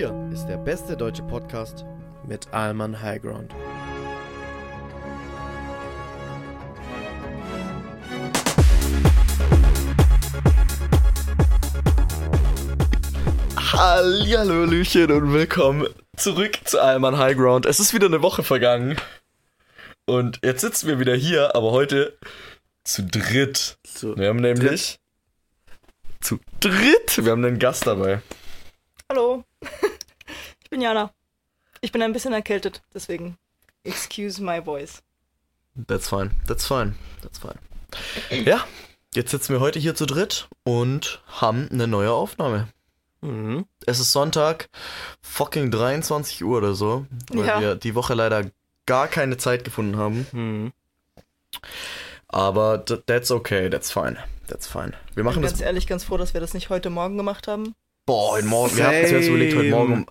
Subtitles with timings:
[0.00, 1.84] Hier ist der beste deutsche Podcast
[2.26, 3.52] mit Alman Highground.
[13.58, 15.86] Hallihallöchen und willkommen
[16.16, 17.66] zurück zu Alman Highground.
[17.66, 18.96] Es ist wieder eine Woche vergangen.
[20.06, 22.16] Und jetzt sitzen wir wieder hier, aber heute
[22.84, 23.76] zu dritt.
[23.84, 24.98] Zu wir haben nämlich
[26.20, 27.22] zu dritt.
[27.22, 28.22] Wir haben einen Gast dabei.
[29.10, 29.44] Hallo,
[30.70, 31.10] ich bin Jana.
[31.80, 33.36] Ich bin ein bisschen erkältet, deswegen
[33.82, 35.02] excuse my voice.
[35.88, 37.56] That's fine, that's fine, that's fine.
[38.44, 38.64] Ja,
[39.12, 42.68] jetzt sitzen wir heute hier zu dritt und haben eine neue Aufnahme.
[43.20, 43.66] Mhm.
[43.84, 44.68] Es ist Sonntag,
[45.22, 47.60] fucking 23 Uhr oder so, weil Ja.
[47.60, 48.48] wir die Woche leider
[48.86, 50.24] gar keine Zeit gefunden haben.
[50.30, 50.72] Mhm.
[52.28, 54.92] Aber th- that's okay, that's fine, that's fine.
[54.92, 55.62] Wir Ich bin machen ganz das.
[55.62, 57.74] ehrlich ganz froh, dass wir das nicht heute Morgen gemacht haben.
[58.10, 58.76] Boah, heute Morgen.
[58.76, 60.06] Wir hatten zuerst überlegt, heute Morgen um.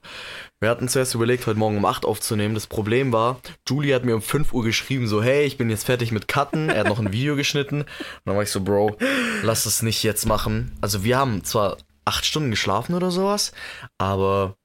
[0.62, 2.54] Wir hatten zuerst überlegt, heute Morgen um 8 aufzunehmen.
[2.54, 5.86] Das Problem war, Julie hat mir um 5 Uhr geschrieben, so, hey, ich bin jetzt
[5.86, 6.70] fertig mit Cutten.
[6.70, 7.82] Er hat noch ein Video geschnitten.
[7.82, 7.88] Und
[8.24, 8.96] dann war ich so, Bro,
[9.44, 10.78] lass das nicht jetzt machen.
[10.80, 11.76] Also wir haben zwar
[12.06, 13.52] 8 Stunden geschlafen oder sowas,
[13.98, 14.56] aber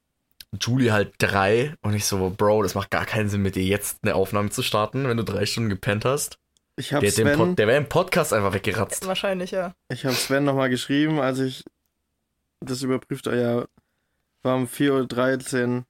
[0.61, 3.99] Julie halt drei und ich so, Bro, das macht gar keinen Sinn, mit dir jetzt
[4.05, 6.39] eine Aufnahme zu starten, wenn du drei Stunden gepennt hast.
[6.77, 9.09] Ich habe Der, Sven, Pod, der wäre im Podcast einfach weggeratzt.
[9.09, 9.75] Wahrscheinlich, ja.
[9.89, 11.65] ich hab Sven nochmal geschrieben, als ich
[12.65, 13.41] das überprüft habe.
[13.41, 13.65] Ja,
[14.43, 15.85] war um 4.13 Uhr.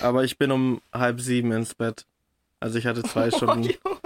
[0.00, 2.06] Aber ich bin um halb sieben ins Bett.
[2.60, 3.96] Also ich hatte zwei Stunden Oh,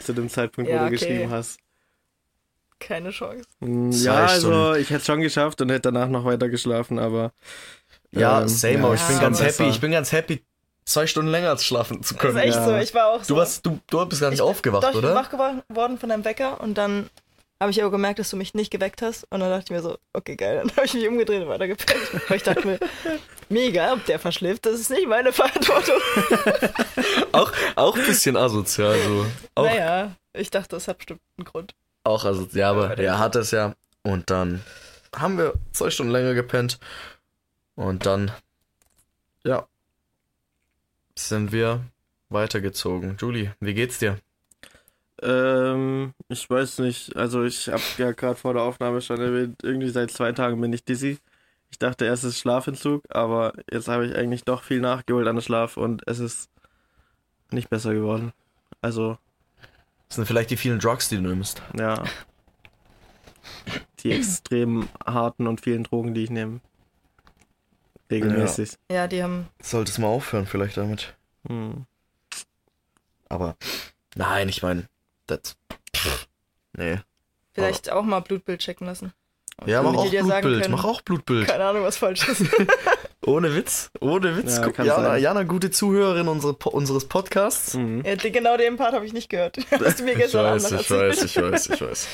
[0.00, 0.96] zu dem Zeitpunkt, wo Ja, du okay.
[0.96, 1.58] geschrieben hast.
[2.80, 3.44] Keine Chance.
[3.60, 4.80] Mm, Zwei Ja, also Stunden.
[4.80, 7.32] ich hätte es schon geschafft und hätte danach noch weiter geschlafen, aber.
[8.10, 9.62] Ja, ähm, same, aber ich bin Ja, ganz besser.
[9.64, 9.70] happy.
[9.74, 10.42] Ich bin ganz happy,
[10.84, 12.38] zwei Stunden länger als schlafen zu Das ist können.
[12.38, 12.64] echt ja.
[12.64, 12.76] so.
[12.76, 13.34] Ich war auch so.
[13.34, 15.14] Du, warst, du, du bist gar nicht Ich aufgewacht, Doch, ich bin oder?
[15.14, 17.08] wach geworden von deinem Wecker und dann
[17.62, 19.24] habe ich aber gemerkt, dass du mich nicht geweckt hast.
[19.30, 20.58] Und dann dachte ich mir so, okay, geil.
[20.58, 22.28] Dann habe ich mich umgedreht und weitergepennt.
[22.28, 22.66] Weil ich dachte
[23.48, 25.96] mir, egal, ob der verschläft, das ist nicht meine Verantwortung.
[27.32, 29.26] Auch, auch ein bisschen asozial, so.
[29.54, 31.74] Auch, Naja, ich dachte, das hat bestimmt einen Grund.
[32.04, 33.74] auch asozial, aber Aber der- er hat es ja.
[34.02, 34.62] Und dann
[35.16, 36.78] haben wir zwei Stunden länger gepennt.
[37.74, 38.30] Und dann,
[39.44, 39.66] ja,
[41.16, 41.80] sind wir
[42.28, 43.16] weitergezogen.
[43.20, 44.18] Julie, wie geht's dir?
[45.22, 47.16] Ähm, ich weiß nicht.
[47.16, 50.72] Also ich habe ja gerade vor der Aufnahme schon erwähnt, irgendwie seit zwei Tagen bin
[50.72, 51.18] ich dizzy.
[51.70, 55.36] Ich dachte erst es ist Schlafentzug, aber jetzt habe ich eigentlich doch viel nachgeholt an
[55.36, 56.50] den Schlaf und es ist
[57.50, 58.32] nicht besser geworden.
[58.82, 59.16] Also,
[60.08, 61.62] Das sind vielleicht die vielen Drugs, die du nimmst.
[61.78, 62.02] ja.
[64.00, 66.60] Die extrem harten und vielen Drogen, die ich nehme.
[68.10, 68.72] Regelmäßig.
[68.90, 71.14] Ja, die haben Solltest mal aufhören, vielleicht damit.
[71.48, 71.86] Hm.
[73.28, 73.56] Aber,
[74.16, 74.88] nein, ich meine,
[75.26, 75.56] das.
[76.74, 77.00] Nee.
[77.52, 79.12] vielleicht auch mal Blutbild checken lassen.
[79.66, 81.46] Ja, mach auch Blutbild, können- mach auch Blutbild.
[81.46, 82.44] Keine Ahnung, was falsch ist.
[83.24, 84.56] Ohne Witz, ohne Witz.
[84.56, 85.22] Ja, Guck, Jana, sein.
[85.22, 87.74] Jana, gute Zuhörerin unsere, Po- unseres Podcasts.
[87.74, 88.02] Mhm.
[88.04, 89.58] ja, die- genau den Part habe ich nicht gehört.
[89.70, 92.08] Hast du mir Ich gestern Abend weiß, ich weiß, ich weiß, ich weiß.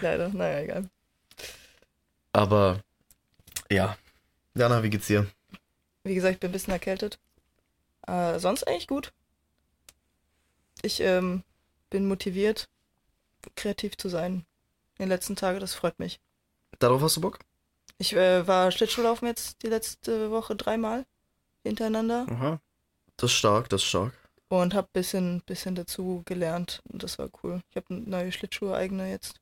[0.00, 0.88] Leider, naja, egal.
[2.32, 2.78] Aber,
[3.68, 3.96] ja.
[4.54, 5.26] Jana, wie geht's dir?
[6.04, 7.18] Wie gesagt, ich bin ein bisschen erkältet.
[8.06, 9.12] Äh, sonst eigentlich gut.
[10.82, 11.42] Ich ähm,
[11.94, 12.68] bin motiviert,
[13.54, 14.44] kreativ zu sein.
[14.98, 16.18] In den letzten Tagen, das freut mich.
[16.80, 17.38] Darauf hast du Bock?
[17.98, 21.06] Ich äh, war Schlittschuhlaufen jetzt die letzte Woche dreimal
[21.62, 22.60] hintereinander Aha.
[23.16, 24.12] Das ist stark, das ist stark.
[24.48, 26.82] und habe bisschen, bisschen dazu gelernt.
[26.90, 27.60] Und das war cool.
[27.70, 29.36] Ich habe neue Schlittschuhe eigene jetzt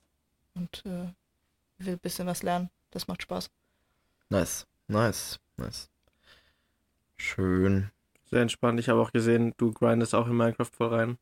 [0.55, 1.09] und äh,
[1.79, 2.69] will ein bisschen was lernen.
[2.91, 3.49] Das macht Spaß.
[4.29, 5.89] Nice, nice, nice.
[7.17, 7.91] Schön.
[8.31, 8.79] Sehr entspannt.
[8.79, 11.19] Ich habe auch gesehen, du grindest auch in Minecraft voll rein.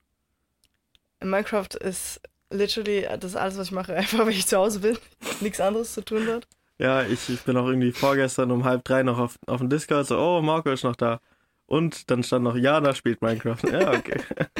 [1.21, 2.21] In Minecraft ist
[2.53, 4.99] literally das ist alles, was ich mache, einfach wenn ich zu Hause bin.
[5.41, 6.47] Nichts anderes zu tun dort.
[6.79, 10.07] Ja, ich, ich bin auch irgendwie vorgestern um halb drei noch auf, auf dem Discord,
[10.07, 11.21] so, oh, Marco ist noch da.
[11.67, 13.63] Und dann stand noch, Jana spielt Minecraft.
[13.71, 14.21] Ja, okay.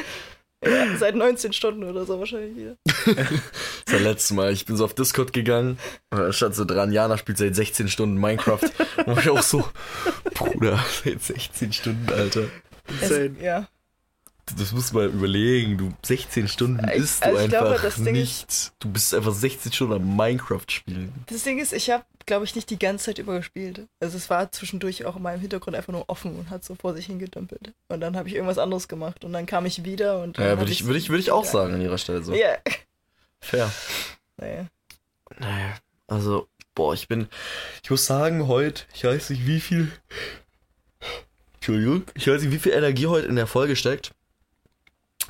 [0.63, 2.77] Ja, seit 19 Stunden oder so wahrscheinlich wieder.
[3.85, 4.53] Das letzte Mal.
[4.53, 5.79] Ich bin so auf Discord gegangen
[6.11, 8.61] und da stand so dran, Jana spielt seit 16 Stunden Minecraft.
[9.05, 9.67] Und ich auch so,
[10.35, 12.43] Bruder, seit 16 Stunden, Alter.
[12.87, 13.35] Insane.
[13.37, 13.67] Es, ja.
[14.57, 17.79] Das musst du mal überlegen, du 16 Stunden Ich- bist du also ich einfach glaube,
[17.81, 18.71] das Ding ist- nicht.
[18.79, 21.13] Du bist einfach 16 Stunden am Minecraft spielen.
[21.27, 23.87] Das Ding ist, ich habe, glaube ich, nicht die ganze Zeit über gespielt.
[23.99, 26.93] Also es war zwischendurch auch in meinem Hintergrund einfach nur offen und hat so vor
[26.93, 27.73] sich hingedümpelt.
[27.87, 30.37] Und dann habe ich irgendwas anderes gemacht und dann kam ich wieder und.
[30.37, 32.33] Ja, würde ich, würde ich, würde ich auch sagen an ihrer Stelle so.
[32.33, 32.57] Ja.
[33.39, 33.71] Fair.
[34.37, 34.67] Naja.
[35.39, 35.75] Naja,
[36.07, 37.27] also, boah, ich bin,
[37.83, 39.91] ich muss sagen, heute, ich weiß nicht, wie viel,
[41.55, 44.11] Entschuldigung, ich weiß nicht, wie viel Energie heute in der Folge steckt,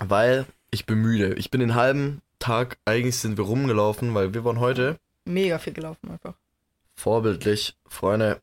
[0.01, 1.33] weil ich bin müde.
[1.36, 5.74] Ich bin den halben Tag, eigentlich sind wir rumgelaufen, weil wir waren heute Mega viel
[5.74, 6.33] gelaufen einfach.
[6.95, 8.42] vorbildlich, Freunde,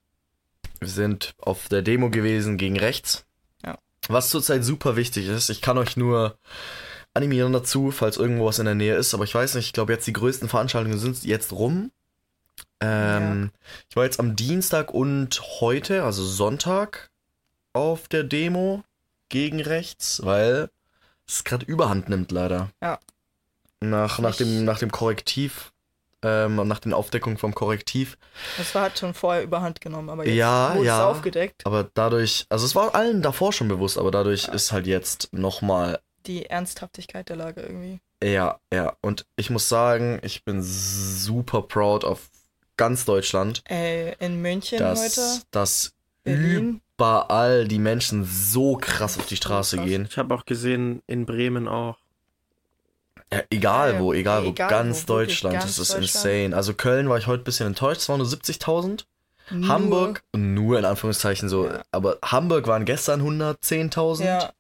[0.81, 3.25] Wir sind auf der Demo gewesen gegen rechts.
[3.65, 3.79] Ja.
[4.09, 6.39] Was zurzeit super wichtig ist, ich kann euch nur
[7.15, 9.93] animieren dazu, falls irgendwo was in der Nähe ist, aber ich weiß nicht, ich glaube
[9.93, 11.91] jetzt die größten Veranstaltungen sind jetzt rum.
[12.81, 13.51] Ähm,
[13.91, 17.11] Ich war jetzt am Dienstag und heute, also Sonntag,
[17.73, 18.85] auf der Demo
[19.29, 20.71] gegen rechts, weil
[21.29, 22.71] es gerade überhand nimmt leider.
[22.83, 22.99] Ja.
[23.81, 25.73] Nach, nach, Ich- dem, nach dem Korrektiv,
[26.23, 28.19] ähm, nach den Aufdeckungen vom Korrektiv.
[28.57, 30.99] Das war halt schon vorher überhand genommen, aber jetzt Ja, wurde ja.
[31.11, 31.65] es aufgedeckt.
[31.65, 34.53] Aber dadurch, also es war allen davor schon bewusst, aber dadurch Ja.
[34.55, 38.01] ist halt jetzt nochmal, Die Ernsthaftigkeit der Lage irgendwie.
[38.23, 38.97] ja, ja.
[39.01, 42.29] Und ich muss sagen, ich bin super proud auf
[42.77, 45.93] ganz Deutschland, Ey, in München heute, dass, dass
[46.25, 46.81] Berlin.
[46.99, 49.87] Überall die Menschen so krass auf die Straße krass.
[49.87, 50.09] gehen.
[50.11, 51.97] Ich habe auch gesehen, in Bremen auch.
[53.33, 56.05] Ja, egal wo, egal wo, egal ganz wo, Deutschland, ganz das ist Deutschland.
[56.05, 56.57] insane.
[56.57, 59.05] Also Köln war ich heute ein bisschen enttäuscht, es waren nur 70.000.
[59.51, 61.83] Nur- Hamburg, nur in Anführungszeichen so, Ja.
[61.93, 64.25] aber Hamburg waren gestern 110.000.
[64.27, 64.53] Ja,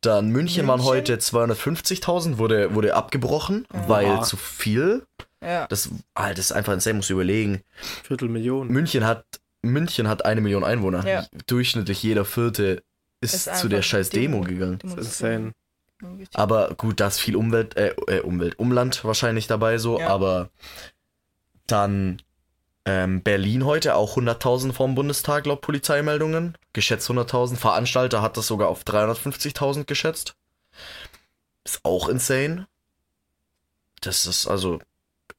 [0.00, 0.92] Dann München, waren München?
[0.94, 3.88] heute 250.000, wurde, wurde abgebrochen, Ja.
[3.88, 5.06] weil zu viel.
[5.42, 5.66] ja.
[5.68, 7.62] Das, ah, das ist einfach insane, musst du überlegen.
[8.02, 8.68] Viertelmillion.
[8.68, 9.24] München hat,
[9.70, 11.06] München hat eine Million Einwohner.
[11.06, 11.26] Ja.
[11.46, 12.82] Durchschnittlich jeder Vierte
[13.20, 14.46] ist, Ist zu der scheiß Demo, Demo.
[14.48, 14.78] gegangen.
[14.82, 15.52] Muss- Das ist insane.
[16.34, 20.08] Aber gut, da ist viel Umwelt, äh, äh, Umwelt, Umland wahrscheinlich dabei so, Ja.
[20.08, 20.50] aber
[21.66, 22.20] dann
[22.84, 26.56] ähm, Berlin heute auch 100.000 vom Bundestag laut Polizeimeldungen.
[26.72, 27.56] Geschätzt 100.000.
[27.56, 30.36] Veranstalter hat das sogar auf 350.000 geschätzt.
[31.64, 32.68] Ist auch insane.
[34.02, 34.78] Das ist also,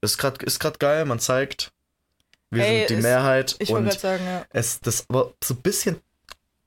[0.02, 1.72] ist grad, ist grad geil, man zeigt,
[2.50, 4.46] wir Ey, sind die ist- Mehrheit Ich wollte und gerade sagen, ja.
[4.52, 5.98] es, das aber so ein bisschen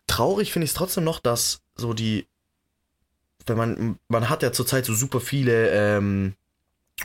[0.06, 2.26] traurig finde ich es trotzdem noch, dass so die,
[3.46, 6.34] wenn man, man hat ja zurzeit so super viele ähm,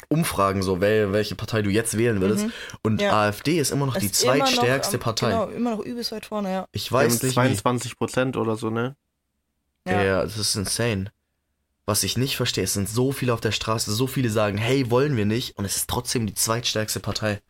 [0.10, 2.46] Umfragen, so wel, welche Partei du jetzt wählen würdest.
[2.48, 2.52] Mhm.
[2.84, 3.28] Und Ja.
[3.28, 5.30] AfD ist immer noch die immer noch zweitstärkste am- Partei.
[5.30, 6.68] Genau, immer noch übelst weit vorne, ja.
[6.74, 8.96] Ich weiß nicht, wie, 22 Prozent oder so, ne?
[9.88, 10.04] Ja.
[10.04, 10.22] ja.
[10.24, 11.12] das ist insane.
[11.86, 14.90] Was ich nicht verstehe, es sind so viele auf der Straße, so viele sagen, hey,
[14.90, 17.42] wollen wir nicht, und es ist trotzdem die zweitstärkste Partei.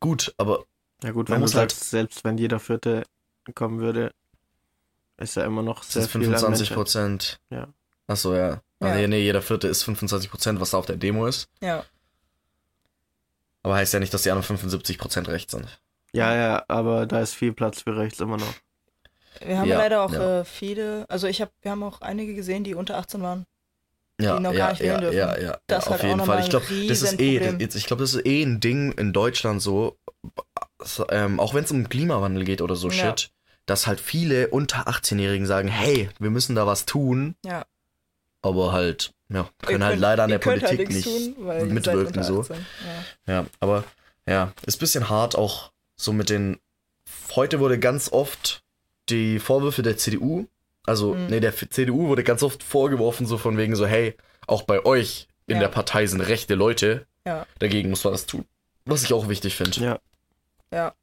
[0.00, 0.64] Gut, aber
[1.02, 3.04] Ja gut, Man wenn du muss halt- sagst, selbst wenn jeder Vierte
[3.54, 4.12] kommen würde,
[5.16, 6.74] ist ja immer noch sehr an 25 Menschen.
[6.74, 7.40] Prozent.
[7.50, 7.68] Ja.
[8.06, 8.60] Achso, ja.
[8.80, 8.94] Ja.
[8.94, 11.48] Nee, nee, jeder Vierte ist 25 Prozent, was da auf der Demo ist.
[11.60, 11.84] Ja.
[13.62, 15.80] Aber heißt ja nicht, dass die anderen 75% recht sind.
[16.12, 18.54] Ja, ja, aber da ist viel Platz für rechts immer noch.
[19.40, 20.40] Wir haben Ja, leider auch ja.
[20.40, 23.46] äh, viele, also ich habe, wir haben auch einige gesehen, die unter 18 waren.
[24.20, 25.16] Ja, Die noch ja, gar nicht ja, wählen dürfen.
[25.16, 26.40] ja, ja, Das ja, auf halt jeden Fall.
[26.42, 29.96] Ich glaube, das ist eh, ich glaube, das ist eh ein Ding in Deutschland so,
[31.10, 33.14] ähm, auch wenn es um Klimawandel geht oder so Ja.
[33.16, 33.30] Shit,
[33.66, 37.64] dass halt viele unter 18-Jährigen sagen, hey, wir müssen da was tun, Ja.
[38.42, 41.36] aber halt, ja, Ihr können halt könnt- leider an ihr der halt Politik nichts nicht
[41.36, 42.40] tun, ihr mitwirken so.
[42.40, 42.56] 18.
[43.26, 43.32] Ja.
[43.34, 43.84] Ja, aber
[44.26, 46.58] ja, ist ein bisschen hart auch so mit den.
[47.36, 48.62] Heute wurde ganz oft
[49.10, 50.46] die Vorwürfe der CDU,
[50.88, 51.26] also, Mhm.
[51.26, 55.28] nee, der CDU wurde ganz oft vorgeworfen, so von wegen so, hey, auch bei euch
[55.46, 55.60] in Ja.
[55.62, 57.46] der Partei sind rechte Leute, Ja.
[57.58, 58.44] dagegen muss man das tun.
[58.84, 59.80] Was ich auch wichtig finde.
[59.80, 59.98] Ja.
[60.72, 60.94] Ja.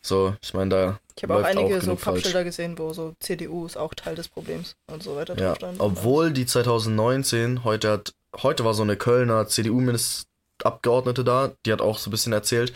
[0.00, 1.00] So, ich meine, da.
[1.16, 2.22] Ich habe auch einige so genug falsch.
[2.22, 5.56] Pappschilder gesehen, wo so CDU ist auch Teil des Problems und so weiter Ja, drauf
[5.56, 5.80] stand.
[5.80, 8.12] obwohl die 2019, heute hat,
[8.42, 12.72] heute war so eine Kölner CDU-Abgeordnete da, die hat auch so ein bisschen erzählt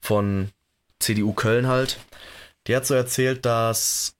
[0.00, 0.50] von
[0.98, 1.98] CDU Köln halt.
[2.66, 4.14] Die hat so erzählt, dass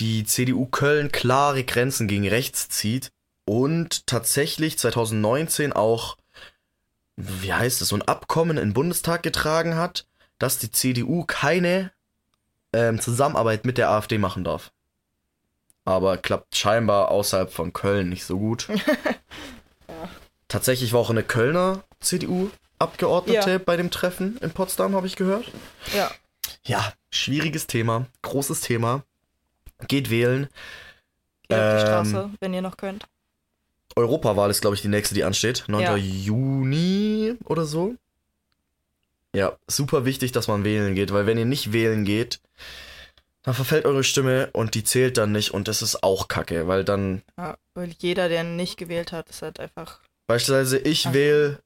[0.00, 3.12] die CDU Köln klare Grenzen gegen rechts zieht
[3.44, 6.16] und tatsächlich 2019 auch,
[7.16, 10.06] wie heißt es, so ein Abkommen in den Bundestag getragen hat,
[10.38, 11.92] dass die CDU keine
[12.72, 14.72] ähm, Zusammenarbeit mit der AfD machen darf.
[15.84, 18.68] Aber klappt scheinbar außerhalb von Köln nicht so gut.
[20.48, 23.58] Tatsächlich war auch eine Kölner CDU-Abgeordnete Ja.
[23.58, 25.50] bei dem Treffen in Potsdam, habe ich gehört.
[25.94, 26.10] Ja,
[26.64, 29.02] Ja, schwieriges Thema, großes Thema.
[29.88, 30.48] Geht wählen.
[31.48, 33.06] geht auf die Ähm, Straße, wenn ihr noch könnt.
[33.96, 35.64] Europawahl ist, glaube ich, die nächste, die ansteht.
[35.66, 35.82] 9.
[35.82, 35.96] Ja.
[35.96, 37.96] Juni oder so.
[39.34, 42.40] Ja, super wichtig, dass man wählen geht, weil wenn ihr nicht wählen geht,
[43.42, 46.84] dann verfällt eure Stimme und die zählt dann nicht und das ist auch kacke, weil
[46.84, 50.00] dann Ja, weil jeder, der nicht gewählt hat, ist halt einfach.
[50.26, 51.12] beispielsweise ich Ach.
[51.14, 51.60] wähle,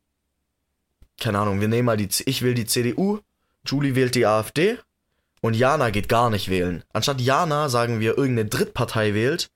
[1.21, 3.21] keine Ahnung, wir nehmen mal die, ich wähle die CDU,
[3.67, 4.79] Julie wählt die AfD
[5.45, 6.83] und Jana geht gar nicht wählen.
[6.95, 9.51] Anstatt Jana, sagen wir, irgendeine Drittpartei wählt,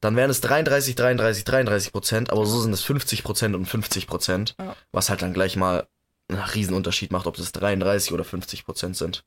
[0.00, 4.06] dann wären es 33, 33, 33 Prozent, aber so sind es 50 Prozent und 50
[4.06, 4.76] Prozent, Ja.
[4.92, 5.88] was halt dann gleich mal
[6.28, 9.24] einen Riesenunterschied macht, ob es 33 oder 50 Prozent sind.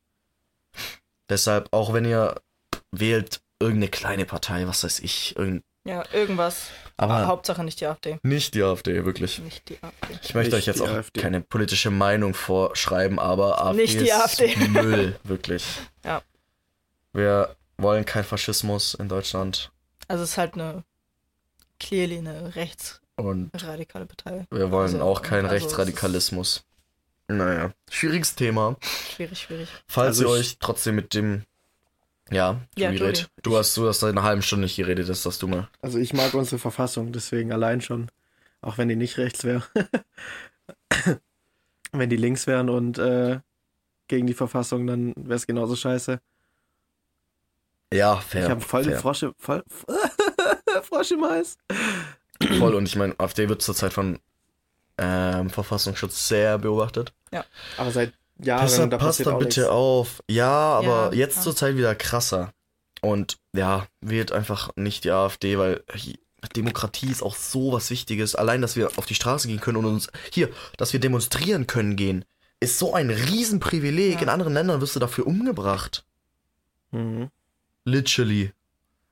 [1.30, 2.42] Deshalb, auch wenn ihr
[2.92, 6.68] wählt irgendeine kleine Partei, was weiß ich, irgend, Ja, irgendwas.
[6.98, 8.20] Aber Hauptsache nicht die AfD.
[8.24, 9.40] nicht die AfD, wirklich.
[9.40, 10.18] Nicht die AfD.
[10.22, 11.20] Ich möchte Nicht euch jetzt auch AfD.
[11.22, 14.56] keine politische Meinung vorschreiben, aber AfD Nicht die ist AfD.
[14.70, 15.66] Müll, wirklich.
[16.06, 16.22] Ja.
[17.14, 19.72] Wir wollen keinen Faschismus in Deutschland
[20.08, 20.84] Also es ist halt eine
[21.80, 22.52] clearly eine
[23.16, 24.46] und rechtsradikale Partei.
[24.52, 26.64] wir wollen Also, auch keinen also Rechtsradikalismus.
[27.28, 28.76] Naja, schwieriges Thema.
[29.16, 29.70] Schwierig, schwierig.
[29.88, 31.44] Falls Also ihr euch trotzdem mit dem.
[32.32, 33.08] Ja, Ja, Julie, Julie.
[33.10, 33.28] red.
[33.44, 35.70] Du hast, du hast seit einer halben Stunde nicht geredet, das sagst du mal.
[35.82, 38.10] Also ich mag unsere Verfassung, deswegen allein schon.
[38.62, 39.64] Auch wenn die nicht rechts wäre.
[41.92, 43.40] wenn die links wären und äh,
[44.08, 46.20] gegen die Verfassung, dann wäre es genauso scheiße.
[47.94, 48.46] Ja, fair.
[48.46, 49.02] ich habe voll den fair.
[49.02, 49.64] Frosch, voll,
[50.84, 51.58] Frosch im Hals.
[52.58, 54.20] Voll, und ich meine, AfD wird zurzeit von
[54.98, 57.14] ähm, Verfassungsschutz sehr beobachtet.
[57.78, 58.14] Aber seit
[58.44, 59.72] Jahren, Deshalb da passt da bitte nichts.
[59.74, 60.24] auf.
[60.30, 61.42] Ja, aber Ja, jetzt ja.
[61.44, 62.54] zur Zeit wieder krasser.
[63.02, 65.84] Und ja, wählt einfach nicht die AfD, weil
[66.56, 68.36] Demokratie ist auch so was Wichtiges.
[68.36, 71.96] Allein, dass wir auf die Straße gehen können und uns hier, dass wir demonstrieren können
[71.96, 72.26] gehen,
[72.60, 74.16] ist so ein Riesenprivileg.
[74.16, 74.22] Ja.
[74.22, 76.06] In anderen Ländern wirst du dafür umgebracht.
[76.92, 77.30] Mhm.
[77.86, 78.52] Literally.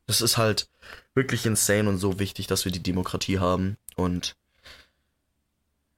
[0.07, 0.67] Das ist halt
[1.13, 3.77] wirklich insane und so wichtig, dass wir die Demokratie haben.
[3.95, 4.35] Und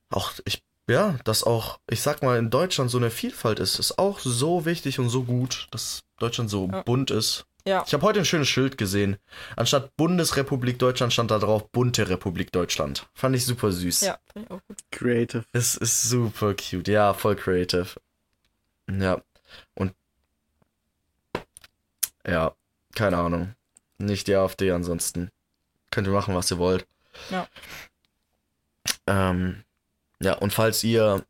[0.10, 3.98] auch, ich, ja, dass auch, ich sag mal, in Deutschland so eine Vielfalt ist, ist
[3.98, 6.82] auch so wichtig und so gut, dass Deutschland so Ja.
[6.84, 7.46] bunt ist.
[7.66, 7.84] Ja.
[7.88, 9.16] Ich habe heute ein schönes Schild gesehen.
[9.56, 13.08] Anstatt Bundesrepublik Deutschland stand da drauf Bunte Republik Deutschland.
[13.14, 14.02] Fand ich super süß.
[14.02, 14.78] Ja, finde ich auch gut.
[14.92, 15.46] Creative.
[15.54, 16.90] Es ist super cute.
[16.90, 17.88] Ja, voll creative.
[18.92, 19.22] Ja.
[19.76, 19.94] Und.
[22.28, 22.54] Ja,
[22.96, 23.56] keine Ahnung.
[23.98, 25.30] Nicht die AfD ansonsten.
[25.90, 26.86] Könnt ihr machen, was ihr wollt.
[27.30, 27.48] Ja.
[29.08, 29.64] Ähm,
[30.22, 31.26] ja, und falls ihr,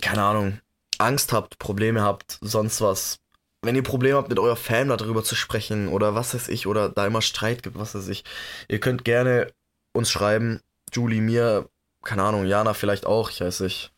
[0.00, 0.60] keine Ahnung,
[0.98, 3.18] Angst habt, Probleme habt, sonst was,
[3.62, 6.88] wenn ihr Probleme habt, mit eurer Fan darüber zu sprechen oder was weiß ich, oder
[6.88, 8.24] da immer Streit gibt, was weiß ich,
[8.68, 9.52] ihr könnt gerne
[9.92, 10.60] uns schreiben.
[10.92, 11.68] Julie, mir,
[12.02, 13.92] keine Ahnung, Jana vielleicht auch, ich weiß nicht.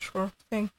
[0.00, 0.70] Sure thing.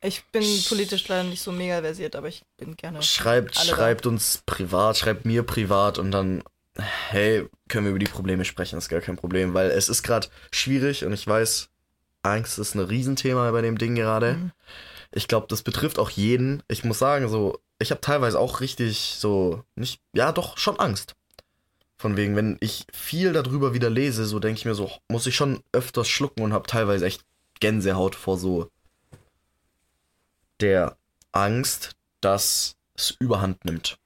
[0.00, 3.02] Ich bin politisch leider nicht so mega versiert, aber ich bin gerne.
[3.02, 3.62] Schreibt, da.
[3.62, 6.42] schreibt uns privat, schreibt mir privat und dann,
[6.78, 10.28] hey, können wir über die Probleme sprechen, ist gar kein Problem, weil es ist gerade
[10.50, 11.70] schwierig und ich weiß,
[12.22, 14.34] Angst ist ein Riesenthema bei dem Ding gerade.
[14.34, 14.52] Mhm.
[15.12, 16.62] Ich glaube, das betrifft auch jeden.
[16.68, 21.14] Ich muss sagen, so, ich habe teilweise auch richtig so, nicht, ja, doch, schon Angst.
[21.96, 25.36] Von wegen, wenn ich viel darüber wieder lese, so denke ich mir so, muss ich
[25.36, 27.24] schon öfters schlucken und habe teilweise echt
[27.60, 28.68] Gänsehaut vor so
[30.60, 30.96] der
[31.32, 33.98] Angst, dass es überhand nimmt.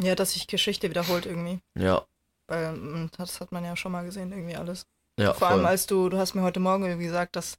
[0.00, 1.60] Ja, dass sich Geschichte wiederholt irgendwie.
[1.78, 2.04] Ja,
[2.48, 4.86] Weil mm, das hat man ja schon mal gesehen, irgendwie alles.
[5.18, 5.68] ja, Vor allem, voll.
[5.68, 7.58] als du, du hast mir heute Morgen irgendwie gesagt, dass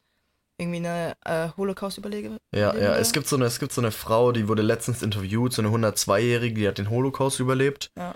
[0.57, 2.37] irgendwie eine äh, Holocaust-Überlege.
[2.53, 5.53] Ja, ja, es gibt so eine, es gibt so eine Frau, die wurde letztens interviewt,
[5.53, 7.91] so eine 102-Jährige, die hat den Holocaust überlebt.
[7.97, 8.15] Ja.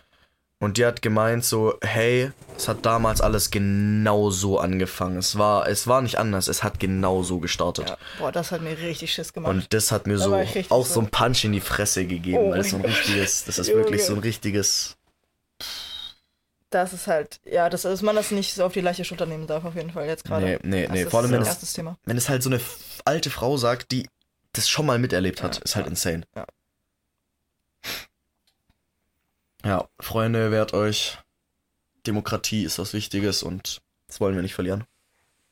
[0.60, 5.18] Und die hat gemeint so, hey, es hat damals alles genau so angefangen.
[5.20, 7.90] Es war, es war nicht anders, es hat genau so gestartet.
[7.92, 7.98] Ja.
[8.18, 9.54] Boah, das hat mir richtig Schiss gemacht.
[9.54, 10.34] Und das hat mir Da so
[10.70, 13.60] auch so- ein Punch in die Fresse gegeben, Oh weil es so ein richtiges, das
[13.60, 14.98] ist wirklich so ein richtiges,
[16.72, 19.46] das ist halt, ja, das, dass man das nicht so auf die leichte Schulter nehmen
[19.46, 20.46] darf, auf jeden Fall, jetzt gerade.
[20.46, 22.60] nee, nee, Das nee, vor allem wenn es, wenn es halt so eine
[23.06, 24.10] alte Frau sagt, die
[24.54, 26.24] das schon mal miterlebt hat, Ja, ist halt ja, insane.
[26.36, 26.46] ja.
[29.66, 31.18] Ja, Freunde, wehrt euch.
[32.06, 34.86] Demokratie ist was Wichtiges und das wollen wir nicht verlieren.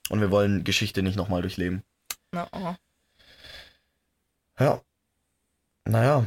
[0.10, 1.84] Und wir wollen Geschichte nicht nochmal durchleben.
[2.32, 2.76] Na, oh.
[4.60, 4.82] Ja.
[5.86, 6.26] Naja.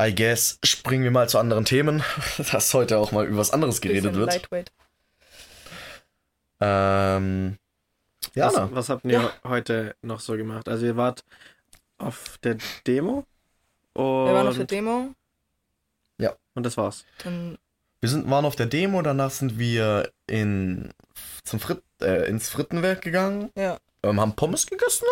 [0.00, 2.02] I guess springen wir mal zu anderen Themen,
[2.52, 4.26] dass heute auch mal über was anderes geredet wird.
[4.30, 4.72] Lightweight.
[6.60, 7.58] Ähm.
[8.34, 8.62] Jana.
[8.70, 9.32] Was, was habt ihr Ja.
[9.44, 10.68] heute noch so gemacht?
[10.68, 11.24] Also ihr wart
[11.98, 12.56] auf der
[12.86, 13.24] Demo
[13.92, 15.14] und, Wir waren auf der Demo,
[16.54, 17.04] und das war's.
[17.22, 17.58] dann
[18.00, 20.90] Wir sind, waren auf der Demo, danach sind wir in,
[21.44, 25.06] zum Frit, äh, ins Frittenwerk gegangen, ja, ähm, haben Pommes gegessen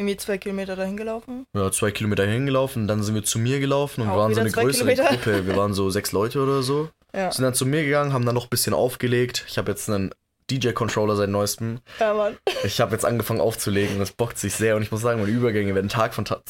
[0.00, 1.46] irgendwie zwei Kilometer dahin gelaufen.
[1.54, 4.40] Ja, zwei Kilometer hingelaufen, dann sind wir zu mir gelaufen und Auch wir waren so
[4.40, 5.14] eine größere Kilometer.
[5.16, 5.46] Gruppe.
[5.46, 6.88] Wir waren so sechs Leute oder so.
[7.14, 9.44] Ja, Sind dann zu mir gegangen, haben dann noch ein bisschen aufgelegt.
[9.48, 10.14] Ich habe jetzt einen
[10.50, 11.80] DJ-Controller seit neuestem.
[11.98, 14.76] ja Mann, Ich habe jetzt angefangen aufzulegen und das bockt sich sehr.
[14.76, 16.42] Und ich muss sagen, meine Übergänge werden Tag von Tag,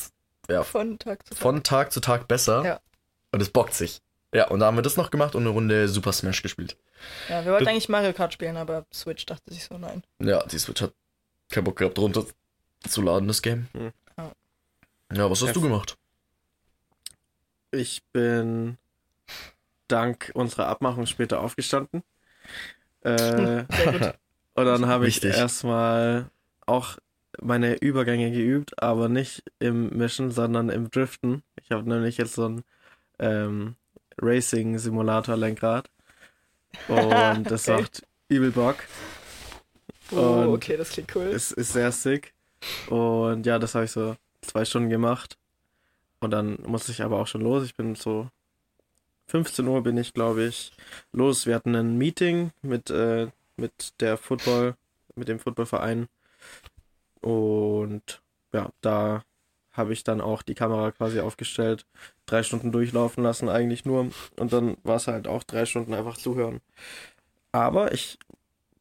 [0.49, 1.39] ja, von Tag zu Tag.
[1.43, 2.65] von Tag zu Tag besser.
[2.65, 2.81] Ja.
[3.33, 4.01] Und es bockt sich.
[4.33, 6.77] Ja, und da haben wir das noch gemacht und eine Runde Super Smash gespielt.
[7.29, 10.03] Ja, wir wollten Das- eigentlich Mario Kart spielen, aber Switch dachte sich so, nein.
[10.21, 10.93] Ja, die Switch hat
[11.49, 12.25] keinen Bock gehabt, runter
[12.89, 13.67] zu laden, das Game.
[13.73, 13.93] Hm.
[14.17, 14.33] Ja.
[15.13, 15.53] Ja, was hast Ja.
[15.55, 15.97] du gemacht?
[17.73, 18.79] Ich bin
[19.89, 22.03] dank unserer Abmachung später aufgestanden.
[23.03, 23.17] Äh,
[23.71, 24.15] Sehr gut.
[24.55, 26.31] und dann habe ich erstmal
[26.67, 26.99] auch
[27.41, 31.43] meine Übergänge geübt, aber nicht im Mischen, sondern im Driften.
[31.63, 32.63] Ich habe nämlich jetzt so ein
[33.19, 33.77] ähm,
[34.21, 35.91] Racing-Simulator-Lenkrad.
[36.89, 37.83] Und das Okay.
[37.83, 38.77] macht übel Bock.
[40.13, 41.25] Oh, Und okay, das klingt cool.
[41.27, 42.35] Es ist sehr sick.
[42.87, 45.37] Und ja, das habe ich so zwei Stunden gemacht.
[46.21, 47.65] Und dann musste ich aber auch schon los.
[47.65, 48.29] Ich bin so
[49.29, 50.73] 15 Uhr bin ich, glaube ich,
[51.13, 51.47] los.
[51.47, 54.75] Wir hatten ein Meeting mit, äh, mit der Football,
[55.15, 56.09] mit dem Footballverein.
[57.21, 58.21] Und
[58.53, 59.23] ja, da
[59.73, 61.87] habe ich dann auch die Kamera quasi aufgestellt,
[62.27, 64.11] drei Stunden durchlaufen lassen eigentlich nur.
[64.39, 66.61] Und dann war es halt auch drei Stunden einfach zuhören.
[67.53, 68.19] Aber ich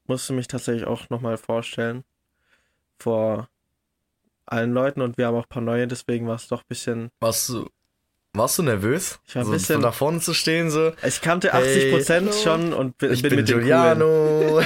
[0.08, 2.04] musste mich tatsächlich auch nochmal vorstellen
[3.00, 3.48] vor
[4.46, 7.12] allen Leuten und wir haben auch ein paar neue, deswegen war es doch ein bisschen.
[7.20, 7.70] Warst du,
[8.34, 9.20] warst du nervös?
[9.28, 10.92] Ich war ein so, bisschen- so da vorne zu stehen, so.
[11.06, 12.32] Ich kannte Hey, 80% hallo.
[12.32, 14.66] schon und bin, Ich bin, bin, mit den Coolen.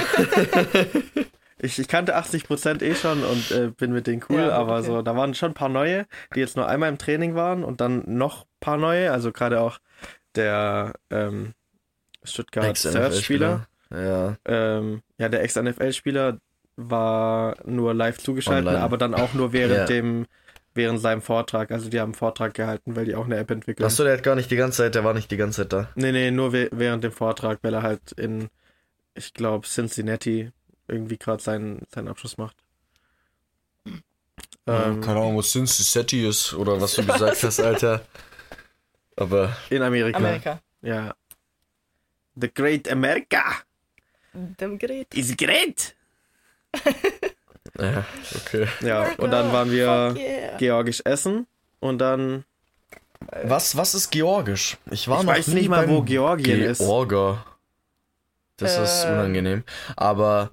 [1.60, 4.86] Ich, ich kannte 80% eh schon und äh, bin mit denen cool, Ja, aber okay.
[4.86, 7.80] so, da waren schon ein paar neue, die jetzt nur einmal im Training waren und
[7.80, 9.78] dann noch ein paar neue, also gerade auch
[10.34, 11.52] der ähm,
[12.24, 13.66] Stuttgart Search-Spieler.
[13.90, 14.36] Ja.
[14.46, 16.38] Ähm, ja, der Ex-NFL-Spieler
[16.76, 18.82] war nur live zugeschaltet, Online.
[18.82, 19.84] aber dann auch nur während Ja.
[19.84, 20.26] dem,
[20.74, 21.70] während seinem Vortrag.
[21.70, 23.86] Also die haben einen Vortrag gehalten, weil die auch eine App entwickeln.
[23.86, 25.88] Achso, der hat gar nicht die ganze Zeit, der war nicht die ganze Zeit da.
[25.94, 28.48] Nee, nee, nur während dem Vortrag, weil er halt in,
[29.14, 30.50] ich glaube, Cincinnati
[30.88, 32.56] irgendwie gerade seinen, seinen Abschluss macht.
[34.66, 38.06] Ähm, Keine Ahnung, was Cincinnati ist oder was du gesagt hast, Alter.
[39.16, 40.16] Aber in Amerika.
[40.16, 40.60] Amerika.
[40.82, 41.14] Ja.
[42.34, 43.42] The Great America
[44.32, 45.14] Dem Gerät.
[45.14, 45.94] is great.
[47.78, 48.66] ja, okay.
[48.80, 50.56] Ja, und dann waren wir yeah.
[50.56, 51.46] georgisch essen
[51.78, 52.44] und dann,
[53.44, 54.76] Was, was ist Georgisch?
[54.90, 56.78] Ich war ich noch weiß nie nicht mal, wo Georgien ist.
[56.78, 57.44] Georger.
[58.56, 59.14] Das ist Ähm.
[59.14, 59.64] unangenehm.
[59.96, 60.50] Aber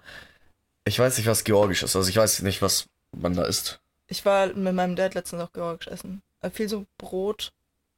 [0.85, 1.95] ich weiß nicht, was Georgisch ist.
[1.95, 3.79] Also ich weiß nicht, was man da isst.
[4.07, 6.21] Ich war mit meinem Dad letztens auch georgisch essen.
[6.41, 7.53] Äh, Viel so Brot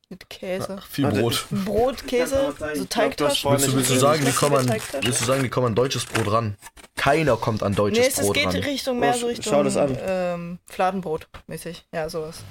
[0.10, 0.80] mit Käse.
[0.90, 1.48] Viel Warte, Brot.
[1.66, 3.52] Brot, Käse, so Teigtaschen.
[3.52, 5.06] Willst du, willst du sagen, die kommen an, Teigtaschen?
[5.08, 6.56] willst du sagen, die kommen an deutsches Brot ran?
[6.96, 8.56] Keiner kommt an deutsches Nee, es, es Brot geht ran.
[8.58, 9.98] Richtung mehr Oh, so Richtung schau das an.
[10.00, 11.86] Ähm, Fladenbrot mäßig.
[11.92, 12.44] Ja, sowas.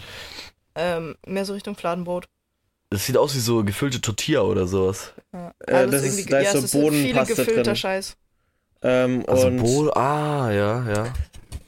[0.75, 2.29] Ähm, mehr so Richtung Fladenbrot.
[2.93, 5.15] Das sieht aus wie so gefüllte Tortilla oder sowas.
[5.33, 5.53] Ja.
[5.67, 7.77] Äh, Alles das ist- da ist ja, so Bohnenpaste gefüllter drin.
[7.77, 8.17] Scheiß.
[8.83, 11.13] Ähm, Also Bohl, ah, ja, ja.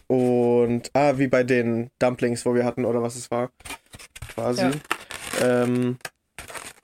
[0.09, 3.51] und, ah, wie bei den Dumplings, wo wir hatten, oder was es war.
[4.35, 4.63] Quasi.
[5.41, 5.63] Ja.
[5.63, 5.97] Ähm,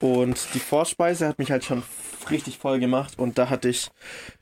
[0.01, 1.83] und die Vorspeise hat mich halt schon
[2.31, 3.91] richtig voll gemacht und da hatte ich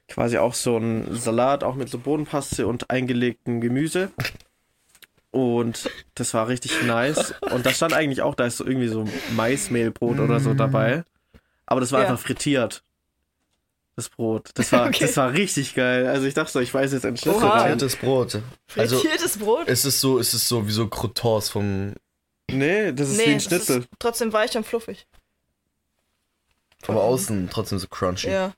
[0.09, 4.11] quasi auch so einen Salat, auch mit so Bodenpaste und eingelegtem Gemüse.
[5.31, 7.35] Und das war richtig nice.
[7.53, 11.05] Und da stand eigentlich auch, da ist so irgendwie so Maismehlbrot oder so dabei.
[11.67, 12.09] Aber das war Ja.
[12.09, 12.83] einfach frittiert.
[13.95, 14.51] Das Brot.
[14.55, 14.99] Das war, Okay.
[15.07, 16.07] das war richtig geil.
[16.07, 17.41] Also ich dachte so, ich weiß jetzt ein rein.
[17.41, 18.41] Frittiertes Brot.
[18.77, 19.69] Also, Frittiertes Brot?
[19.69, 21.95] es ist so, es ist so wie so Croutons vom,
[22.51, 23.85] Nee, das ist wie ein Schnitzel.
[23.99, 25.07] Trotzdem weich und fluffig.
[26.87, 28.31] aber außen trotzdem so crunchy.
[28.31, 28.55] Ja.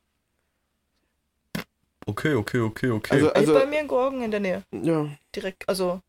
[2.06, 3.14] Okay, okay, okay, okay.
[3.14, 4.62] Also, Also, also, bei mir in Gorgen in der Nähe.
[4.72, 5.08] ja.
[5.34, 6.00] Direkt, also.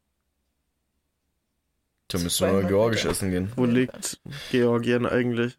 [2.12, 3.52] Da müssen wir mal 200 Georgisch essen gehen.
[3.56, 4.20] Wo liegt
[4.52, 5.56] Georgien eigentlich?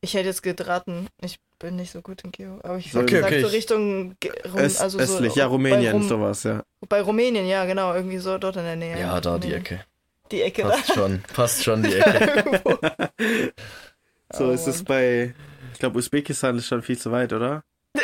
[0.00, 3.06] Ich hätte jetzt geraten, ich bin nicht so gut in Geo, aber ich Okay, hätte
[3.14, 6.08] gesagt, okay, so ich- Richtung Ge- Rum, Öst, also östlich, so ja, Rumänien, bei, Rum,
[6.08, 6.62] sowas, ja.
[6.88, 8.98] bei Rumänien, ja, genau, irgendwie so dort in der Nähe.
[9.00, 9.52] Ja, da die.
[9.54, 9.84] Ecke.
[10.30, 12.52] Die Ecke Passt schon, passt schon die Ecke.
[12.80, 13.10] da.
[14.32, 15.34] So Oh, ist es bei,
[15.72, 17.62] ich glaube, Usbekistan ist schon viel zu weit, oder?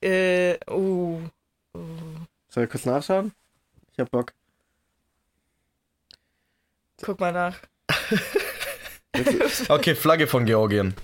[0.00, 1.20] Äh, uh,
[1.74, 1.80] uh.
[2.48, 3.32] Soll ich kurz nachschauen?
[3.92, 4.32] Ich hab Bock.
[7.02, 7.58] Guck mal nach.
[9.68, 10.94] Okay, Flagge von Georgien.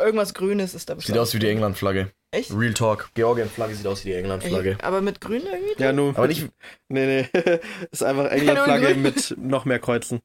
[0.00, 1.18] Irgendwas Grünes ist da Sieht bestimmt.
[1.18, 2.10] aus wie die England-Flagge.
[2.30, 2.50] Echt?
[2.52, 3.10] Real Talk.
[3.14, 4.78] Georgien-Flagge sieht aus wie die England-Flagge.
[4.82, 5.82] Aber mit Grün irgendwie?
[5.82, 6.16] Ja, nur.
[6.16, 6.48] Aber nicht.
[6.88, 7.40] Nee, nee.
[7.90, 10.20] ist einfach England-Flagge mit noch mehr Kreuzen.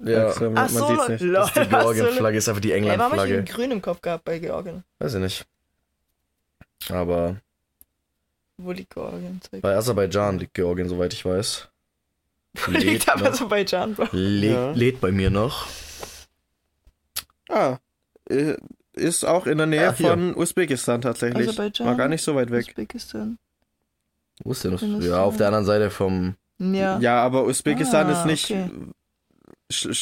[0.00, 0.26] Ja.
[0.26, 1.20] Also, man, Ach man so, sieht's nicht.
[1.22, 1.32] lol.
[1.32, 3.34] Das ist die Georgien-Flagge, ist einfach die Ey, warum hab ich England-Flagge.
[3.34, 4.84] irgendwie Grün im Kopf gehabt bei Georgien?
[4.98, 5.46] Weiß ich nicht.
[6.90, 7.36] Aber
[8.58, 9.40] Wo liegt Georgien?
[9.48, 9.62] Zeig.
[9.62, 11.68] bei Aserbaidschan liegt Georgien, soweit ich weiß.
[12.66, 13.34] Wo liegt aber noch.
[13.34, 14.08] so bei Jan, Bro?
[14.12, 14.70] Lädt, Ja.
[14.72, 15.66] lädt bei mir noch.
[17.48, 17.78] Ah,
[18.28, 18.54] äh,
[18.94, 21.48] ist auch in der Nähe Ah, von Usbekistan tatsächlich.
[21.48, 22.66] Aserbaidschan, War gar nicht so weit weg.
[22.68, 23.38] Usbekistan.
[24.44, 24.82] Wo ist denn das?
[25.04, 26.34] Ja, auf der anderen Seite vom.
[26.58, 26.98] Ja.
[26.98, 28.70] Ja, aber Usbekistan Ah, ist nicht okay.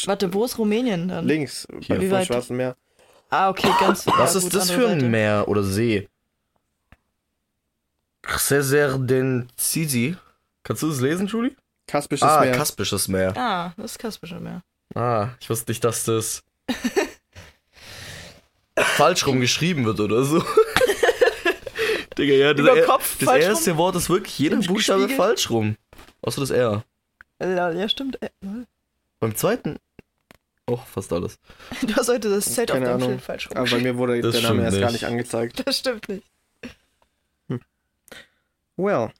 [0.06, 1.26] Warte, wo ist Rumänien dann?
[1.26, 1.96] links Hier.
[1.96, 2.26] bei- Wie vom weit?
[2.26, 2.76] Schwarzen Meer.
[3.30, 4.06] Ah, okay, ganz.
[4.06, 5.10] Was ja, ist gut, das für ein Seite.
[5.10, 6.08] Meer oder See?
[9.06, 10.16] Den Zizi.
[10.62, 11.54] Kannst du das lesen, Julie?
[11.86, 12.52] Kaspisches Ah, Meer.
[12.52, 13.36] Kaspisches Meer.
[13.36, 14.62] Ah, das ist Kaspische Meer.
[14.94, 16.42] Ah, ich wusste nicht, dass das
[18.78, 20.42] falsch rum geschrieben wird oder so.
[22.18, 25.16] Digga, ja, das, Über er- Kopf, das erste Wort ist wirklich jeder Buchstabe Spiegel?
[25.16, 25.76] falsch rum.
[26.22, 26.82] Außer das R.
[27.40, 28.20] Ja, stimmt.
[28.22, 28.30] Äh.
[29.20, 29.76] Beim zweiten
[30.66, 31.38] auch fast alles.
[31.82, 33.10] Du hast heute das Set auf Keine deinem Ahnung.
[33.10, 33.84] Schild falsch aber bei rumgeschrieben.
[33.92, 35.02] mir wurde Das der Name erst gar nicht.
[35.02, 35.62] nicht angezeigt.
[35.66, 36.24] Das stimmt nicht.
[38.76, 39.12] Well.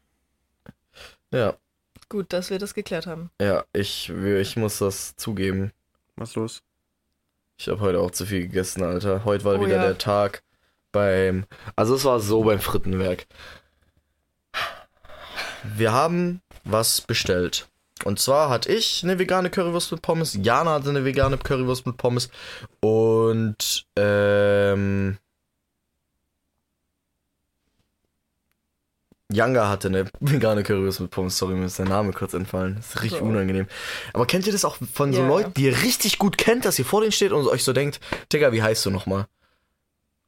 [2.09, 3.31] Gut, dass wir das geklärt haben.
[3.41, 5.73] Ja, ich, ich muss das zugeben.
[6.15, 6.63] Was los?
[7.59, 9.25] Ich habe heute auch zu viel gegessen, Alter.
[9.25, 9.83] Heute war Oh wieder ja.
[9.83, 10.43] der Tag
[10.93, 11.47] beim.
[11.75, 13.27] Also es war so beim Frittenwerk.
[15.65, 17.69] Wir haben was bestellt.
[18.05, 21.97] Und zwar hatte ich eine vegane Currywurst mit Pommes, Jana hatte eine vegane Currywurst mit
[21.97, 22.29] Pommes
[22.81, 25.17] und ähm,
[29.33, 31.37] Yanga hatte eine vegane Currywurst mit Pommes.
[31.39, 32.77] Sorry, mir ist der Name kurz entfallen.
[32.77, 33.25] Das ist richtig So.
[33.27, 33.67] unangenehm.
[34.13, 35.27] Aber kennt ihr das auch von so Ja.
[35.29, 38.01] Leuten, die ihr richtig gut kennt, dass ihr vor denen steht und euch so denkt,
[38.33, 39.27] Digga, wie heißt du nochmal?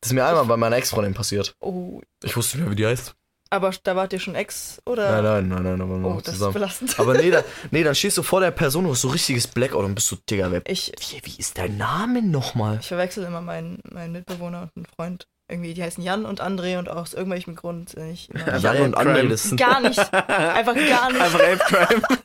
[0.00, 1.54] Das ist mir einmal bei meiner Ex-Freundin passiert.
[1.60, 3.14] Oh, Ich wusste nicht mehr, wie die heißt.
[3.50, 5.22] aber da wart ihr schon Ex, oder?
[5.22, 6.52] Nein, nein, nein, nein, aber Oh, waren das ist zusammen.
[6.54, 7.00] belastend.
[7.00, 9.84] Aber nee, da, nee, dann stehst du vor der Person, du hast so richtiges Blackout
[9.84, 12.78] und bist so, Digga, wer, Ich, wie, wie ist dein Name nochmal?
[12.80, 15.26] ich verwechsel immer meinen, meinen Mitbewohner und einen Freund.
[15.50, 18.94] Irgendwie, die heißen Jan und André und aus irgendwelchem Grund ich immer Einfach Jan und
[18.94, 19.18] Ape Crime.
[19.20, 19.98] André, das sind Gar nicht.
[19.98, 21.20] Einfach gar nicht.
[21.22, 22.02] Einfach Ape Crime.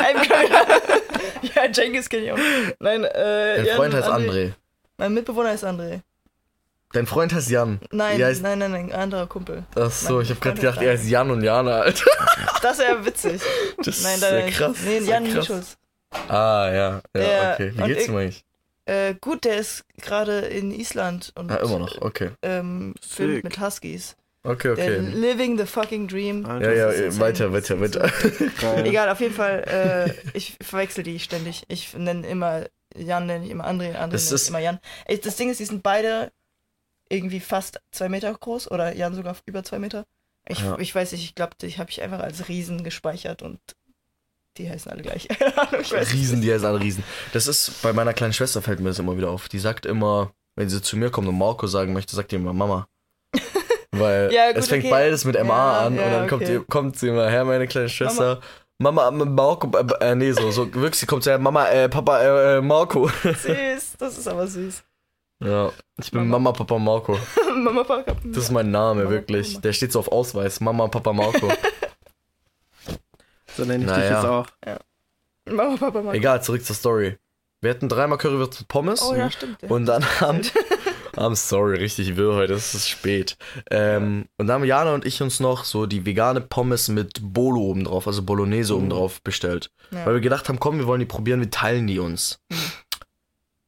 [1.54, 2.38] ja, Jenkins kenne ich auch.
[2.80, 3.56] Nein, äh.
[3.56, 4.52] Dein Jan Freund und heißt André.
[4.98, 6.00] Mein Mitbewohner ist André.
[6.92, 7.80] Dein Freund heißt Jan.
[7.92, 9.62] Nein, heißt- nein, nein, nein, ein anderer Kumpel.
[9.76, 12.04] Ach so, Mein ich hab grad Freund gedacht, heißt er heißt Jan und Jana, Alter.
[12.62, 13.40] Das wäre witzig.
[13.78, 14.76] Das Nein, ist da sehr krass.
[14.84, 15.22] Nee, sehr Jan.
[15.22, 15.78] Mischulz.
[16.28, 16.72] Ah, ja.
[16.72, 17.72] Ja, Der- okay.
[17.74, 18.44] Wie geht's ich- ihm eigentlich?
[18.90, 22.00] Äh, gut, der ist gerade in Island und Ah, immer noch.
[22.02, 22.30] Okay.
[22.42, 24.16] ähm, filmt mit Huskies.
[24.42, 24.98] Okay, Der okay.
[25.00, 26.44] living the fucking dream.
[26.46, 27.20] Alter, Ja, ja, insane.
[27.20, 28.10] weiter, weiter, weiter.
[28.84, 31.62] Egal, auf jeden Fall, äh, ich verwechsel die ständig.
[31.68, 32.64] Ich nenne immer
[32.96, 34.80] Jan, nenne ich immer André, André Das nenne ist- ich immer Jan.
[35.22, 36.32] Das Ding ist, die sind beide
[37.10, 40.06] irgendwie fast zwei Meter groß oder Jan sogar über zwei Meter.
[40.48, 40.78] Ich, Ja.
[40.78, 43.60] ich weiß nicht, ich glaube, die habe ich einfach als Riesen gespeichert und
[44.60, 45.28] die heißen alle gleich.
[46.12, 47.02] Riesen, die heißen alle Riesen.
[47.32, 49.48] Das ist, bei meiner kleinen Schwester fällt mir das immer wieder auf.
[49.48, 52.52] Die sagt immer, wenn sie zu mir kommt und Marco sagen möchte, sagt die immer
[52.52, 52.86] Mama.
[53.92, 54.90] Weil Ja, gut, es fängt okay.
[54.90, 56.58] beides mit MA Ja, an ja, und dann kommt, okay.
[56.58, 58.40] die, kommt sie immer her, meine kleine Schwester.
[58.78, 61.88] Mama, äh, Marco, äh, äh, nee, so, so, wirklich, sie kommt zu her, Mama, äh,
[61.88, 63.08] Papa, äh, äh, Marco.
[63.22, 64.82] Süß, das ist aber süß.
[65.44, 66.38] Ja, ich bin Mama.
[66.38, 67.18] Mama, Papa, Marco.
[67.56, 68.16] Mama, Papa.
[68.24, 69.52] Das ist mein Name, Mama, wirklich.
[69.52, 69.60] Mama.
[69.62, 70.60] Der steht so auf Ausweis.
[70.60, 71.50] Mama, Papa, Marco.
[73.60, 74.16] So nenne ich dich Naja.
[74.16, 74.46] jetzt auch.
[75.46, 76.12] Mama, Papa, Mama.
[76.14, 77.18] Egal, zurück zur Story.
[77.60, 79.02] Wir hatten dreimal Currywurst mit Pommes.
[79.02, 79.62] Oh ja, stimmt.
[79.64, 80.40] Und dann haben.
[81.16, 83.36] I'm sorry, richtig wirr heute, es ist spät.
[83.70, 87.60] Ähm, und dann haben Jana und ich uns noch so die vegane Pommes mit Bolo
[87.60, 88.90] oben drauf, also Bolognese oben Mhm.
[88.90, 89.70] drauf bestellt.
[89.90, 90.06] Ja.
[90.06, 92.40] Weil wir gedacht haben, komm, wir wollen die probieren, wir teilen die uns.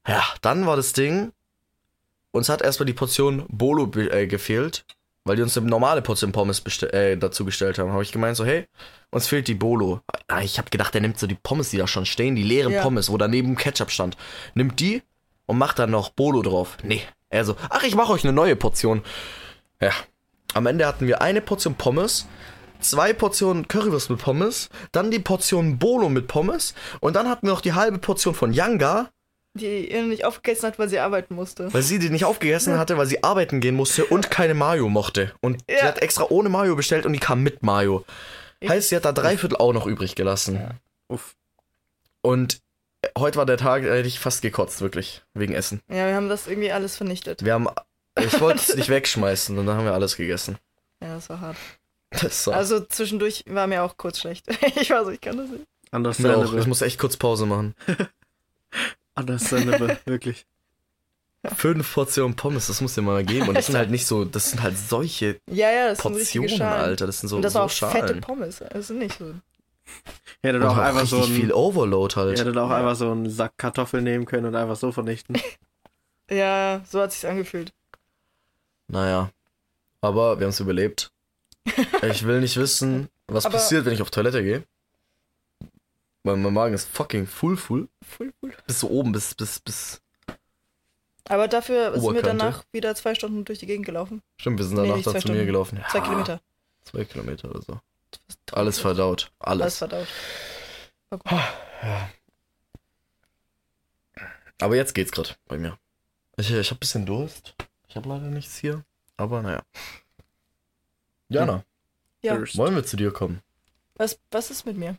[0.06, 1.32] Ja, dann war das Ding,
[2.30, 4.84] uns hat erstmal die Portion Bolo äh, gefehlt,
[5.24, 7.92] weil die uns eine normale Portion Pommes äh, dazu gestellt haben.
[7.92, 8.66] Habe ich gemeint so, hey,
[9.10, 10.00] uns fehlt die Bolo.
[10.28, 12.72] Ah, Ich habe gedacht, der nimmt so die Pommes, die da schon stehen, die leeren
[12.72, 12.82] Ja.
[12.82, 14.16] Pommes, wo daneben Ketchup stand.
[14.54, 15.02] Nimmt die
[15.46, 16.76] und macht dann noch Bolo drauf.
[16.82, 19.02] Nee, er so, ach, ich mache euch eine neue Portion.
[19.80, 19.90] Ja,
[20.54, 22.26] am Ende hatten wir eine Portion Pommes,
[22.80, 27.52] zwei Portionen Currywurst mit Pommes, dann die Portion Bolo mit Pommes und dann hatten wir
[27.52, 29.10] noch die halbe Portion von Yanga,
[29.54, 31.72] Die ihr nicht aufgegessen hat, weil sie arbeiten musste.
[31.74, 35.34] weil sie die nicht aufgegessen hatte, weil sie arbeiten gehen musste und keine Mayo mochte.
[35.42, 35.82] Und sie Ja.
[35.82, 38.04] hat extra ohne Mayo bestellt und die kam mit Mayo.
[38.66, 40.54] Heißt, sie hat da drei Viertel auch noch übrig gelassen.
[40.54, 40.70] Ja.
[41.08, 41.34] Uff.
[42.22, 42.60] Und
[43.02, 45.82] äh, heute war der Tag, da hätte ich fast gekotzt, wirklich, wegen Essen.
[45.88, 47.44] Ja, wir haben das irgendwie alles vernichtet.
[47.44, 47.66] Wir haben,
[48.18, 50.56] ich wollte es nicht wegschmeißen und dann haben wir alles gegessen.
[51.02, 51.56] Ja, das war hart.
[52.10, 54.46] Das war Also zwischendurch war mir auch kurz schlecht.
[54.80, 55.50] Ich war so, ich kann das
[56.18, 56.30] nicht.
[56.30, 56.54] auch.
[56.54, 57.74] Ich muss echt kurz Pause machen.
[59.14, 60.46] Understandable, wirklich.
[61.56, 63.48] Fünf Portionen Pommes, das muss dir mal geben.
[63.48, 66.48] Und das sind halt nicht so, das sind halt solche Ja, ja, das sind Portionen,
[66.48, 66.80] Schalen.
[66.82, 67.06] Alter.
[67.06, 68.20] Das sind so, Und das so auch fette Schalen.
[68.20, 68.62] Pommes.
[68.62, 69.24] Also nicht so.
[69.24, 69.34] Ihr
[70.42, 72.38] hättet auch einfach richtig so ein, viel Overload ihr halt.
[72.38, 72.76] hättet auch Ja.
[72.76, 75.36] einfach so einen Sack Kartoffeln nehmen können und einfach so vernichten.
[76.30, 77.74] Ja, so hat sich's angefühlt.
[78.88, 79.30] Naja.
[80.00, 81.10] Aber wir haben es überlebt.
[82.08, 84.62] Ich will nicht wissen, was Aber- passiert, wenn ich auf Toilette gehe.
[86.24, 87.88] Weil mein Magen ist fucking full, full.
[88.02, 88.54] Voll cool.
[88.66, 90.00] Bis so oben, bis, bis, bis.
[91.28, 92.38] Aber dafür sind wir Oberkante.
[92.38, 94.22] danach wieder zwei Stunden durch die Gegend gelaufen.
[94.38, 95.46] Stimmt, wir sind Nee, danach nicht da zwei zu mir Stunden.
[95.46, 95.84] gelaufen.
[95.90, 96.40] Zwei Ja, Kilometer.
[96.84, 97.80] Zwei Kilometer oder so.
[98.52, 99.32] Alles verdaut.
[99.38, 99.78] Alles Alles.
[99.78, 100.06] verdaut.
[104.60, 105.78] Aber jetzt geht's grad bei mir.
[106.36, 107.54] Ich, ich hab bisschen Durst.
[107.88, 108.84] Ich hab leider nichts hier.
[109.16, 109.62] Aber naja.
[111.28, 111.64] Jana,
[112.22, 112.38] Ja.
[112.54, 113.42] Wollen wir zu dir kommen?
[113.96, 114.96] Was, was ist mit mir?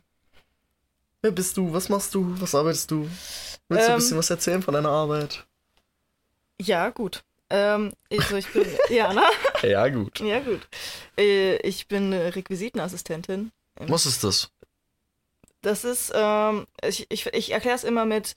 [1.24, 1.72] Wer bist du?
[1.72, 2.38] Was machst du?
[2.38, 3.08] Was arbeitest du?
[3.08, 3.08] Willst
[3.70, 5.46] du ein Ähm, bisschen was erzählen von deiner Arbeit?
[6.60, 7.24] Ja, gut.
[7.48, 9.30] Ähm, also ich bin Jana.
[9.62, 10.20] Ja, gut.
[10.20, 10.68] Ja, gut.
[11.16, 13.52] Äh, ich bin Requisitenassistentin.
[13.86, 14.50] Was ist das?
[15.62, 18.34] Das ist, ähm, ich, ich, ich erkläre es immer mit,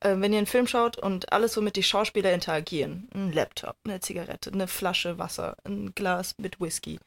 [0.00, 3.08] äh, wenn ihr einen Film schaut und alles, womit die Schauspieler interagieren.
[3.14, 7.00] Ein Laptop, eine Zigarette, eine Flasche Wasser, ein Glas mit Whisky.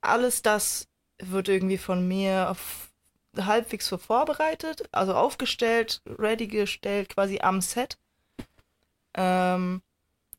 [0.00, 0.86] Alles das
[1.20, 2.93] wird irgendwie von mir auf
[3.36, 7.96] halbwegs so vorbereitet, also aufgestellt, ready gestellt, quasi am Set.
[9.16, 9.82] Ähm,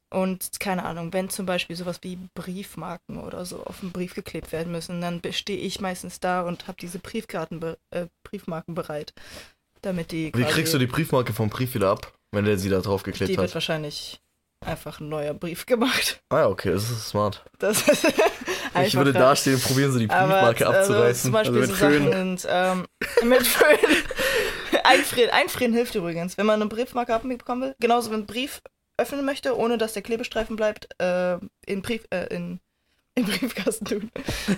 [0.10, 4.52] und keine Ahnung, wenn zum Beispiel sowas wie Briefmarken oder so auf den Brief geklebt
[4.52, 9.14] werden müssen, dann stehe ich meistens da und habe diese Briefkarten, äh, Briefmarken bereit,
[9.82, 10.32] damit die.
[10.34, 13.32] Wie kriegst du die Briefmarke vom Brief wieder ab, wenn der sie da drauf geklebt
[13.32, 13.56] Die wird hat?
[13.56, 14.22] wahrscheinlich
[14.62, 16.22] einfach ein neuer Brief gemacht.
[16.30, 17.44] Ah ja, okay, das ist smart.
[17.60, 18.08] Das ist
[18.84, 19.26] Ich würde einfacher.
[19.26, 21.22] dastehen und probieren, so die Briefmarke Aber, Also, abzureißen.
[21.24, 22.12] zum Beispiel Also mit so Föhn.
[22.12, 22.86] Sind, ähm,
[23.24, 23.78] mit Föhn.
[24.84, 27.76] Einfrieren, einfrieren hilft übrigens, wenn man eine Briefmarke abbekommen will.
[27.80, 28.62] Genauso, wenn ein Brief
[28.98, 32.60] öffnen möchte, ohne dass der Klebestreifen bleibt, äh, in Brief, äh, in,
[33.16, 34.12] in Briefkasten tun,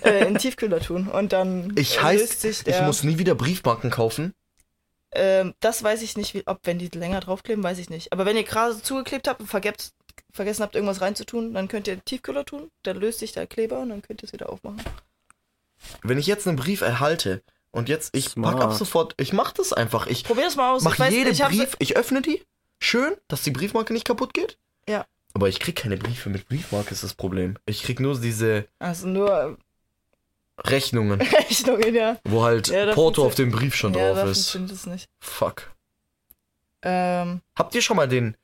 [0.03, 3.89] äh, in Tiefkühler tun und dann ich heißt, sich ich der, muss nie wieder Briefmarken
[3.91, 4.33] kaufen.
[5.13, 8.11] ähm, das weiß ich nicht, wie, ob wenn die länger draufkleben, weiß ich nicht.
[8.13, 9.91] Aber wenn ihr gerade so zugeklebt habt und vergebt,
[10.31, 13.89] vergessen habt, irgendwas reinzutun, dann könnt ihr Tiefkühler tun, dann löst sich der Kleber und
[13.89, 14.81] dann könnt ihr es wieder aufmachen.
[16.03, 18.77] Wenn ich jetzt einen Brief erhalte und jetzt, ich pack ab Smart.
[18.77, 20.07] sofort, ich mach das einfach.
[20.07, 20.83] Ich Probier das mal aus.
[20.83, 22.43] mach ich weiß, jeden ich Brief, ich öffne die,
[22.79, 24.57] schön, dass die Briefmarke nicht kaputt geht.
[24.89, 25.05] Ja.
[25.33, 27.57] Aber ich krieg keine Briefe mit Briefmarke, ist das Problem.
[27.67, 29.57] Ich krieg nur diese Also nur
[30.65, 32.17] Rechnungen, Rechnungen, ja.
[32.23, 34.49] wo halt Ja, Porto auf dem Brief schon ja, drauf ist.
[34.49, 35.09] funktioniert es nicht.
[35.19, 35.71] Fuck.
[36.81, 38.35] Ähm, Habt ihr schon mal den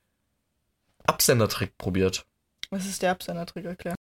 [1.05, 2.25] Absendertrick probiert?
[2.69, 3.65] was ist der Absendertrick?
[3.65, 3.95] Erklär.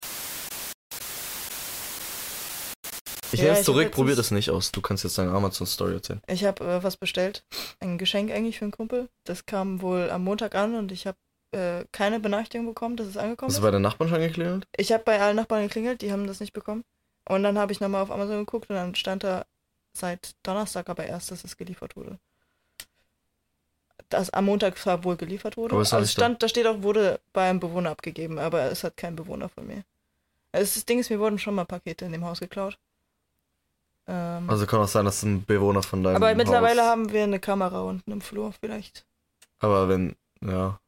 [3.31, 4.71] Ich Ja, nehme es zurück, probier das nicht aus.
[4.71, 6.21] Du kannst jetzt deine Amazon-Story erzählen.
[6.27, 7.43] Ich habe äh, was bestellt.
[7.79, 9.09] Ein Geschenk eigentlich für einen Kumpel.
[9.23, 11.17] Das kam wohl am Montag an und ich habe
[11.51, 13.61] äh, keine Benachrichtigung bekommen, dass es angekommen Hast ist.
[13.61, 14.65] du bei den Nachbarn schon geklingelt?
[14.77, 16.83] Ich habe bei allen Nachbarn geklingelt, die haben das nicht bekommen.
[17.27, 19.45] Und dann habe ich nochmal auf Amazon geguckt und dann stand da
[19.95, 22.19] seit Donnerstag aber erst, dass es geliefert wurde.
[24.09, 25.73] Das am Montag zwar wohl geliefert wurde.
[25.73, 28.97] Aber es Also stand, da steht auch, wurde bei einem Bewohner abgegeben, aber es hat
[28.97, 29.83] kein Bewohner von mir.
[30.51, 32.77] Also das Ding ist, mir wurden schon mal Pakete in dem Haus geklaut.
[34.07, 36.87] Ähm, Also kann auch sein, dass ein Bewohner von deinem aber mittlerweile Haus...
[36.89, 39.05] haben wir eine Kamera unten im Flur, vielleicht.
[39.59, 40.79] Aber wenn, ja,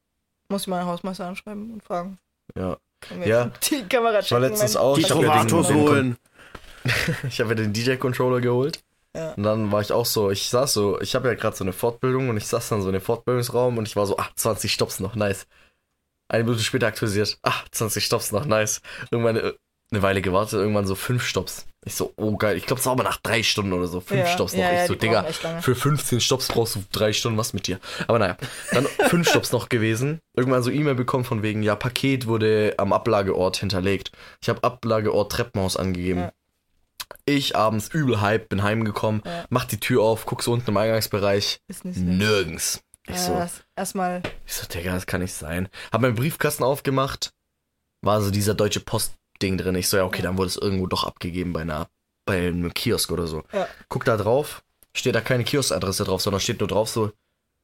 [0.48, 2.18] Muss ich mal einen Hausmeister anschreiben und fragen.
[2.56, 2.76] ja.
[3.24, 3.50] Ja.
[3.68, 5.02] Die Kamera Ich war checken, letztens auch- Die
[5.74, 6.16] holen.
[7.28, 8.80] Ich habe mir den DJ-Controller geholt.
[9.14, 9.32] Ja.
[9.34, 11.72] Und dann war ich auch so, ich saß so, ich habe ja gerade so eine
[11.72, 14.72] Fortbildung und ich saß dann so in dem Fortbildungsraum und ich war so, ah, 20
[14.72, 15.46] Stops noch, nice.
[16.28, 18.80] Eine Minute später aktualisiert, ah, 20 Stops noch, nice.
[19.10, 19.52] Irgendwann äh,
[19.90, 21.66] eine Weile gewartet, irgendwann so fünf Stops.
[21.84, 24.20] Ich so, oh geil, ich glaube es war aber nach drei Stunden oder so, fünf
[24.20, 24.60] Ja, Stops noch.
[24.60, 25.24] ja, ich ja, so, Digga,
[25.60, 27.80] für 15 Stops brauchst du drei Stunden, was mit dir?
[28.06, 28.36] Aber naja,
[28.70, 30.20] dann fünf Stops noch gewesen.
[30.34, 34.12] Irgendwann so E-Mail bekommen von wegen, ja, Paket wurde am Ablageort hinterlegt.
[34.40, 36.30] Ich habe Ablageort Treppenhaus angegeben.
[37.24, 39.44] Ich abends übel hype, bin heimgekommen, Ja.
[39.48, 41.60] mach die Tür auf, guck so unten im Eingangsbereich.
[41.68, 41.98] Ist nicht.
[41.98, 42.82] Nirgends.
[43.06, 45.68] Ich Ja, so, Erstmal ich so, Digga, das kann nicht sein.
[45.92, 47.32] Hab meinen Briefkasten aufgemacht,
[48.00, 49.74] war so dieser deutsche Post-Ding drin.
[49.76, 50.24] Ich so, ja, okay, Ja.
[50.24, 51.88] dann wurde es irgendwo doch abgegeben bei einer,
[52.26, 53.42] bei einem Kiosk oder so.
[53.52, 53.68] Ja.
[53.88, 54.62] Guck da drauf,
[54.94, 57.12] steht da keine Kioskadresse drauf, sondern steht nur drauf so,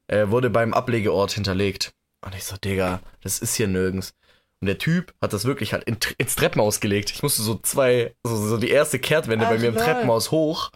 [0.09, 1.93] äh, wurde beim Ablegeort hinterlegt.
[2.25, 4.13] Und ich so, Digga, das ist hier nirgends.
[4.61, 7.11] Und der Typ hat das wirklich halt in, ins Treppenhaus gelegt.
[7.11, 9.77] Ich musste so zwei, so, so die erste Kehrtwende Ach, bei mir im.
[9.77, 10.71] Treppenhaus hoch,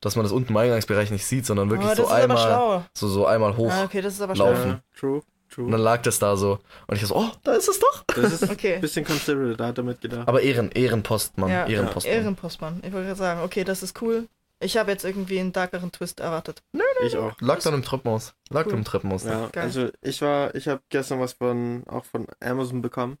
[0.00, 3.26] dass man das unten im Eingangsbereich nicht sieht, sondern wirklich oh, so einmal, so, so
[3.26, 3.70] einmal hoch.
[3.72, 4.56] Ah, okay, das ist aber laufen.
[4.62, 4.68] schlau.
[4.68, 5.70] Ja, true, Und true.
[5.70, 6.58] dann lag das da so.
[6.88, 8.04] Und ich so, oh, da ist es doch.
[8.14, 8.74] Das ist Okay.
[8.74, 10.28] ein bisschen considerate, da hat er mitgedacht.
[10.28, 12.14] Aber Ehren, Ehrenpostmann, Ja, Ehrenpostmann.
[12.14, 12.80] Ehrenpostmann.
[12.84, 14.28] Ich wollte gerade sagen, okay, das ist cool.
[14.62, 16.62] Ich habe jetzt irgendwie einen darkeren Twist erwartet.
[17.04, 17.40] Ich auch.
[17.40, 18.34] Lag dann im Treppenhaus.
[18.48, 18.70] Lag Cool.
[18.70, 19.24] dann im Treppenhaus.
[19.24, 19.64] Ja, Geil.
[19.64, 23.18] also ich war, ich habe gestern was von, auch von Amazon bekommen.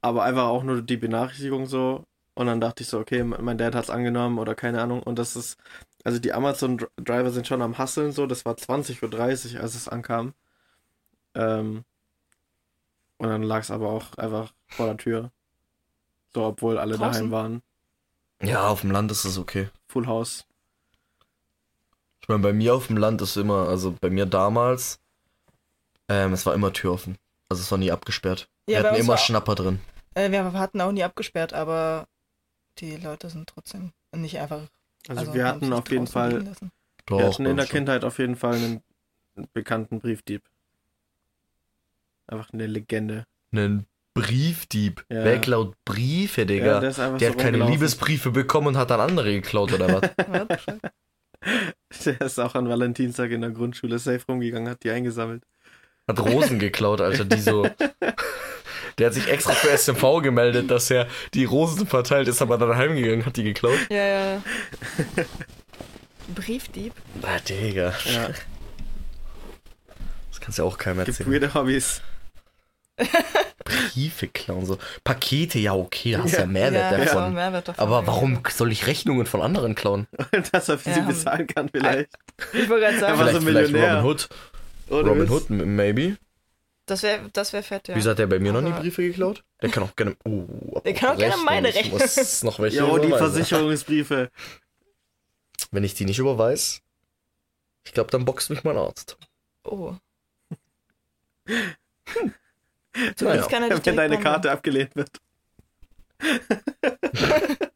[0.00, 2.04] Aber einfach auch nur die Benachrichtigung so.
[2.34, 5.02] Und dann dachte ich so, okay, mein Dad hat's angenommen oder keine Ahnung.
[5.02, 5.58] Und das ist,
[6.04, 8.26] also die Amazon-Driver sind schon am Hasseln so.
[8.26, 10.34] Das war 20.30 Uhr, als es ankam.
[11.34, 11.84] Ähm,
[13.18, 15.30] und dann lag es aber auch einfach vor der Tür.
[16.34, 17.12] So, obwohl alle Draußen?
[17.12, 17.62] daheim waren.
[18.42, 19.68] Ja, auf dem Land ist es okay.
[19.88, 20.44] Full House.
[22.20, 24.98] Ich meine, bei mir auf dem Land ist immer, also bei mir damals,
[26.08, 27.16] ähm, es war immer Tür offen.
[27.48, 28.48] Also es war nie abgesperrt.
[28.66, 29.80] Ja, Wir hatten immer war- Schnapper drin.
[30.14, 32.08] Äh, wir hatten auch nie abgesperrt, aber
[32.78, 34.62] die Leute sind trotzdem nicht einfach.
[35.08, 36.42] Also, wir haben hatten auf jeden Fall.
[37.06, 37.76] Doch, Wir hatten in der schon.
[37.76, 38.82] Kindheit auf jeden Fall einen
[39.52, 40.42] bekannten Briefdieb.
[42.26, 43.24] Einfach eine Legende.
[43.52, 43.86] Einen
[44.22, 45.04] Briefdieb.
[45.10, 45.24] Ja.
[45.24, 46.80] Wer klaut Briefe, Digga?
[46.80, 47.58] der einfach der so hat keine.
[47.66, 50.10] Liebesbriefe bekommen und hat dann andere geklaut, oder was?
[50.32, 50.46] Ja.
[52.04, 55.44] Der ist auch an Valentinstag in der Grundschule safe rumgegangen, hat die eingesammelt.
[56.08, 57.68] Hat Rosen geklaut, Alter, die so.
[58.98, 62.74] Der hat sich extra für SMV gemeldet, dass er die Rosen verteilt, ist aber dann
[62.76, 63.78] heimgegangen, hat die geklaut.
[63.90, 64.32] ja, ja.
[64.34, 64.42] ja.
[66.34, 66.92] Briefdieb?
[67.22, 67.92] Ah, Digga.
[68.06, 68.30] Ja,
[70.30, 71.30] Das kannst du ja auch keinem gibt erzählen.
[71.30, 72.00] weirde Hobbys.
[73.64, 76.46] Briefe klauen, so Pakete, ja okay, da hast du ja, Ja.
[76.46, 77.22] Mehrwert ja, davon.
[77.22, 77.82] ja, Mehrwert davon.
[77.82, 80.06] Aber warum soll ich Rechnungen von anderen klauen?
[80.52, 82.10] Dass er für sie bezahlen kann, vielleicht.
[82.52, 83.96] Ich wollte gerade sagen, war vielleicht, so vielleicht Millionär.
[84.02, 84.28] Robin Hood.
[84.88, 85.30] Ohne Robin.
[85.30, 86.16] Hood, maybe.
[86.86, 87.96] das wäre das wär fett, ja.
[87.96, 89.42] Wieso hat der bei mir noch nie Aber- Briefe geklaut?
[89.62, 90.16] Der kann auch gerne.
[90.24, 93.08] Oh, Der kann auch gerne meine Ich muss noch welche Ja, oh, die.
[93.08, 94.30] Versicherungsbriefe.
[95.72, 96.82] Wenn ich die nicht überweis,
[97.84, 99.16] ich glaube, dann boxt mich mein Arzt.
[99.64, 99.94] Oh.
[102.96, 103.14] Naja.
[103.16, 104.18] Zumindest kann er dich Wenn deine.
[104.18, 105.10] Karte abgelehnt wird.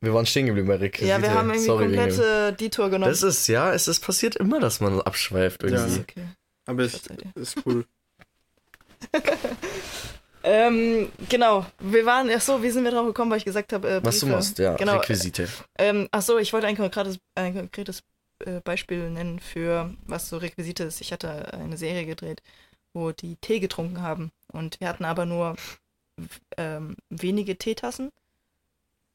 [0.00, 1.10] Wir waren stehen geblieben bei Requisite.
[1.10, 3.10] Ja, wir haben irgendwie Sorry, komplette Detour genommen.
[3.10, 5.96] Das ist, ja, es ist passiert immer, dass man abschweift irgendwie.
[5.96, 6.00] Ja.
[6.00, 6.24] okay.
[6.66, 7.02] Aber es
[7.34, 7.84] ist cool.
[10.44, 11.66] Ähm, genau.
[11.80, 14.20] Wir waren, ach so, wie sind wir drauf gekommen, weil ich gesagt habe, äh, Was
[14.20, 14.96] du machst, ja, Genau.
[14.96, 15.48] Requisite.
[15.76, 18.02] Ähm, ach so, ich wollte ein konkretes, ein konkretes
[18.40, 21.00] äh, Beispiel nennen für was so Requisite ist.
[21.00, 22.42] Ich hatte eine Serie gedreht,
[22.92, 25.56] wo die Tee getrunken haben und wir hatten aber nur
[26.56, 28.12] ähm, wenige Teetassen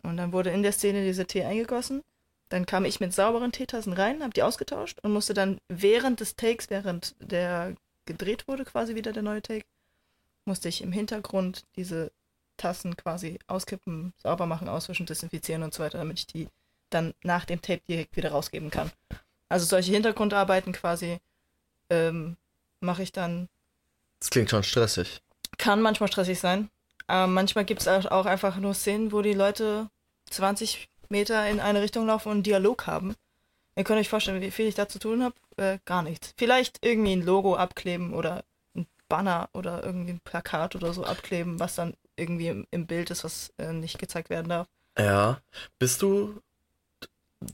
[0.03, 2.03] und dann wurde in der Szene dieser Tee eingegossen.
[2.49, 6.35] Dann kam ich mit sauberen Teetassen rein, habe die ausgetauscht und musste dann während des
[6.35, 9.65] Takes, während der gedreht wurde, quasi wieder der neue Take,
[10.45, 12.11] musste ich im Hintergrund diese
[12.57, 16.47] Tassen quasi auskippen, sauber machen, auswischen, desinfizieren und so weiter, damit ich die
[16.93, 18.91] dann nach dem Tape direkt wieder rausgeben kann.
[19.49, 21.19] Also solche Hintergrundarbeiten quasi
[21.89, 22.37] ähm,
[22.79, 23.49] mache ich dann.
[24.19, 25.21] Das klingt schon stressig.
[25.57, 26.69] Kann manchmal stressig sein.
[27.07, 29.89] Aber manchmal gibt es auch einfach nur Szenen, wo die Leute
[30.29, 33.15] 20 Meter in eine Richtung laufen und einen Dialog haben.
[33.75, 35.35] Ihr könnt euch vorstellen, wie viel ich da zu tun habe?
[35.57, 36.33] Äh, gar nichts.
[36.37, 38.43] Vielleicht irgendwie ein Logo abkleben oder
[38.75, 43.09] ein Banner oder irgendwie ein Plakat oder so abkleben, was dann irgendwie im, im Bild
[43.11, 44.67] ist, was äh, nicht gezeigt werden darf.
[44.97, 45.41] Ja.
[45.79, 46.41] Bist du.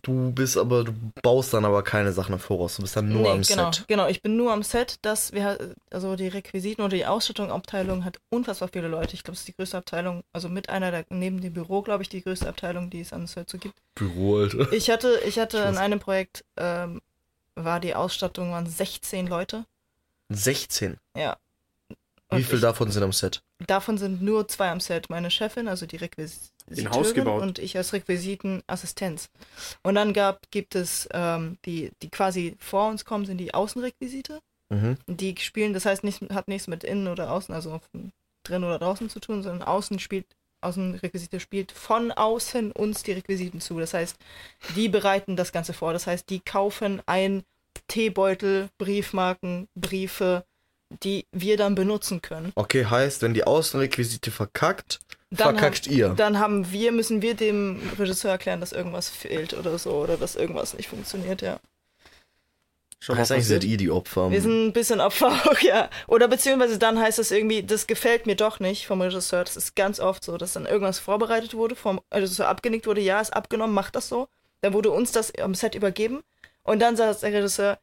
[0.02, 2.75] Du bist aber, du baust dann aber keine Sachen im Voraus.
[2.75, 3.86] Du bist dann nur Nee, am genau, Set.
[3.88, 8.19] Genau, ich bin nur am Set, dass wir, also die Requisiten oder die Ausstattungsabteilung hat
[8.30, 9.13] unfassbar viele Leute.
[9.15, 12.04] Ich glaube, es ist die größte Abteilung, also mit einer der, neben dem Büro, glaube
[12.04, 13.75] ich, die größte Abteilung, die es am Set so gibt.
[13.95, 14.71] Büro, Alter.
[14.71, 15.78] Ich hatte, ich hatte in Schluss.
[15.78, 17.02] einem Projekt, ähm,
[17.56, 19.65] war die Ausstattung, waren 16 Leute.
[20.30, 20.97] 16.
[21.15, 21.38] Ja.
[22.32, 23.41] Wie Und viel ich, davon sind am Set?
[23.67, 25.10] Davon sind nur zwei am Set.
[25.10, 27.41] Meine Chefin, also die Requisiteurin Haus gebaut.
[27.41, 29.30] und ich als Requisitenassistenz.
[29.84, 34.39] Und dann gab, gibt es ähm, die, die quasi vor uns kommen, sind die Außenrequisite.
[34.69, 34.98] Mhm.
[35.08, 37.82] Die spielen, das heißt, nicht, hat nichts mit innen oder außen, also
[38.43, 40.26] drin oder draußen zu tun, sondern außen spielt,
[40.62, 43.80] Außenrequisite spielt von außen uns die Requisiten zu.
[43.80, 44.17] Das heißt,
[44.76, 45.91] die bereiten das Ganze vor.
[45.91, 47.43] Das heißt, die kaufen ein
[47.88, 50.45] Teebeutel, Briefmarken, Briefe,
[51.04, 52.52] die wir dann benutzen können.
[52.56, 54.99] Okay, heißt, wenn die Außenrequisite verkackt,
[55.30, 56.10] Dann verkackt ihr.
[56.10, 60.36] Dann haben wir, müssen wir dem Regisseur erklären, dass irgendwas fehlt oder so, oder dass
[60.36, 61.60] irgendwas nicht funktioniert, ja.
[63.02, 64.30] Schon heißt eigentlich, seid ihr die Opfer.
[64.30, 65.89] Wir sind ein bisschen Opfer auch, ja.
[66.08, 69.43] Oder beziehungsweise dann heißt es irgendwie, das gefällt mir doch nicht vom Regisseur.
[69.43, 73.21] Das ist ganz oft so, dass dann irgendwas vorbereitet wurde, vom Regisseur abgenickt wurde, ja,
[73.21, 74.28] ist abgenommen, macht das so.
[74.62, 76.23] Dann wurde uns das am Set übergeben.
[76.63, 77.80] Und dann sagt der Regisseur,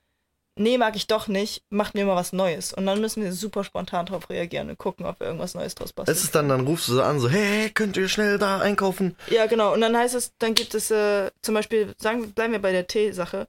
[0.56, 2.72] nee, mag ich doch nicht, macht mir mal was Neues.
[2.72, 5.90] Und dann müssen wir super spontan drauf reagieren und gucken, ob wir irgendwas Neues draus
[5.90, 6.16] Es basteln.
[6.16, 9.16] ist dann, dann rufst du so an, so, hey, könnt ihr schnell da einkaufen?
[9.30, 9.72] Ja, genau.
[9.72, 12.86] Und dann heißt es, dann gibt es äh, zum Beispiel, sagen, bleiben wir bei der
[12.86, 13.46] Teesache.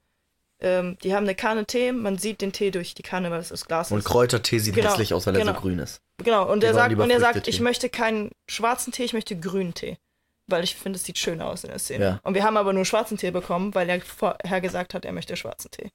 [0.60, 3.52] Ähm, die haben eine Kanne Tee, man sieht den Tee durch die Kanne, weil es
[3.52, 4.06] aus Glas Und ist.
[4.06, 5.54] Kräutertee sieht Genau, hässlich aus, weil er genau.
[5.54, 6.02] so grün ist.
[6.24, 9.40] Genau, und er wollen sagt, und er sagt, ich möchte keinen schwarzen Tee, ich möchte
[9.40, 9.98] grünen Tee.
[10.48, 12.04] Weil ich finde, es sieht schön aus in der Szene.
[12.04, 12.20] Ja.
[12.24, 15.36] Und wir haben aber nur schwarzen Tee bekommen, weil er vorher gesagt hat, er möchte
[15.36, 15.92] schwarzen Tee.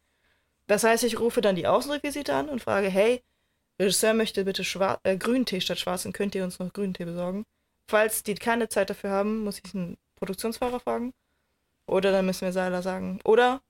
[0.72, 3.20] Das heißt, ich rufe dann die Außenrequisite an und frage, hey,
[3.78, 7.04] Regisseur möchte bitte schwar äh, grünen Tee statt schwarzen, könnt ihr uns noch grünen Tee
[7.04, 7.44] besorgen?
[7.90, 11.12] Falls die keine Zeit dafür haben, muss ich einen Produktionsfahrer fragen.
[11.86, 13.20] Oder dann müssen wir Seiler sagen.
[13.24, 13.60] Oder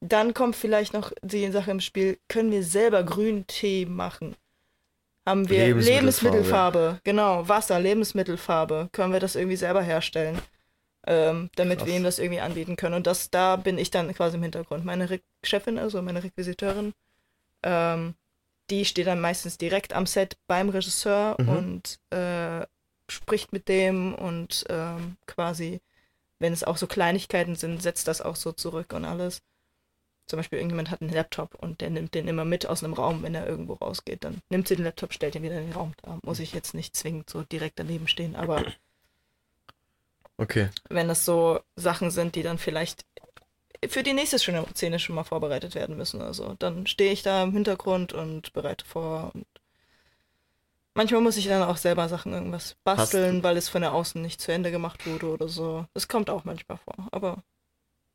[0.00, 4.36] dann kommt vielleicht noch die Sache im Spiel, können wir selber grünen Tee machen?
[5.26, 5.98] Haben wir Lebensmittelfarbe.
[5.98, 10.38] Lebensmittelfarbe, genau, Wasser, Lebensmittelfarbe, können wir das irgendwie selber herstellen,
[11.06, 11.88] ähm, damit Krass.
[11.88, 12.94] wir ihm das irgendwie anbieten können.
[12.94, 14.84] Und das, da bin ich dann quasi im Hintergrund.
[14.84, 16.92] Meine Re Chefin, also meine Requisiteurin,
[17.62, 18.14] ähm,
[18.70, 21.48] die steht dann meistens direkt am Set beim Regisseur Mhm.
[21.48, 22.66] und äh,
[23.08, 25.80] spricht mit dem und ähm, quasi,
[26.38, 29.42] wenn es auch so Kleinigkeiten sind, setzt das auch so zurück und alles.
[30.26, 33.22] Zum Beispiel irgendjemand hat einen Laptop und der nimmt den immer mit aus einem Raum,
[33.22, 34.24] wenn er irgendwo rausgeht.
[34.24, 35.92] Dann nimmt sie den Laptop, stellt ihn wieder in den Raum.
[36.02, 38.64] Da muss ich jetzt nicht zwingend so direkt daneben stehen, aber
[40.42, 40.70] Okay.
[40.88, 43.04] wenn das so Sachen sind, die dann vielleicht
[43.88, 46.20] für die nächste schöne Szene schon mal vorbereitet werden müssen.
[46.20, 49.30] Also dann stehe ich da im Hintergrund und bereite vor.
[49.34, 49.46] Und
[50.94, 54.40] manchmal muss ich dann auch selber Sachen irgendwas basteln, weil es von der Außen nicht
[54.40, 55.86] zu Ende gemacht wurde oder so.
[55.94, 57.08] Das kommt auch manchmal vor.
[57.10, 57.42] Aber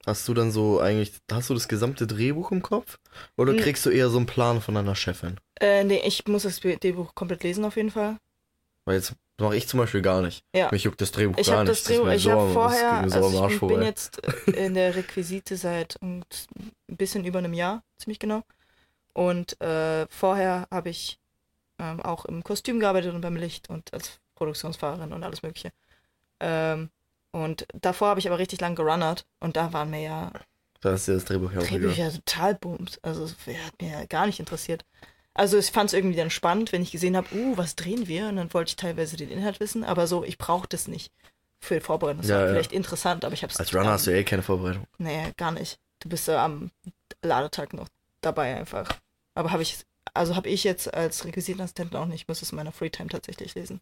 [0.06, 2.98] Hast du dann so eigentlich, hast du das gesamte Drehbuch im Kopf?
[3.36, 5.38] Oder kriegst du eher so einen Plan von deiner Chefin?
[5.60, 8.18] Äh, nee, ich muss das Drehbuch komplett lesen auf jeden Fall.
[8.86, 10.44] Weil jetzt mache ich zum Beispiel gar nicht.
[10.54, 10.70] Ja.
[10.72, 11.72] Mich juckt das Drehbuch Ich gar nicht.
[11.72, 13.76] das Drehbuch, mir ich habe das vorher, am also ich vorbei.
[13.76, 14.18] bin jetzt
[14.48, 16.24] in der Requisite seit ein
[16.88, 18.44] bisschen über einem Jahr, ziemlich genau.
[19.14, 21.20] Und äh, vorher habe ich
[21.80, 25.72] ähm, auch im Kostüm gearbeitet und beim Licht und als Produktionsfahrerin und alles mögliche.
[26.40, 26.90] Ähm,
[27.32, 30.32] und davor habe ich aber richtig lang gerunnert und da waren mir ja
[30.82, 31.64] Da ist dir das Drehbuch ja auch.
[31.64, 33.00] Drehbücher total boomt.
[33.02, 34.86] Also es hat mir ja gar nicht interessiert.
[35.38, 38.28] Also ich fand es irgendwie dann spannend, wenn ich gesehen habe, uh, was drehen wir?
[38.28, 41.12] Und dann wollte ich teilweise den Inhalt wissen, aber so, ich brauche das nicht
[41.60, 42.22] für die Vorbereitung.
[42.22, 42.52] Das Ja, war ja.
[42.54, 44.86] vielleicht interessant, aber ich habe es Als Runner hast du eh keine Vorbereitung.
[44.98, 45.80] Nee, gar nicht.
[46.00, 46.72] Du bist ja am
[47.22, 47.88] Ladetag noch
[48.22, 48.90] dabei einfach.
[49.36, 49.78] Aber habe ich,
[50.14, 52.22] also habe ich jetzt als Requisitenassistent auch nicht.
[52.24, 53.80] Ich muss es in meiner Freetime tatsächlich lesen,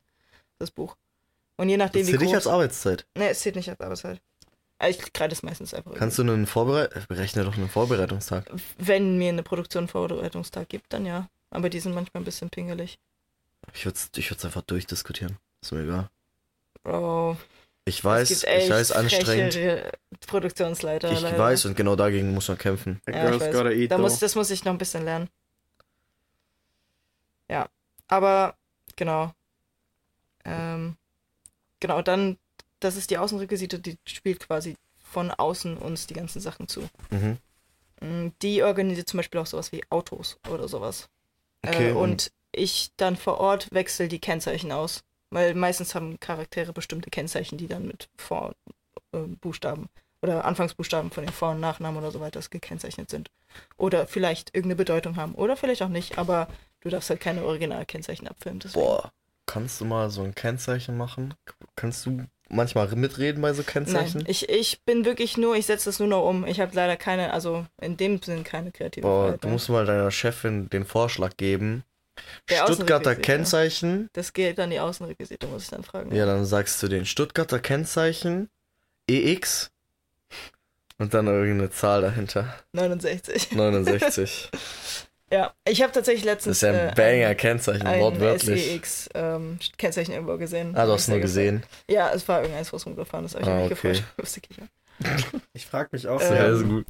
[0.59, 0.95] das Buch.
[1.57, 2.47] Und je nachdem, Das wie zählt nicht groß...
[2.47, 3.05] als Arbeitszeit.
[3.17, 4.21] Nee, es zählt nicht als Arbeitszeit.
[4.79, 5.93] Äh, Ich kreide es meistens einfach.
[5.93, 7.07] Kannst du einen Vorbereit...
[7.07, 8.51] Berechne doch einen Vorbereitungstag.
[8.77, 11.29] Wenn mir eine Produktion einen Vorbereitungstag gibt, dann ja.
[11.49, 12.99] Aber die sind manchmal ein bisschen pingelig.
[13.73, 15.37] Ich würde es ich würd's einfach durchdiskutieren.
[15.61, 16.09] Ist mir egal.
[16.83, 17.37] Bro,
[17.85, 19.57] Ich es weiß, ich weiß, anstrengend.
[20.27, 21.11] Produktionsleiter.
[21.11, 21.37] Ich leider.
[21.37, 23.01] weiß und genau dagegen muss man kämpfen.
[23.07, 23.55] Ja, ich girl's weiß.
[23.55, 25.29] gotta eat, Da muss, das muss ich noch ein bisschen lernen.
[27.49, 27.69] Ja,
[28.07, 28.55] aber
[28.95, 29.31] genau.
[30.43, 30.95] Ähm,
[31.79, 32.37] genau, dann,
[32.79, 36.87] das ist die Außenrequisite, die spielt quasi von außen uns die ganzen Sachen zu.
[37.09, 37.37] Mhm.
[38.01, 41.09] Mm, Die organisiert zum Beispiel auch sowas wie Autos oder sowas.
[41.67, 45.03] Okay, äh, und- und ich dann vor Ort wechsle die Kennzeichen aus.
[45.31, 49.89] Weil meistens haben Charaktere bestimmte Kennzeichen, die dann mit Vorbuchstaben
[50.21, 53.31] oder Anfangsbuchstaben von den Vor- und Nachnamen oder so weiter gekennzeichnet sind.
[53.75, 55.33] Oder vielleicht irgendeine Bedeutung haben.
[55.35, 56.47] Oder vielleicht auch nicht, aber
[56.81, 58.59] du darfst halt keine Originalkennzeichen abfilmen.
[58.59, 58.85] Deswegen.
[58.85, 59.11] Boah,
[59.45, 61.33] kannst du mal so ein Kennzeichen machen?
[61.75, 64.21] Kannst du manchmal mitreden bei so Kennzeichen?
[64.21, 66.45] Nein, ich, ich bin wirklich nur, ich setze das nur noch um.
[66.45, 69.85] Ich habe leider keine, also in dem Sinn keine kreative Boah, Freiheit du musst mal
[69.85, 71.83] deiner Chefin den Vorschlag geben.
[72.49, 73.21] Der Stuttgarter Außenrequisite.
[73.21, 74.09] Kennzeichen.
[74.13, 76.15] Das geht dann die Außenrequisite, muss ich dann fragen.
[76.15, 78.49] Ja, dann sagst du den Stuttgarter Kennzeichen
[79.09, 79.71] EX
[80.97, 82.55] und dann irgendeine Zahl dahinter.
[82.73, 83.51] 69.
[83.51, 84.49] 69.
[85.31, 88.63] Ja, ich habe tatsächlich Das letztens ist ja ein äh, Banger-Kennzeichen, ein wortwörtlich.
[88.71, 90.75] SEX ähm, Kennzeichen irgendwo gesehen.
[90.75, 91.63] Ah, du hast nur gesehen.
[91.89, 93.35] Ja, es war irgendeins, was rumgefahren ist.
[93.35, 93.91] Hab ich Ah, mich okay.
[93.93, 94.03] gefreut.
[94.17, 95.17] Lustig, ja.
[95.53, 96.33] Ich frage mich auch Äh, so.
[96.33, 96.85] Ja, Ähm, ist gut.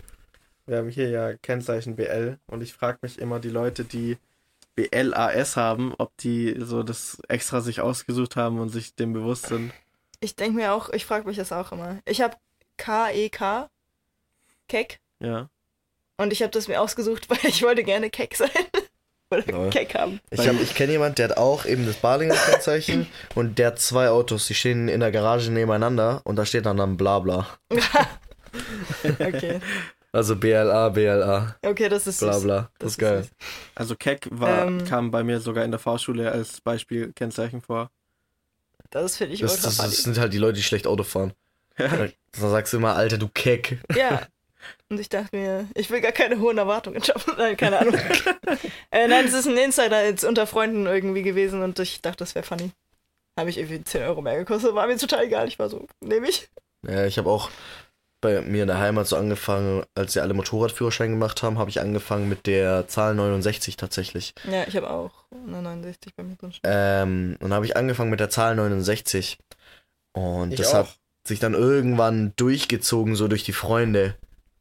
[0.68, 4.18] Wir haben hier ja Kennzeichen BL und ich frage mich immer die Leute, die
[4.76, 9.72] BLAS haben, ob die so das extra sich ausgesucht haben und sich dem bewusst sind.
[10.20, 12.00] Ich denke mir auch, ich frage mich das auch immer.
[12.06, 12.36] Ich habe
[12.78, 13.70] K-E-K,
[14.68, 15.50] Keck, Ja.
[16.18, 18.50] Und ich habe das mir ausgesucht, weil ich wollte gerne Keck sein.
[19.32, 19.70] Oder Lol.
[19.72, 20.20] Keck haben.
[20.30, 23.80] Ich, hab- ich kenne jemanden, der hat auch eben das Balinger Kennzeichen und der hat
[23.80, 27.48] zwei Autos, die stehen in der Garage nebeneinander und da steht dann dann Blabla.
[29.20, 29.60] Okay,
[30.12, 32.30] Also BLA, BLA, okay, das ist süß.
[32.44, 32.70] Blabla.
[32.80, 33.24] Das, ist geil.
[33.24, 33.32] süß.
[33.76, 34.86] Also Keck war, Ähm.
[34.86, 37.90] kam bei mir sogar in der Fahrschule als Beispiel Kennzeichen vor.
[38.92, 41.34] Das finde ich Das, ultra das, das sind halt die Leute, die schlecht Auto fahren.
[41.78, 43.80] Dann sagst du immer, Alter, du Keck.
[43.96, 44.22] Ja.
[44.90, 47.34] Und ich dachte mir, ich will gar keine hohen Erwartungen schaffen.
[47.38, 47.96] Nein, keine Ahnung.
[48.92, 52.36] äh, nein, es ist ein Insider jetzt unter Freunden irgendwie gewesen und ich dachte, das
[52.36, 52.72] wäre funny.
[53.38, 55.48] Habe ich irgendwie 10 Euro mehr gekostet, war mir total egal.
[55.48, 56.50] Ich war so, nehme ich.
[56.88, 57.50] Ja, ich habe auch
[58.22, 61.80] bei mir in der Heimat so angefangen, als sie alle Motorradführerschein gemacht haben, habe ich
[61.80, 64.34] angefangen mit der Zahl 69 tatsächlich.
[64.50, 66.54] Ja, ich habe auch eine 69 bei mir drin.
[66.64, 69.38] Ähm, und habe ich angefangen mit der Zahl 69.
[70.14, 70.88] Und Ich das auch.
[70.88, 70.98] hat
[71.28, 74.16] sich dann irgendwann durchgezogen, so durch die Freunde,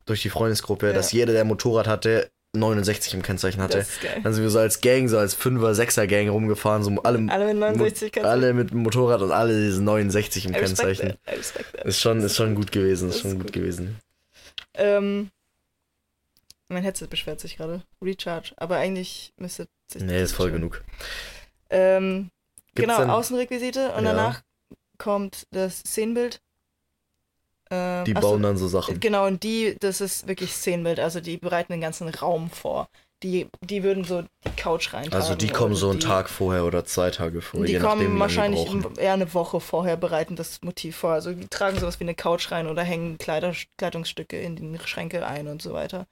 [0.07, 0.93] durch die Freundesgruppe, Ja.
[0.93, 3.79] dass jeder, der Motorrad hatte, 69 im Kennzeichen hatte.
[3.79, 3.91] Ist.
[4.23, 7.47] Dann sind wir so als Gang, so als 5er, 6er Gang rumgefahren, so alle, Alle
[7.47, 11.15] mit 69 kannst alle mit dem Motorrad und alle diesen 69 im Kennzeichen.
[11.83, 13.53] Ist schon, ist schon gut gewesen, ist Das schon ist gut gut.
[13.55, 13.99] gewesen.
[14.75, 15.31] Ähm,
[16.69, 17.83] mein Headset beschwert sich gerade.
[18.01, 18.53] Recharge.
[18.57, 20.83] Aber eigentlich müsste sich Nee, ist voll genug.
[21.71, 22.31] Ähm,
[22.75, 24.13] genau, Außenrequisite und Ja.
[24.13, 24.43] danach
[24.99, 26.41] kommt das Szenenbild.
[27.71, 29.01] Ähm, Die ach so, bauen dann so Sachen.
[29.01, 32.89] Genau, und die, das ist wirklich Szenenbild, also die bereiten den ganzen Raum vor.
[33.23, 35.15] Die, die würden so die Couch reintragen.
[35.15, 37.91] Also die kommen so einen die, Tag vorher oder zwei Tage vorher, Die je nachdem,
[37.91, 38.67] kommen lange wahrscheinlich
[38.99, 41.13] eher eine Woche vorher, bereiten das Motiv vor.
[41.13, 45.27] Also die tragen sowas wie eine Couch rein oder hängen Kleider, Kleidungsstücke in die Schränke
[45.27, 46.07] ein und so weiter.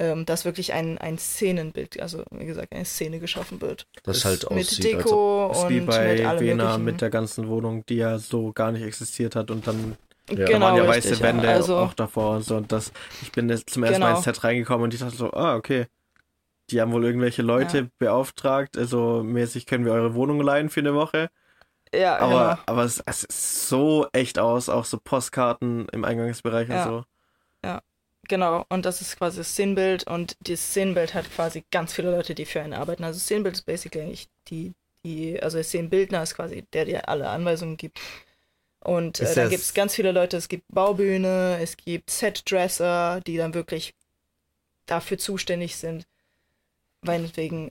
[0.00, 3.86] Ähm, dass wirklich ein, ein Szenenbild, also wie gesagt, eine Szene geschaffen wird.
[4.04, 6.84] Das halt mit aussieht, als ob Deko Ist und wie bei mit allem Vena möglichen.
[6.84, 9.96] mit der ganzen Wohnung, die ja so gar nicht existiert hat und dann
[10.28, 10.46] Ja.
[10.46, 11.54] da waren ja Genau, richtig, weiße Wände ja.
[11.54, 12.56] Also, auch davor und so.
[12.56, 14.16] Und das, ich bin jetzt zum ersten Mal Genau.
[14.16, 15.86] ins Set reingekommen und ich dachte so, ah, okay.
[16.70, 17.86] Die haben wohl irgendwelche Leute Ja.
[17.98, 21.30] beauftragt, also mäßig können wir eure Wohnung leihen für eine Woche.
[21.94, 22.62] ja, Aber, genau.
[22.66, 23.26] aber es, es
[23.68, 26.84] so echt aus, auch so Postkarten im Eingangsbereich Ja.
[26.84, 27.04] und so.
[28.28, 32.34] Genau, und das ist quasi das Szenenbild und das Szenenbild hat quasi ganz viele Leute,
[32.34, 33.02] die für einen arbeiten.
[33.04, 34.74] Also das Szenenbild ist basically eigentlich die,
[35.04, 37.98] die, also der Szenenbildner ist quasi der, der alle Anweisungen gibt.
[38.80, 43.36] Und äh, dann gibt es ganz viele Leute, es gibt Baubühne, es gibt Setdresser, die
[43.36, 43.94] dann wirklich
[44.86, 46.06] dafür zuständig sind.
[47.02, 47.70] Meinetwegen,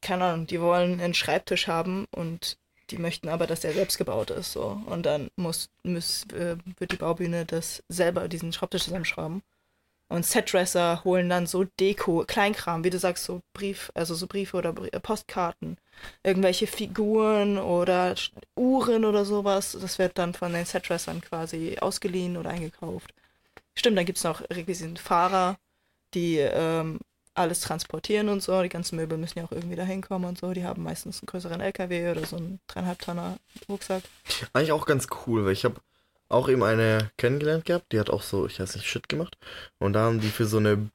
[0.00, 2.58] keine Ahnung, die wollen einen Schreibtisch haben und
[2.90, 4.52] die möchten aber, dass der selbst gebaut ist.
[4.52, 4.80] So.
[4.86, 9.42] Und dann muss, muss, äh, wird die Baubühne das selber diesen Schreibtisch zusammenschrauben.
[10.08, 14.56] Und Setdresser holen dann so Deko, Kleinkram, wie du sagst, so Brief, also so Briefe
[14.56, 15.78] oder äh, Postkarten,
[16.22, 18.14] irgendwelche Figuren oder
[18.54, 19.76] Uhren oder sowas.
[19.80, 23.12] Das wird dann von den Setdressern quasi ausgeliehen oder eingekauft.
[23.74, 25.56] Stimmt, dann gibt es noch Requisitenfahrer,
[26.14, 27.00] die ähm,
[27.34, 28.62] alles transportieren und so.
[28.62, 30.52] Die ganzen Möbel müssen ja auch irgendwie da hinkommen und so.
[30.52, 33.38] Die haben meistens einen größeren LKW oder so einen dreieinhalb Tonner
[33.68, 34.04] Rucksack.
[34.52, 35.80] Eigentlich auch ganz cool, weil ich habe
[36.28, 39.36] auch eben eine kennengelernt gehabt, die hat auch so, ich weiß nicht, Shit gemacht.
[39.78, 40.90] Und da haben die für so eine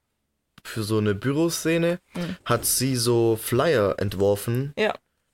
[0.64, 2.36] für so eine Büroszene Mhm.
[2.46, 4.94] hat sie so Flyer entworfen, Ja.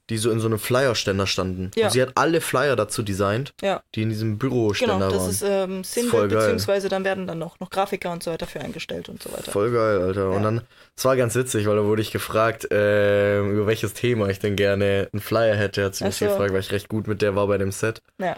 [0.10, 1.72] die so in so einem Flyerständer standen.
[1.76, 1.88] Ja.
[1.88, 3.84] Und sie hat alle Flyer dazu designt, Ja.
[3.94, 5.30] die in diesem Büroständer Genau, das waren.
[5.32, 6.40] ist ähm, voll Szenenbild, geil.
[6.40, 9.52] beziehungsweise dann werden dann noch, noch Grafiker und so weiter für eingestellt und so weiter.
[9.52, 10.30] Voll geil, Alter.
[10.30, 10.62] Und dann,
[10.96, 14.56] es war ganz witzig, weil da wurde ich gefragt, ähm, über welches Thema ich denn
[14.56, 15.84] gerne einen Flyer hätte.
[15.84, 16.26] Hat sie mich so.
[16.26, 18.02] gefragt, weil ich recht gut mit der war bei dem Set.
[18.18, 18.38] Ja.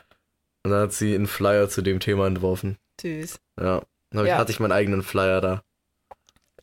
[0.64, 2.78] Und dann hat sie einen Flyer zu dem Thema entworfen.
[3.01, 3.39] Süß.
[3.60, 3.82] Ja.
[4.12, 4.38] Dann Ja.
[4.38, 5.64] hatte ich meinen eigenen Flyer da.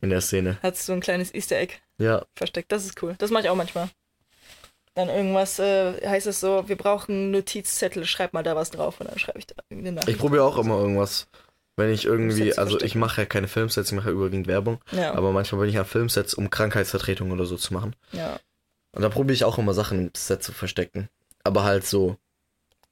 [0.01, 0.59] In der Szene.
[0.61, 2.23] Hat so ein kleines Easter Egg Ja.
[2.35, 2.71] versteckt.
[2.71, 3.15] Das ist cool.
[3.17, 3.89] Das mache ich auch manchmal.
[4.93, 9.09] Dann irgendwas äh, heißt es so, wir brauchen Notizzettel, schreib mal da was drauf und
[9.09, 10.15] dann schreibe ich da irgendeine Nachricht.
[10.15, 11.27] Ich probiere auch immer irgendwas.
[11.75, 14.79] Wenn ich irgendwie, also ich mache ja keine Filmsets, ich mache ja überwiegend Werbung.
[14.91, 17.95] Ja, Aber manchmal bin ich an Filmsets, um Krankheitsvertretung oder so zu machen.
[18.11, 18.39] ja,
[18.93, 21.09] Und da probiere ich auch immer Sachen im Set zu verstecken.
[21.43, 22.17] Aber halt so,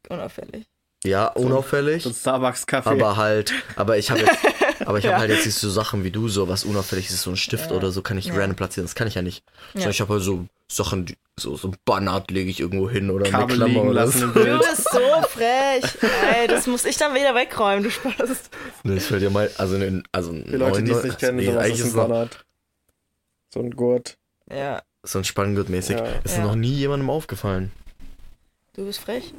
[0.10, 0.66] unauffällig.
[1.06, 2.04] Ja, unauffällig.
[2.04, 2.90] So ein Starbucks-Kaffee.
[2.90, 4.38] Aber halt, aber ich habe jetzt,
[4.86, 5.20] aber ich habe Ja.
[5.20, 7.78] halt jetzt nicht so Sachen wie du, so was unauffällig ist, so ein Stift Ja.
[7.78, 8.36] oder so kann ich Ja.
[8.36, 8.86] random platzieren.
[8.86, 9.44] Das kann ich ja nicht.
[9.74, 9.82] Ja.
[9.82, 13.10] Sondern ich habe halt so Sachen, die, so, so ein Bannert lege ich irgendwo hin
[13.12, 14.28] oder eine Kabel Klammer liegen oder lassen so.
[14.44, 15.00] Du bist so
[15.30, 15.84] frech.
[16.34, 18.50] Ey, das muss ich dann wieder wegräumen, du Spaß.
[18.84, 21.46] Nee, Das fällt ja mal, also, in, also Die Leute, die es nicht kennen, nee,
[21.46, 22.46] sowas ist ein Ballard.
[23.54, 24.18] So ein Gurt.
[24.52, 25.98] Ja, so ein Spanngurt-mäßig.
[25.98, 26.06] Ja.
[26.24, 26.44] Ist Ja.
[26.44, 27.72] noch nie jemandem aufgefallen.
[28.76, 29.34] du bist frech.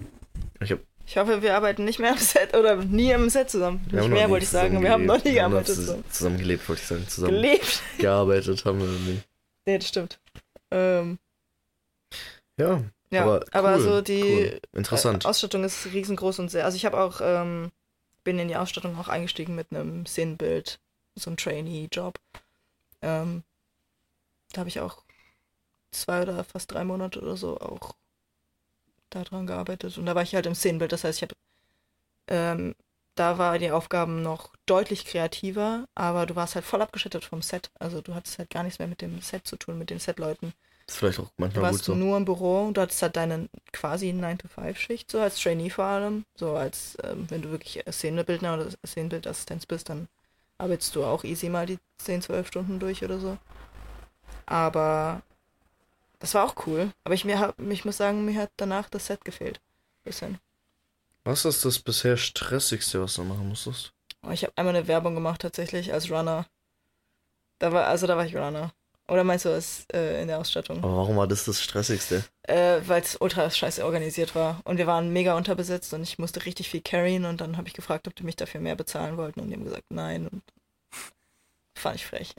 [0.61, 3.84] Ich hab, Ich hoffe, wir arbeiten nicht mehr am Set oder nie am Set zusammen.
[3.90, 4.82] wir Nicht mehr, wollte ich sagen.
[4.82, 6.04] Wir haben noch nie gearbeitet zus- zusammen.
[6.11, 7.09] Zusammen gelebt, wollte ich sagen.
[7.09, 7.82] Zusammen Gelebt.
[7.98, 9.20] gearbeitet haben wir noch nie.
[9.66, 10.18] Nee, das stimmt.
[10.70, 11.18] Ähm,
[12.59, 14.61] Ja, ja, aber, aber, cool, so die cool.
[14.72, 15.24] Interessant.
[15.24, 16.64] Äh, Ausstattung ist riesengroß und sehr.
[16.64, 17.70] Also ich habe auch, ähm,
[18.24, 20.80] bin in die Ausstattung auch eingestiegen mit einem Szenenbild,
[21.14, 22.18] so ein Trainee-Job.
[23.02, 23.44] Ähm,
[24.52, 25.04] da habe ich auch
[25.92, 27.94] zwei oder fast drei Monate oder so auch
[29.11, 29.98] daran gearbeitet.
[29.98, 30.92] Und da war ich halt im Szenenbild.
[30.92, 31.34] Das heißt, ich habe,
[32.28, 32.74] ähm,
[33.14, 37.70] da war die Aufgaben noch deutlich kreativer, aber du warst halt voll abgeschottet vom Set.
[37.78, 40.52] Also du hattest halt gar nichts mehr mit dem Set zu tun, mit den Setleuten.
[40.88, 41.94] ist vielleicht auch Du manchmal gut warst so.
[41.94, 46.24] nur im Büro, du hattest halt deine quasi 9-to-5-Schicht, so als Trainee vor allem.
[46.36, 50.09] So als, ähm, wenn du wirklich Szenebildner oder Szenenbildassistenz bist, dann
[50.59, 53.38] arbeitest du auch easy mal die 10, 12 Stunden durch oder so.
[54.46, 55.22] Aber
[56.19, 56.91] das war auch cool.
[57.05, 59.61] Aber ich, mir hab, ich muss sagen, mir hat danach das Set gefehlt.
[60.05, 60.39] Bisschen.
[61.25, 63.93] Was ist das bisher stressigste, was du machen musstest?
[64.23, 66.47] Aber ich habe einmal eine Werbung gemacht tatsächlich als Runner.
[67.59, 68.73] Da war, also da war ich Runner.
[69.09, 70.79] Oder meinst du das äh, in der Ausstattung?
[70.83, 72.25] Aber warum war das das stressigste?
[72.43, 74.61] Äh, weil es ultra scheiße organisiert war.
[74.64, 77.75] Und wir waren mega unterbesetzt und ich musste richtig viel carryen und dann habe ich
[77.75, 80.27] gefragt, ob die mich dafür mehr bezahlen wollten und die haben gesagt, nein.
[80.27, 80.43] Und
[81.79, 82.35] fand ich frech.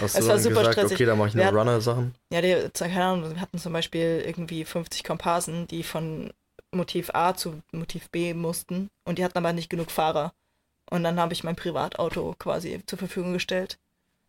[0.00, 0.96] Hast Es war super gesagt, stressig.
[0.96, 2.14] okay, dann mache ich nur Runner-Sachen?
[2.32, 6.32] Ja, die, keine Ahnung, wir hatten zum Beispiel irgendwie 50 Komparsen, die von
[6.72, 10.32] Motiv A zu Motiv B mussten und die hatten aber nicht genug Fahrer.
[10.90, 13.78] Und dann habe ich mein Privatauto quasi zur Verfügung gestellt.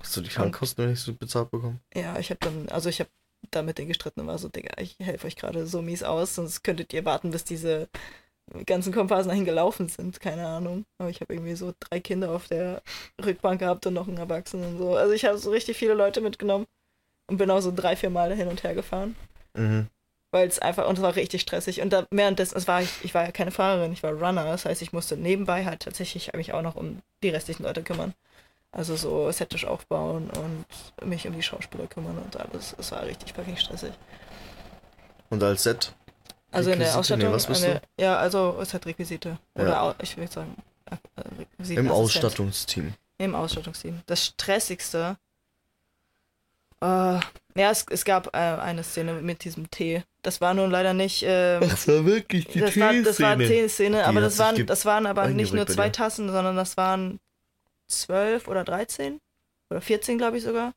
[0.02, 1.80] Hast du die Krankenkosten nicht so bezahlt bekommen?
[1.94, 3.10] Ja, ich habe dann, also ich habe
[3.52, 6.36] da mit denen gestritten und war so, Digga, ich helfe euch gerade so mies aus,
[6.36, 7.90] sonst könntet ihr warten, bis diese
[8.66, 10.86] ganzen Komparsen dahin gelaufen sind, keine Ahnung.
[11.00, 12.82] Aber ich habe irgendwie so drei Kinder auf der
[13.24, 14.96] Rückbank gehabt und noch einen Erwachsenen und so.
[14.96, 16.66] Also ich habe so richtig viele Leute mitgenommen
[17.28, 19.16] und bin auch so drei, vier Mal hin und her gefahren,
[19.58, 19.88] Mhm.
[20.32, 21.82] weil es einfach, und es war richtig stressig.
[21.82, 24.66] Und da währenddessen, es war ich, ich war ja keine Fahrerin, ich war Runner, das
[24.66, 28.14] heißt, ich musste nebenbei halt tatsächlich mich auch noch um die restlichen Leute kümmern.
[28.72, 32.76] Also so Settisch aufbauen und mich um die Schauspieler kümmern und alles.
[32.78, 33.94] Es war richtig fucking stressig.
[35.30, 35.94] Und als Set?
[36.56, 37.00] Also in der Requisite?
[37.00, 37.28] Ausstattung.
[37.30, 39.38] Nee, was bist eine, Ja, also es hat Requisite.
[39.56, 39.96] Oder Ja.
[40.02, 41.80] ich würde sagen, äh, Requisitenassistent.
[41.80, 42.94] Im Ausstattungsteam.
[43.18, 44.02] Im Ausstattungsteam.
[44.06, 45.18] Das stressigste.
[46.82, 47.20] Äh,
[47.58, 50.04] ja, es, es gab äh, eine Szene mit diesem Tee.
[50.22, 51.24] Das war nun leider nicht.
[51.26, 55.06] Ähm, Das war wirklich das, war, das war eine Teeszene, aber das waren, das waren
[55.06, 55.90] aber nicht nur zwei.
[55.90, 57.20] Tassen, sondern das waren
[57.88, 59.22] 12 oder 13
[59.70, 60.74] oder 14, glaube ich sogar.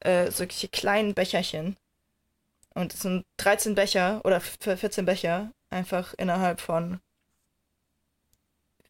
[0.00, 1.76] Äh, solche kleinen Becherchen.
[2.74, 7.00] Und es sind 13 Becher oder f- 14 Becher einfach innerhalb von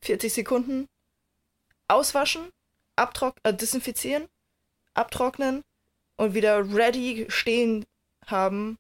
[0.01, 0.89] 40 Sekunden
[1.89, 2.51] auswaschen,
[2.97, 4.27] abtrock äh, desinfizieren,
[4.95, 5.63] abtrocknen
[6.17, 7.85] und wieder ready stehen
[8.27, 8.79] haben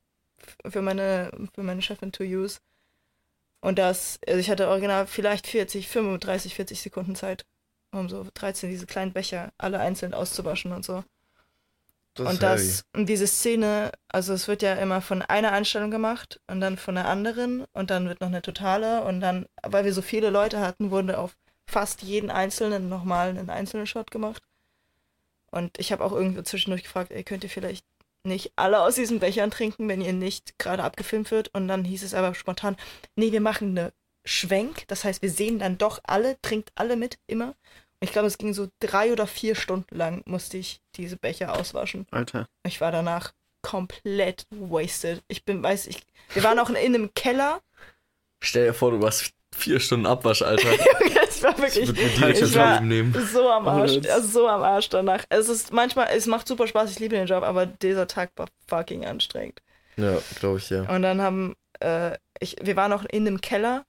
[0.66, 2.58] für meine, für meine Chefin to use.
[3.60, 7.44] Und das, also ich hatte original vielleicht 40, 35, 40 Sekunden Zeit,
[7.92, 11.02] um so 13 diese kleinen Becher alle einzeln auszuwaschen und so.
[12.14, 16.40] Das und das, und diese Szene, also es wird ja immer von einer Einstellung gemacht
[16.46, 19.92] und dann von der anderen und dann wird noch eine totale und dann, weil wir
[19.92, 21.36] so viele Leute hatten, wurde auf
[21.66, 24.42] fast jeden einzelnen nochmal einen einzelnen Shot gemacht.
[25.50, 27.84] Und ich habe auch irgendwo zwischendurch gefragt, ey, könnt ihr vielleicht
[28.24, 31.48] nicht alle aus diesen Bechern trinken, wenn ihr nicht gerade abgefilmt wird?
[31.54, 32.76] Und dann hieß es aber spontan,
[33.16, 33.92] nee, wir machen eine
[34.24, 34.86] Schwenk.
[34.88, 37.54] Das heißt, wir sehen dann doch alle, trinkt alle mit, immer.
[38.04, 42.06] Ich glaube, es ging so drei oder vier Stunden lang, musste ich diese Becher auswaschen.
[42.10, 42.46] Alter.
[42.66, 43.32] Ich war danach
[43.62, 45.22] komplett wasted.
[45.28, 46.02] Ich bin, weiß ich,
[46.34, 47.60] wir waren auch in einem Keller.
[48.42, 50.68] Stell dir vor, du warst vier Stunden Abwasch, Alter.
[51.28, 53.28] es war Ich wirklich direkt Ich das war- Leben nehmen.
[53.32, 53.92] so am Arsch.
[53.96, 55.24] Oh, das- Also so am Arsch danach.
[55.30, 58.48] Es ist manchmal, es macht super Spaß, ich liebe den Job, aber dieser Tag war
[58.66, 59.62] fucking anstrengend.
[59.96, 60.82] Ja, glaube ich, ja.
[60.94, 63.86] Und dann haben, äh, ich, wir waren auch in einem Keller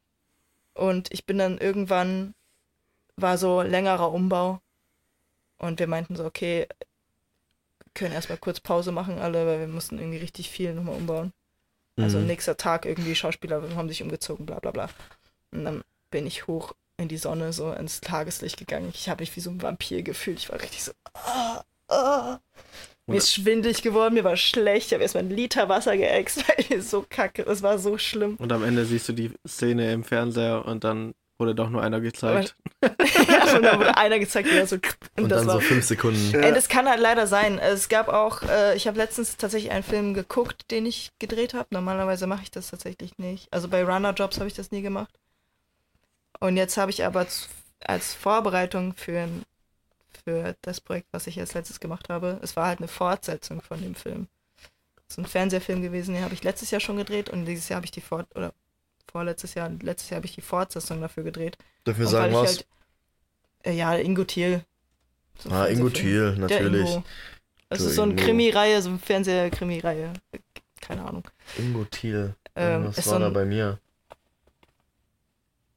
[0.73, 2.33] und ich bin dann irgendwann,
[3.17, 4.59] war so längerer Umbau
[5.57, 6.67] und wir meinten so, okay,
[7.93, 11.31] können erstmal kurz Pause machen alle, weil wir mussten irgendwie richtig viel nochmal umbauen.
[11.97, 12.27] Also Mhm.
[12.27, 14.89] nächster Tag irgendwie Schauspieler haben sich umgezogen, bla bla bla.
[15.51, 18.91] Und dann bin ich hoch in die Sonne, so ins Tageslicht gegangen.
[18.93, 20.39] Ich habe mich wie so ein Vampir gefühlt.
[20.39, 20.91] Ich war richtig so.
[21.13, 22.39] Ah, ah.
[23.07, 24.87] Mir ist schwindelig geworden, mir war schlecht.
[24.87, 27.43] Ich habe erstmal einen Liter Wasser geäxt, weil mir so kacke.
[27.43, 28.35] Es war so schlimm.
[28.37, 31.99] Und am Ende siehst du die Szene im Fernseher und dann wurde doch nur einer
[31.99, 32.55] gezeigt.
[32.81, 34.75] ja, und dann wurde einer gezeigt, wie er so.
[34.75, 35.55] Und, Und das dann war.
[35.55, 36.33] so fünf Sekunden.
[36.33, 37.59] Ey, das kann halt leider sein.
[37.59, 41.67] Es gab auch, äh, ich habe letztens tatsächlich einen Film geguckt, den ich gedreht habe.
[41.71, 43.51] Normalerweise mache ich das tatsächlich nicht.
[43.51, 45.13] Also bei Runner Jobs habe ich das nie gemacht.
[46.39, 47.25] Und jetzt habe ich aber
[47.81, 49.27] als Vorbereitung für,
[50.23, 53.81] für das Projekt, was ich als letztes gemacht habe, es war halt eine Fortsetzung von
[53.81, 54.27] dem Film.
[55.07, 57.77] Es ist ein Fernsehfilm gewesen, den habe ich letztes Jahr schon gedreht und dieses Jahr
[57.77, 58.53] habe ich die Fort oder
[59.11, 61.57] vorletztes Jahr, letztes Jahr habe ich die Fortsetzung dafür gedreht.
[61.87, 62.47] Und sagen was?
[62.47, 62.67] Halt,
[63.63, 64.63] äh, ja, Ingo Thiel.
[65.39, 65.89] So ah, Ingo.
[65.89, 66.89] Thiel, natürlich.
[66.89, 67.03] Ingo.
[67.69, 68.15] Das Du ist so eine.
[68.15, 70.13] Krimireihe, so eine Fernsehkrimireihe.
[70.81, 71.23] Keine Ahnung.
[71.57, 72.35] Ingo Thiel.
[72.55, 73.79] Ähm, was war so da ein, bei mir?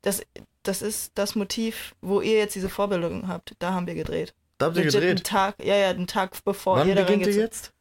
[0.03, 0.23] das,
[0.63, 3.55] das ist das Motiv, wo ihr jetzt diese Vorbildung habt.
[3.59, 4.35] Da haben wir gedreht.
[4.59, 5.27] Da habt ihr Legit einen gedreht.
[5.27, 7.73] Tag, ja, ja, einen Tag bevor Wann ihr da beginnt ihr jetzt?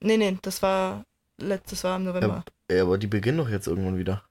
[0.00, 1.04] Nee, nee, das war
[1.38, 2.44] letztes war im November.
[2.68, 4.24] Ey, aber die beginnen doch jetzt irgendwann wieder.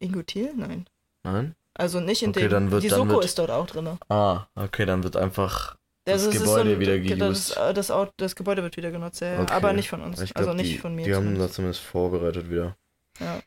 [0.00, 0.52] Ingo Thiel?
[0.56, 0.86] Nein.
[1.24, 1.54] Nein?
[1.74, 2.50] Also nicht in Okay, dem.
[2.50, 3.98] dann wird- die Soko wird- ist dort auch drin.
[4.08, 5.76] Ah, okay, dann wird einfach.
[6.04, 7.56] Das Also es ist Gebäude wieder Das, geused.
[7.58, 9.40] äh, das, das Gebäude wird wieder genutzt, ja.
[9.40, 9.52] Okay.
[9.52, 10.20] aber nicht von uns.
[10.20, 11.04] Ich also glaub, nicht die, von mir.
[11.04, 12.76] Die haben das zumindest vorbereitet wieder.
[13.20, 13.40] Ja.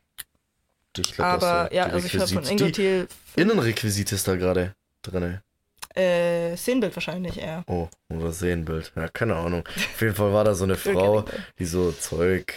[0.96, 4.36] Ich glaub, das aber so ja, also ich habe von Ingo Thiel Innenrequisit ist da
[4.36, 5.40] gerade drin.
[5.94, 7.64] äh, Szenenbild wahrscheinlich eher.
[7.66, 8.92] Oh, oder Sehenbild.
[8.96, 9.64] Ja, keine Ahnung.
[9.66, 11.24] Auf jeden Fall war da so eine Frau,
[11.58, 12.54] die so Zeug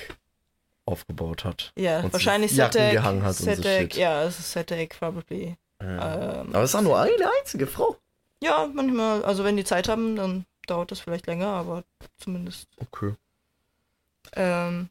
[0.85, 1.71] aufgebaut hat.
[1.77, 5.55] Ja, und wahrscheinlich Setec, gehangen hat so Setec, ja, es ist Setec probably.
[5.81, 6.41] Ja.
[6.41, 7.97] Ähm, Aber es war nur eine einzige Frau.
[8.41, 11.83] ja, manchmal, also wenn die Zeit haben, dann dauert das vielleicht länger, aber
[12.17, 12.67] zumindest.
[12.77, 13.13] Okay.
[14.33, 14.89] Ähm,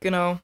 [0.00, 0.38] genau.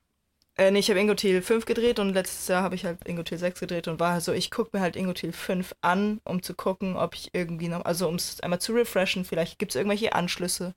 [0.57, 3.61] Äh, nee, ich habe Ingotil 5 gedreht und letztes Jahr habe ich halt Ingotil 6
[3.61, 7.15] gedreht und war so, ich gucke mir halt Ingotil 5 an, um zu gucken, ob
[7.15, 10.75] ich irgendwie noch, also um es einmal zu refreshen, vielleicht gibt es irgendwelche Anschlüsse,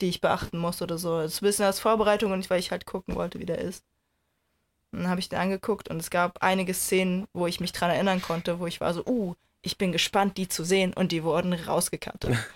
[0.00, 1.20] die ich beachten muss oder so.
[1.20, 3.58] Das ist ein bisschen als Vorbereitung und nicht, weil ich halt gucken wollte, wie der
[3.58, 3.84] ist.
[4.92, 7.90] Und dann habe ich den angeguckt und es gab einige Szenen, wo ich mich dran
[7.90, 11.24] erinnern konnte, wo ich war so, uh, ich bin gespannt, die zu sehen und die
[11.24, 12.36] wurden rausgekattet.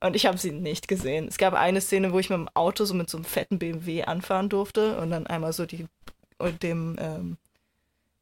[0.00, 1.28] Und ich habe sie nicht gesehen.
[1.28, 4.02] Es gab eine Szene, wo ich mit dem Auto so mit so einem fetten BMW
[4.02, 5.86] anfahren durfte und dann einmal so die
[6.36, 7.38] und dem ähm,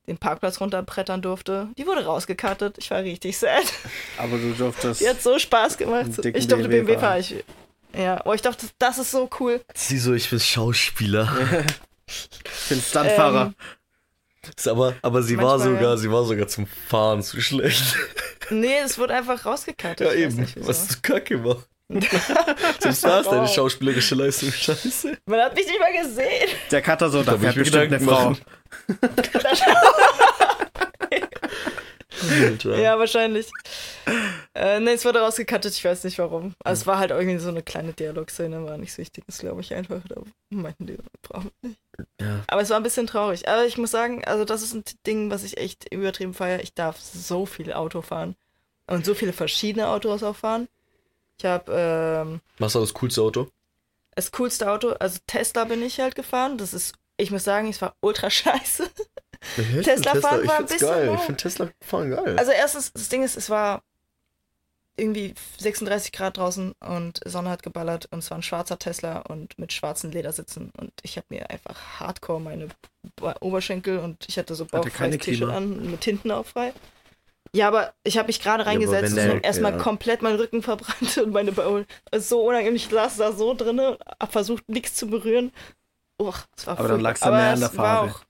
[0.07, 1.69] den Parkplatz runterbrettern durfte.
[1.77, 2.79] Die wurde rausgekattet.
[2.79, 3.65] Ich war richtig sad.
[4.17, 5.01] Aber du durftest.
[5.01, 6.07] Die hat so Spaß gemacht.
[6.25, 7.21] Ich durfte BMW BMW fahren.
[7.21, 7.45] Ich,
[7.97, 9.61] ja, oh, ich dachte, das ist so cool.
[9.75, 11.29] Sie so, ich bin Schauspieler.
[12.07, 13.55] Ich bin Stuntfahrer.
[14.45, 17.97] Ähm, Ist aber, aber sie war sogar, sie war sogar zum Fahren zu schlecht.
[18.51, 20.07] Nee, es wurde einfach rausgekattet.
[20.07, 20.37] Ja, eben.
[20.37, 20.57] nicht.
[20.67, 21.63] Was zu kacke war.
[22.81, 25.17] Selbst da ist deine schauspielerische Leistung scheiße.
[25.27, 26.49] Man hat mich nicht mal gesehen.
[26.71, 28.37] Der Cutter so, da fährt ich bestimmt eine Frau.
[32.33, 32.45] Machen.
[32.53, 32.79] Alter.
[32.83, 33.51] Ja, wahrscheinlich.
[34.55, 36.55] Äh, nee, es wurde rausgekattet, ich weiß nicht warum.
[36.65, 40.01] Also es war halt irgendwie so eine kleine Dialogszene, war nichts Wichtiges, glaube ich, einfach.
[40.09, 40.17] Da
[40.51, 41.79] meinten die, brauchen nicht.
[42.21, 42.43] Ja.
[42.49, 43.49] Aber es war ein bisschen traurig.
[43.49, 46.63] Aber ich muss sagen, also das ist ein Ding, was ich echt übertrieben feiere.
[46.63, 48.37] Ich darf so viel Auto fahren.
[48.87, 50.69] und so viele verschiedene Autos auch fahren.
[51.39, 53.49] Ich habe ähm, Was war das coolste Auto?
[54.15, 56.59] das coolste Auto, also Tesla bin ich halt gefahren.
[56.59, 58.91] Das ist, ich muss sagen, es war ultra scheiße.
[59.83, 61.13] Tesla fahren war ein bisschen geil.
[61.15, 62.39] Ich finde Tesla fahren geil.
[62.39, 63.83] Also erstens, das Ding ist, es war
[64.97, 69.59] irgendwie 36 Grad draußen und Sonne hat geballert und es war ein schwarzer Tesla und
[69.59, 72.69] mit schwarzen Ledersitzen und ich habe mir einfach hardcore meine
[73.41, 76.75] Oberschenkel und ich hatte so Hatte keine bauchfreies T-Shirt an mit hinten auch frei.
[77.55, 79.79] Ja, aber ich habe mich gerade reingesetzt der- und erstmal ja.
[79.79, 81.53] komplett meinen Rücken verbrannt und meine
[82.11, 82.77] es ist so unangenehm.
[82.77, 85.53] Ich saß da so drinne, hab versucht nichts zu berühren.
[86.19, 87.03] Uch, es war Aber dann furchtbar.
[87.03, 88.13] lag's da Aber mehr an der es war Farbe.
[88.13, 88.25] auch-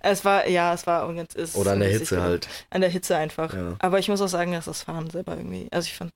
[0.00, 1.26] Es war, ja, es war irgendwie.
[1.28, 2.30] es ist Oder an der Hitze geworden.
[2.30, 2.48] halt.
[2.70, 3.54] An der Hitze einfach.
[3.54, 3.76] Ja.
[3.78, 5.68] Aber ich muss auch sagen, dass das Fahren selber irgendwie.
[5.70, 6.12] Also ich fand.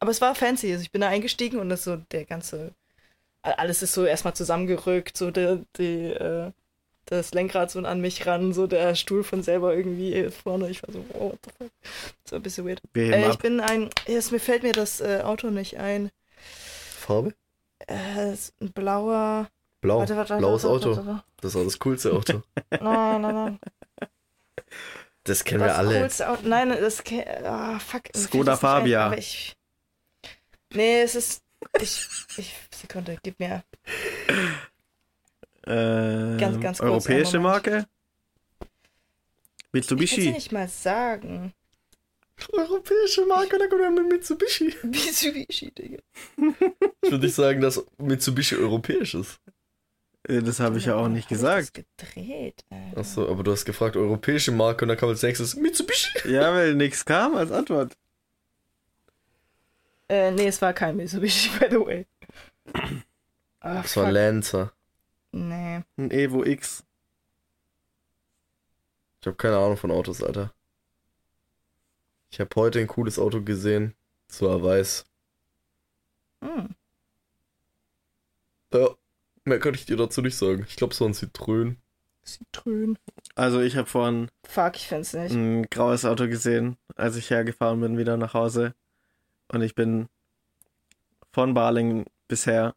[0.00, 0.70] Aber es war fancy.
[0.72, 2.72] Also ich bin da eingestiegen und das so der ganze.
[3.42, 6.50] Alles ist so erstmal zusammengerückt, so der, die, äh,
[7.06, 10.68] das Lenkrad so an mich ran, so der Stuhl von selber irgendwie vorne.
[10.68, 11.70] Ich war so, oh, what the fuck.
[12.24, 12.82] Das war ein bisschen weird.
[12.96, 13.90] Äh, ich bin ein.
[14.06, 16.10] Es, mir fällt mir das äh, Auto nicht ein.
[16.98, 17.32] Farbe?
[17.86, 19.48] Äh, ein blauer.
[19.88, 20.00] Blau.
[20.00, 21.20] Warte, warte, warte, Blaues warte, Auto.
[21.40, 22.42] Das war das coolste Auto.
[22.70, 23.58] Nein, nein, nein.
[25.24, 26.00] Das kennen Das wir alle.
[26.00, 26.40] coolste Auto.
[26.46, 27.02] Nein, das.
[27.44, 28.02] Ah, fuck.
[28.14, 29.06] Skoda ein, Fabia.
[29.06, 29.56] aber ich.
[30.74, 31.42] Nee, es ist.
[31.80, 32.06] Ich.
[32.36, 33.64] ich Sekunde, gib mir.
[35.66, 37.40] Äh, Ganz, ganz kurz, europäische.
[37.40, 37.86] Marke?
[38.60, 38.68] Ich kann
[39.72, 40.30] Mitsubishi.
[40.30, 41.52] nicht mal sagen.
[42.52, 44.74] Europäische Marke, da kommt er mit Mitsubishi.
[44.82, 45.98] Mitsubishi, Digga.
[47.02, 49.40] Ich würde nicht sagen, dass Mitsubishi europäisch ist.
[50.24, 51.84] Äh, Das habe ich ja auch nicht Hab ich gesagt.
[51.96, 52.64] Das gedreht.
[52.70, 52.98] Alter.
[53.00, 56.08] Achso, aber du hast gefragt, europäische Marke und dann kam als nächstes Mitsubishi.
[56.28, 57.96] Ja, weil nichts kam als Antwort.
[60.08, 62.06] Äh, nee, es war kein Mitsubishi, by the way.
[63.60, 64.10] Ah, Das war.
[64.10, 64.72] Lancer.
[65.32, 65.82] Nee.
[65.96, 66.84] Ein Evo X.
[69.20, 70.52] Ich habe keine Ahnung von Autos, Alter.
[72.30, 73.94] Ich habe heute ein cooles Auto gesehen.
[74.28, 75.04] Das war weiß.
[76.42, 76.74] Hm.
[78.72, 78.88] Ja,
[79.48, 80.64] mehr kann ich dir dazu nicht sagen.
[80.68, 81.76] Ich glaube, es war ein Citroën.
[82.28, 82.98] Zitrön.
[83.34, 85.32] Also ich habe vorhin Fuck, ich find's nicht.
[85.34, 88.74] ein graues Auto gesehen, als ich hergefahren bin, wieder nach Hause.
[89.48, 90.08] Und ich bin
[91.32, 92.74] von Barling bisher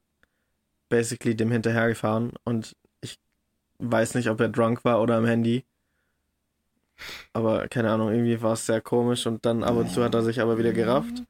[0.89, 2.32] basically dem hinterhergefahren.
[2.45, 3.19] Und ich
[3.80, 5.65] weiß nicht, ob er drunk war oder am Handy.
[7.34, 9.28] Aber keine Ahnung, irgendwie war es sehr komisch.
[9.28, 11.24] Und dann ab und zu hat er sich aber wieder gerafft.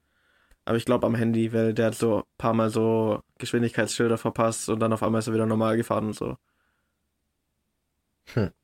[0.65, 4.69] Aber ich glaube am Handy, weil der hat so ein paar Mal so Geschwindigkeitsschilder verpasst
[4.69, 6.37] und dann auf einmal ist er wieder normal gefahren und so.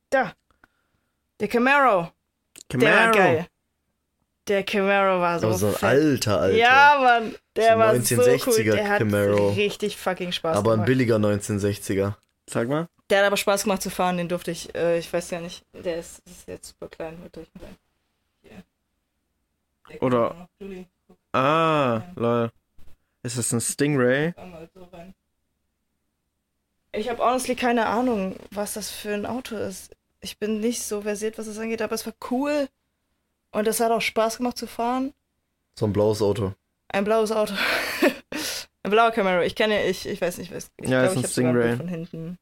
[0.10, 0.34] Da.
[1.40, 2.12] Der Camaro.
[2.72, 3.48] Der war geil.
[4.48, 5.84] Der Camaro war so, Aber so ein fett.
[5.84, 6.56] alter, alter.
[6.58, 7.36] Ja, Mann.
[7.56, 8.64] Der So war 1960er so cool.
[8.64, 9.50] Der hat Camaro.
[9.50, 10.86] richtig fucking Spaß aber ein gemacht.
[10.88, 12.14] billiger 1960er.
[12.50, 12.88] Sag mal.
[13.10, 15.66] Der hat aber Spaß gemacht zu fahren, den durfte ich, äh, ich weiß ja nicht,
[15.74, 17.48] der ist, ist jetzt super klein, rein.
[18.42, 18.64] Hier.
[19.90, 20.88] Der Oder- kommt
[21.38, 22.52] Ah, lol.
[23.24, 24.34] Ist das ein Stingray?
[26.92, 29.96] Ich habe honestly keine Ahnung, was das für ein Auto ist.
[30.22, 32.68] Ich bin nicht so versiert, was es angeht, aber es war cool.
[33.52, 35.14] Und es hat auch Spaß gemacht zu fahren.
[35.78, 36.54] So ein blaues Auto.
[36.90, 37.54] Ein blaues Auto.
[38.84, 39.42] ein blauer Camaro.
[39.44, 40.72] Ich kenne, ich, ich weiß nicht, was.
[40.82, 41.78] Ich Ja, glaube, ist ein Stingray.
[41.78, 42.38] Von hinten.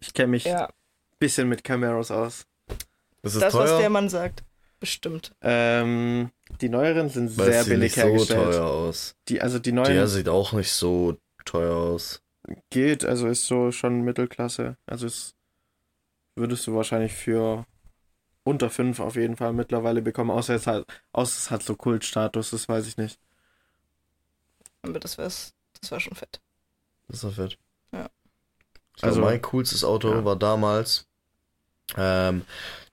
[0.00, 0.68] Ich kenne mich ein Ja,
[1.18, 2.46] bisschen mit Camaros aus.
[3.22, 4.42] Das ist das, was teuer, der Mann sagt.
[4.80, 5.32] Bestimmt.
[5.42, 8.52] Ähm, die neueren sind weil sehr billig nicht so hergestellt.
[8.54, 9.14] teuer aus.
[9.28, 12.22] Die, also die neuen Der sieht auch nicht so teuer aus.
[12.70, 14.76] geht, also ist so schon Mittelklasse.
[14.86, 15.34] Also es
[16.34, 17.66] würdest du wahrscheinlich für
[18.42, 22.50] unter 5 auf jeden Fall mittlerweile bekommen, außer es hat, außer es hat so Kultstatus,
[22.50, 23.18] das weiß ich nicht.
[24.82, 26.40] Aber das wär's, das war schon fett.
[27.08, 27.58] Das ist doch fett.
[27.92, 28.08] Ja.
[29.02, 30.24] Also Also- mein coolstes Auto Ja.
[30.24, 31.06] war damals
[31.96, 32.46] ähm,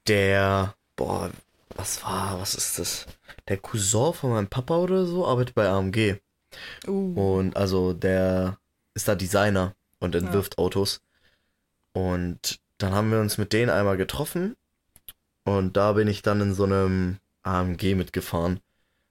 [0.08, 1.30] der, boah,
[1.78, 3.06] was war, was ist das?
[3.48, 6.18] Der Cousin von meinem Papa oder so arbeitet bei AMG.
[6.88, 7.38] Uh.
[7.38, 8.60] Und also der
[8.94, 11.02] ist da Designer und entwirft Autos.
[11.94, 14.56] Und dann haben wir uns mit denen einmal getroffen.
[15.44, 18.60] Und da bin ich dann in so einem AMG mitgefahren.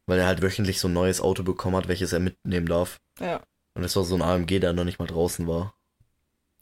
[0.07, 3.01] Weil er halt wöchentlich so ein neues Auto bekommen hat, welches er mitnehmen darf.
[3.19, 3.41] Ja.
[3.75, 5.75] Und das war so ein AMG, der noch nicht mal draußen war.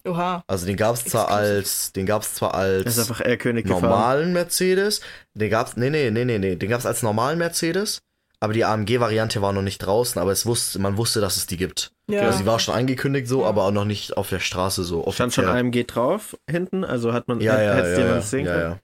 [0.07, 0.45] Oha.
[0.47, 1.57] Also den gab's zwar Exclusive.
[1.59, 3.83] als, den gab's zwar Er ist als einfach R-König gefahren.
[3.83, 5.01] normalen Mercedes.
[5.35, 8.03] Den gab's, nee, nee, nee, nee, nee, den gab's als normalen Mercedes.
[8.41, 11.57] Aber die AMG-Variante war noch nicht draußen, aber es wusste, man wusste, dass es die
[11.57, 11.93] gibt.
[12.09, 12.23] Ja.
[12.23, 13.49] Also die war schon angekündigt so, Ja.
[13.49, 15.01] aber auch noch nicht auf der Straße so.
[15.13, 15.65] Stand schon offiziell.
[15.65, 18.71] AMG drauf hinten, also hat man Ja, ja, hättest ja, jemand ja, sehen ja, können?
[18.73, 18.79] ja,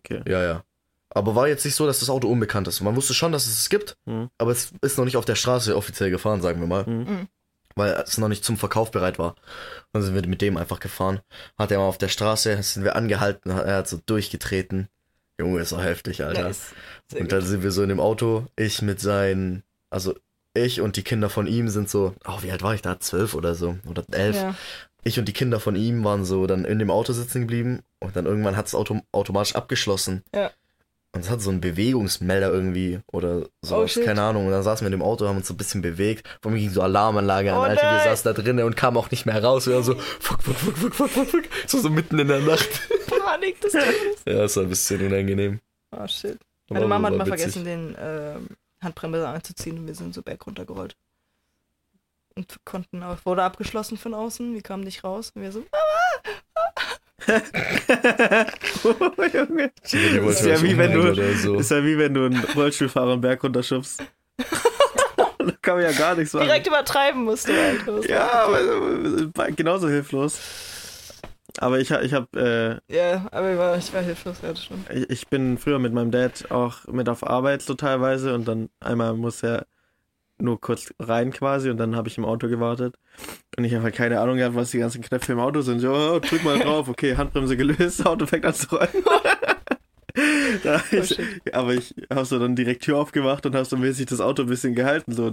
[0.00, 0.22] Okay.
[0.30, 0.62] ja, ja.
[1.10, 2.80] Aber war jetzt nicht so, dass das Auto unbekannt ist.
[2.80, 4.30] Man wusste schon, dass es es gibt, Mhm.
[4.36, 6.84] aber es ist noch nicht auf der Straße offiziell gefahren, sagen wir mal.
[6.84, 7.28] Mhm.
[7.76, 9.34] Weil es noch nicht zum Verkauf bereit war.
[9.92, 11.20] Dann sind wir mit dem einfach gefahren.
[11.58, 14.88] Hat er mal auf der Straße, sind wir angehalten, er hat so durchgetreten.
[15.38, 16.44] Junge, ist doch heftig, Alter.
[16.44, 16.72] Nice.
[17.12, 17.32] Und gut.
[17.32, 20.14] dann sind wir so in dem Auto, ich mit seinen, also
[20.54, 23.00] ich und die Kinder von ihm sind so, oh, wie alt war ich da?
[23.00, 24.36] Zwölf oder so, oder elf.
[24.36, 24.54] Ja.
[25.02, 28.16] Ich und die Kinder von ihm waren so dann in dem Auto sitzen geblieben und
[28.16, 30.22] dann irgendwann hat es Auto automatisch abgeschlossen.
[30.34, 30.50] Ja.
[31.14, 34.46] Und es hat so einen Bewegungsmelder irgendwie oder so, Oh, keine Ahnung.
[34.46, 36.26] Und dann saßen wir in dem Auto, haben uns so ein bisschen bewegt.
[36.42, 37.82] Vor mir ging so Alarmanlage an, Oh, Alter.
[37.82, 38.04] Wir nein.
[38.04, 39.66] saßen da drinnen und kamen auch nicht mehr raus.
[39.68, 41.44] Wir waren so, fuck, fuck, fuck, fuck, fuck, fuck, fuck.
[41.68, 42.68] So, so mitten in der Nacht.
[43.06, 44.22] Panik des Todes.
[44.26, 45.60] Ja, das war ein bisschen unangenehm.
[45.92, 46.38] Oh shit.
[46.68, 47.38] Meine Mama hat mal witzig.
[47.52, 48.48] vergessen, den ähm,
[48.82, 50.96] Handbremse anzuziehen und wir sind so berg runtergerollt.
[52.36, 55.62] Und konnten auch, wurde abgeschlossen von außen, wir kamen nicht raus und wir so,
[58.84, 59.70] oh, Junge.
[59.72, 61.54] Wollte Ist ja was wie wenn du- so.
[61.56, 64.02] Ist ja wie wenn du einen Rollstuhlfahrer einen Berg runterschubst.
[65.16, 66.46] da kann man ja gar nichts machen.
[66.46, 67.52] direkt übertreiben musste.
[67.52, 67.98] Alter.
[67.98, 68.60] Was Ja, aber
[69.48, 70.38] äh, genauso hilflos.
[71.58, 74.90] Aber ich, ich habe, Ja, aber ich war, ich war hilflos, ja, das stimmt.
[74.90, 78.48] äh, ich, ich bin früher mit meinem Dad auch mit auf Arbeit so teilweise und
[78.48, 79.66] dann einmal muss er
[80.38, 82.96] nur kurz rein quasi und dann habe ich im Auto gewartet
[83.56, 85.80] und ich habe halt keine Ahnung gehabt, was die ganzen Knöpfe im Auto sind.
[85.80, 88.88] So, oh, drück mal drauf, okay, Handbremse gelöst, Auto fängt an zu rollen.
[90.62, 91.20] da Oh, ich,
[91.52, 94.48] aber ich habe so dann direkt Tür aufgemacht und habe so mäßig das Auto ein
[94.48, 95.12] bisschen gehalten.
[95.12, 95.32] So,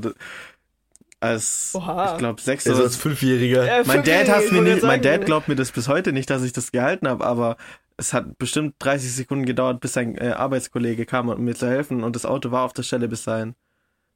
[1.19, 2.13] als, Oha.
[2.13, 3.81] ich glaube, sechs Also oder als Fünfjähriger.
[3.81, 6.43] Äh, mein Dad, hat's mir gerade mein Dad glaubt mir das bis heute nicht, dass
[6.43, 7.57] ich das gehalten habe, aber
[7.97, 12.03] es hat bestimmt 30 Sekunden gedauert, bis ein äh, Arbeitskollege kam, um mir zu helfen
[12.03, 13.53] und das Auto war auf der Stelle bis dahin.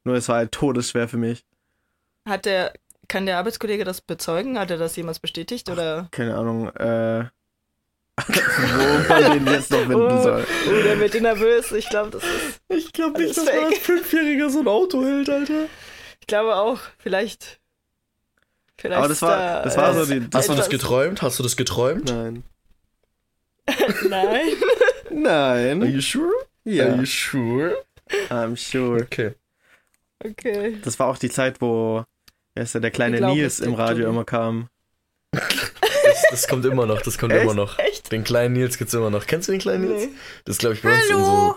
[0.06, 1.44] Nur es war halt todesschwer für mich.
[2.24, 2.72] Hat der,
[3.08, 4.56] kann der Arbeitskollege das bezeugen?
[4.56, 5.68] Hat er das jemals bestätigt?
[5.68, 6.06] Oder?
[6.12, 7.24] Keine Ahnung, äh,
[8.28, 10.46] wo man den jetzt noch finden Oh, soll.
[10.68, 11.72] oh, der wird nervös.
[11.72, 12.60] Ich glaube, das ist.
[12.68, 15.64] Ich glaube nicht, dass man als Fünfjähriger so ein Auto hält, Alter.
[16.20, 17.58] Ich glaube auch, vielleicht.
[18.78, 20.24] Vielleicht Aber das war, da, das war so die.
[20.32, 21.20] Hast du das geträumt?
[21.20, 22.10] Hast du das geträumt?
[22.12, 22.44] Nein.
[24.08, 24.54] Nein.
[25.10, 25.82] Are Nein.
[25.92, 26.30] you sure?
[26.62, 27.76] Ja, Are you sure?
[28.30, 29.02] I'm sure.
[29.02, 29.34] Okay.
[30.24, 30.76] Okay.
[30.82, 32.04] Das war auch die Zeit, wo
[32.54, 34.68] wer ist der, der kleine glaub, Nils im Radio immer kam.
[35.32, 37.42] Das, das kommt immer noch, das kommt Echt?
[37.42, 37.78] immer noch.
[37.78, 38.10] Echt?
[38.12, 39.26] Den kleinen Nils gibt's immer noch.
[39.26, 40.06] Kennst du den kleinen Nils?
[40.06, 40.12] Nee.
[40.44, 41.56] Das ist, glaube ich, bei uns in so.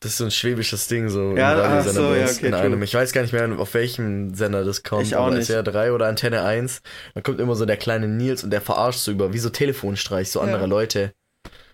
[0.00, 2.46] Das ist so ein schwäbisches Ding, so Ja, im Radiosender so, bei ja, uns okay,
[2.46, 2.60] in true.
[2.62, 2.82] einem.
[2.84, 5.02] Ich weiß gar nicht mehr, auf welchem Sender das kommt.
[5.02, 5.46] Ich auch aber nicht.
[5.48, 6.82] SWR 3 oder Antenne 1.
[7.14, 10.30] Dann kommt immer so der kleine Nils und der verarscht so über, wie so Telefonstreich,
[10.30, 10.44] so Ja.
[10.46, 11.12] andere Leute.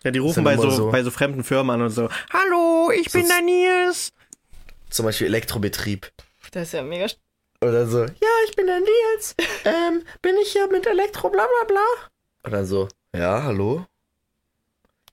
[0.05, 2.09] Ja, die rufen bei so, so- bei so fremden Firmen an und so.
[2.33, 4.11] Hallo, ich So bin der Nils.
[4.95, 6.13] Zum Beispiel Elektrobetrieb.
[6.53, 7.07] Das ist ja mega.
[7.61, 9.35] Oder so, ja, ich bin der Nils.
[9.65, 12.51] Ähm, bin ich hier mit Elektro, bla bla bla.
[12.51, 13.85] Dann so, ja, hallo?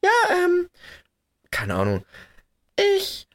[0.03, 0.69] Ja, ähm,
[1.49, 2.05] keine Ahnung.
[2.77, 3.27] Ich,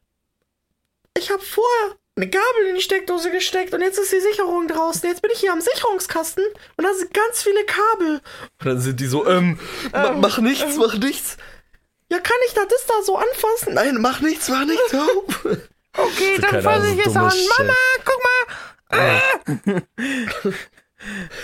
[1.18, 5.08] ich habe vorher eine Gabel in die Steckdose gesteckt und jetzt ist die Sicherung draußen.
[5.08, 6.44] Jetzt bin ich hier am Sicherungskasten
[6.76, 8.20] und da sind ganz viele Kabel.
[8.60, 9.58] Und dann sind die so, ähm,
[9.92, 11.38] ma- Ähm, mach nichts, mach nichts.
[12.12, 13.74] Ja, kann ich da das da so anfassen?
[13.74, 14.92] Nein, mach nichts, mach nichts.
[15.96, 17.74] Okay, So, keine Ahnung, so dumme Scheiße.
[18.04, 18.22] guck
[18.90, 19.82] mal.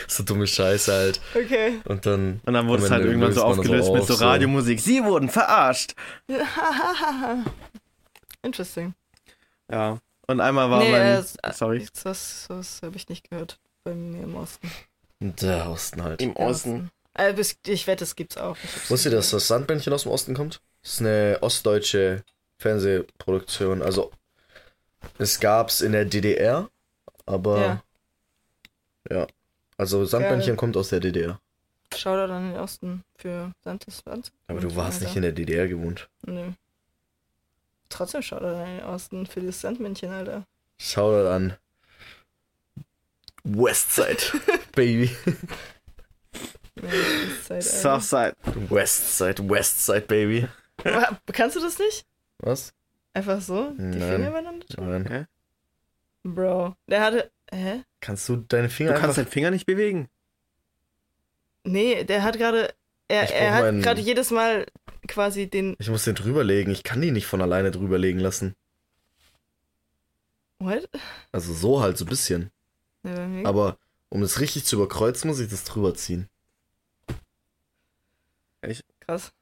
[0.08, 1.20] So dumme Scheiße halt.
[1.34, 1.80] Okay.
[1.84, 2.40] Und dann.
[2.44, 4.80] Und dann wurde es halt irgendwann so das aufgelöst mit auf, so Radiomusik.
[4.80, 5.94] Sie wurden verarscht.
[8.42, 8.94] Interesting.
[9.70, 9.98] Ja.
[10.26, 11.02] Und einmal war nee, mein.
[11.18, 11.86] es- sorry.
[12.02, 13.58] Das, das habe ich nicht gehört.
[13.84, 14.70] Bei mir im Osten.
[15.20, 16.22] Der Osten halt.
[16.22, 16.90] Im Osten.
[17.14, 18.56] Äh, bis- ich wette, es gibt's auch.
[18.64, 20.60] Ich Wusst ihr, dass das Sandmännchen aus dem Osten kommt?
[20.82, 22.24] Das ist eine ostdeutsche
[22.58, 23.82] Fernsehproduktion.
[23.82, 24.10] Also,
[25.18, 26.68] es gab's in der DDR,
[27.26, 27.60] aber.
[27.60, 27.82] Ja.
[29.10, 29.26] Ja.
[29.76, 30.56] Also, Sandmännchen Geil.
[30.56, 31.22] kommt aus der DDR.
[31.22, 31.40] gehört.
[32.00, 34.32] Shoutout an den Osten für Santes Land.
[34.46, 36.08] Aber du warst nicht in der DDR gewohnt.
[36.24, 36.52] Nö.
[37.88, 40.46] Trotzdem Shoutout an den Osten für das Sandmännchen, Alter.
[40.78, 41.56] Schau da an.
[43.44, 44.22] Westside,
[44.72, 45.10] Baby.
[46.80, 47.60] Alter.
[47.60, 48.36] Southside.
[48.70, 50.48] Westside, Westside, Baby.
[51.32, 52.06] Kannst du das nicht?
[52.38, 52.72] Was?
[53.14, 53.70] Einfach so?
[53.76, 54.00] Die Nein.
[54.12, 54.66] Finger übereinander?
[54.72, 55.02] schlagen?
[55.08, 55.28] Nein.
[56.24, 56.76] Bro.
[56.86, 57.30] Der hatte.
[57.52, 57.82] Hä?
[58.00, 59.16] Kannst du deine Du Finger kannst einfach...
[59.24, 60.08] deinen Finger nicht bewegen.
[61.64, 62.72] Nee, der hat gerade.
[63.08, 64.66] Er, er hat meinen- gerade jedes Mal
[65.06, 65.76] quasi den.
[65.78, 66.72] Ich muss den drüberlegen.
[66.72, 68.54] Ich kann die nicht von alleine drüberlegen lassen.
[70.58, 70.88] What?
[71.32, 72.50] Also so halt, so ein bisschen.
[73.04, 73.76] Ja, Aber
[74.08, 76.28] um es richtig zu überkreuzen, muss ich das drüber ziehen.
[79.00, 79.32] Krass.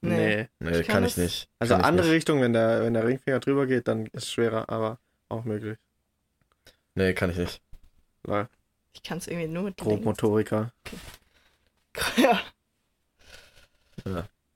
[0.00, 0.48] Nee.
[0.58, 1.48] Nee, Ich kann, kann ich nicht.
[1.58, 2.16] Also kann andere nicht.
[2.16, 5.78] Richtung, wenn der, wenn der Ringfinger drüber geht, dann ist es schwerer, aber auch möglich.
[6.94, 7.60] Nee, kann ich nicht.
[8.24, 8.48] Lol.
[8.94, 10.72] Ich kann es irgendwie nur mit Grobmotoriker.
[12.16, 12.40] Ja.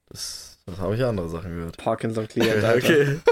[0.08, 1.76] Das, das habe ich ja andere Sachen gehört.
[1.76, 2.76] Parkinson-Klient, Alter.
[2.76, 3.20] okay.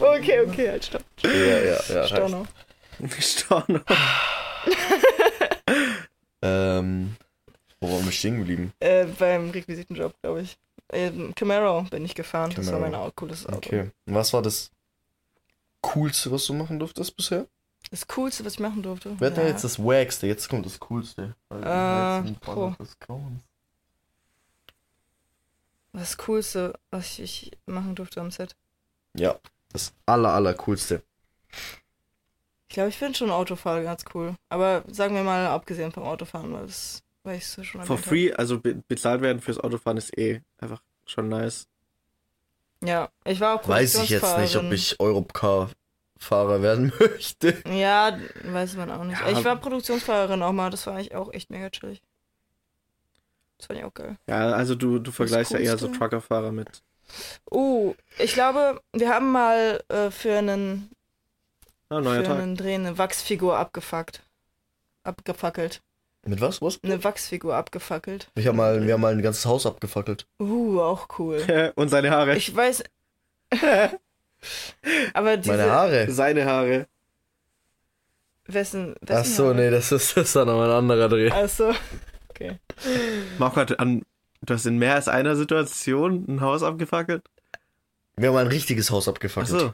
[0.00, 1.02] Okay, okay, halt stopp.
[1.22, 2.06] Ja, ja, ja.
[2.06, 2.46] Storno.
[3.18, 3.80] Storno.
[6.42, 7.16] Ähm,
[7.82, 8.72] Wo waren wir stehen geblieben?
[8.80, 10.56] Äh, beim Requisitenjob, glaube ich.
[10.88, 12.52] Äh, Camaro bin ich gefahren.
[12.54, 13.04] Das war Camaro.
[13.04, 13.56] mein cooles Auto.
[13.56, 13.90] Okay.
[14.06, 14.70] Und was war das
[15.80, 17.46] Coolste, was du machen durftest bisher?
[17.90, 19.18] Das Coolste, was ich machen durfte.
[19.18, 19.48] Wir hatten ja Ja.
[19.50, 21.34] jetzt das Wackste, jetzt kommt das Coolste.
[21.50, 21.54] Äh,
[22.40, 23.42] Grauens.
[25.92, 28.54] Das Coolste, was ich machen durfte am Set.
[29.14, 29.36] Ja,
[29.72, 31.02] das aller, aller Coolste.
[32.68, 34.34] Ich glaube, ich finde schon Autofahren ganz cool.
[34.48, 38.32] Aber sagen wir mal, abgesehen vom Autofahren, weil das, weil ich so schon For free,
[38.32, 41.66] also be bezahlt werden fürs Autofahren ist eh einfach schon nice.
[42.84, 47.62] Ja, ich war auch Weiß ich jetzt nicht, ob ich Europcar-Fahrer werden möchte.
[47.68, 49.20] Ja, weiß man auch nicht.
[49.20, 49.30] Ja.
[49.30, 52.02] Ich war Produktionsfahrerin auch mal, das war eigentlich auch echt mega chillig.
[53.58, 54.16] Das fand ich auch geil.
[54.26, 55.86] Ja, also du, du vergleichst ja eher so?
[55.88, 56.82] Truckerfahrer mit.
[57.50, 60.90] Uh, ich glaube, wir haben mal äh, für einen
[61.88, 62.40] Ah, neuer für Tag.
[62.40, 64.22] einen Dreh eine Wachsfigur abgefuckt.
[65.04, 65.82] Abgefackelt.
[66.24, 66.62] Mit was?
[66.62, 66.78] Was?
[66.84, 68.28] Eine Wachsfigur abgefackelt.
[68.36, 70.26] Ich hab mal, wir haben mal ein ganzes Haus abgefackelt.
[70.38, 71.72] Uh, auch cool.
[71.74, 72.36] Und seine Haare.
[72.36, 72.84] Ich weiß.
[75.14, 75.56] Aber diese.
[75.56, 76.10] Meine Haare.
[76.10, 76.86] Seine Haare.
[78.46, 79.54] Wessen, wessen Ach so, Haare?
[79.56, 81.30] nee, das ist, das ist dann nochmal ein anderer Dreh.
[81.32, 81.72] Ach so.
[82.30, 82.58] Okay.
[83.38, 84.02] Marco hat an.
[84.44, 87.22] Du hast in mehr als einer Situation ein Haus abgefackelt?
[88.16, 89.54] Wir haben mal ein richtiges Haus abgefackelt.
[89.54, 89.72] Achso.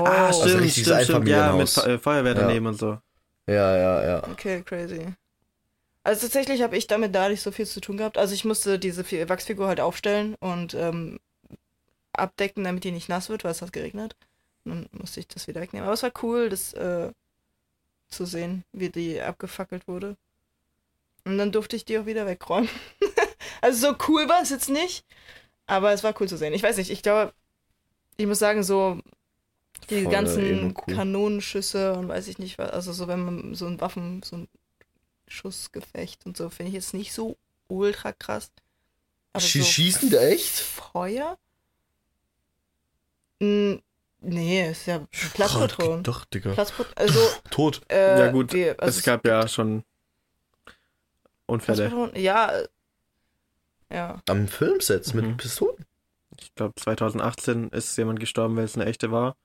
[0.00, 0.08] Wow.
[0.08, 1.28] Ah, Also stimmt, richtiges stimmt, stimmt.
[1.28, 1.68] Ja, mit.
[1.68, 2.40] Fe- äh, Feuerwehr Ja.
[2.40, 2.98] daneben und so.
[3.46, 4.22] Ja, ja, ja.
[4.32, 5.06] Okay, crazy.
[6.08, 8.16] Also tatsächlich habe ich damit da nicht so viel zu tun gehabt.
[8.16, 11.20] Also ich musste diese Fi- Wachsfigur halt aufstellen und ähm,
[12.14, 14.16] abdecken, damit die nicht nass wird, weil es hat geregnet.
[14.64, 15.84] Und dann musste ich das wieder wegnehmen.
[15.86, 17.12] Aber es war cool, das äh,
[18.08, 20.16] zu sehen, wie die abgefackelt wurde.
[21.24, 22.70] Und dann durfte ich die auch wieder wegräumen.
[23.60, 25.04] also so cool war es jetzt nicht,
[25.66, 26.54] aber es war cool zu sehen.
[26.54, 27.34] Ich weiß nicht, ich glaube,
[28.16, 29.00] ich muss sagen, so
[29.90, 30.94] die Voll ganzen eben cool.
[30.94, 34.48] Kanonenschüsse und weiß ich nicht was, also so wenn man so ein Waffen, so ein
[35.28, 37.36] Schussgefecht und so, finde ich jetzt nicht so
[37.68, 38.50] ultra krass.
[39.32, 40.56] Aber Schie- so schießen da echt?
[40.58, 41.38] Feuer?
[43.40, 43.80] N
[44.20, 46.02] nee, ist ja Platzpatronen.
[46.02, 46.52] Doch, Digga.
[46.52, 47.20] Platzpatronen, also,
[47.50, 47.80] Tot.
[47.88, 49.84] äh, Ja, gut, wie, also es gab ja schon
[51.46, 52.10] Unfälle.
[52.14, 52.68] Ja, äh,
[53.90, 54.22] ja.
[54.28, 55.20] Am Filmsets Mhm.
[55.28, 55.84] mit Pistolen.
[56.40, 59.36] Ich glaube, 2018 ist jemand gestorben, weil es eine echte war.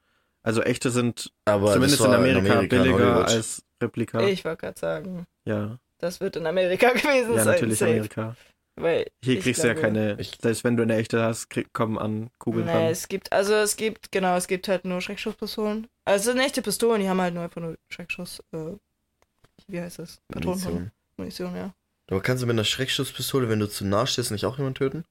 [0.43, 3.29] Also echte sind Aber zumindest in Amerika, in billiger Hollywood.
[3.29, 4.21] als Replika.
[4.21, 7.53] Ich wollte gerade sagen, Ja, das wird in Amerika gewesen ja sein.
[7.55, 7.91] natürlich safe.
[7.91, 8.35] Amerika.
[8.75, 11.71] Weil Hier kriegst du ja glaube- keine, Ich- selbst wenn du eine echte hast, krieg,
[11.73, 12.83] kommen an Kugeln Nee, ran.
[12.85, 15.87] es gibt, also es gibt, genau, es gibt halt nur Schreckschusspistolen.
[16.05, 18.73] Also es sind echte Pistolen, die haben halt nur einfach nur Schreckschuss, äh,
[19.67, 20.19] wie heißt das?
[20.27, 20.59] Patronen.
[20.59, 20.91] Munition.
[21.17, 21.73] Munition, ja.
[22.09, 25.05] Aber kannst du mit einer Schreckschusspistole, wenn du zu nah stehst, nicht auch jemanden töten?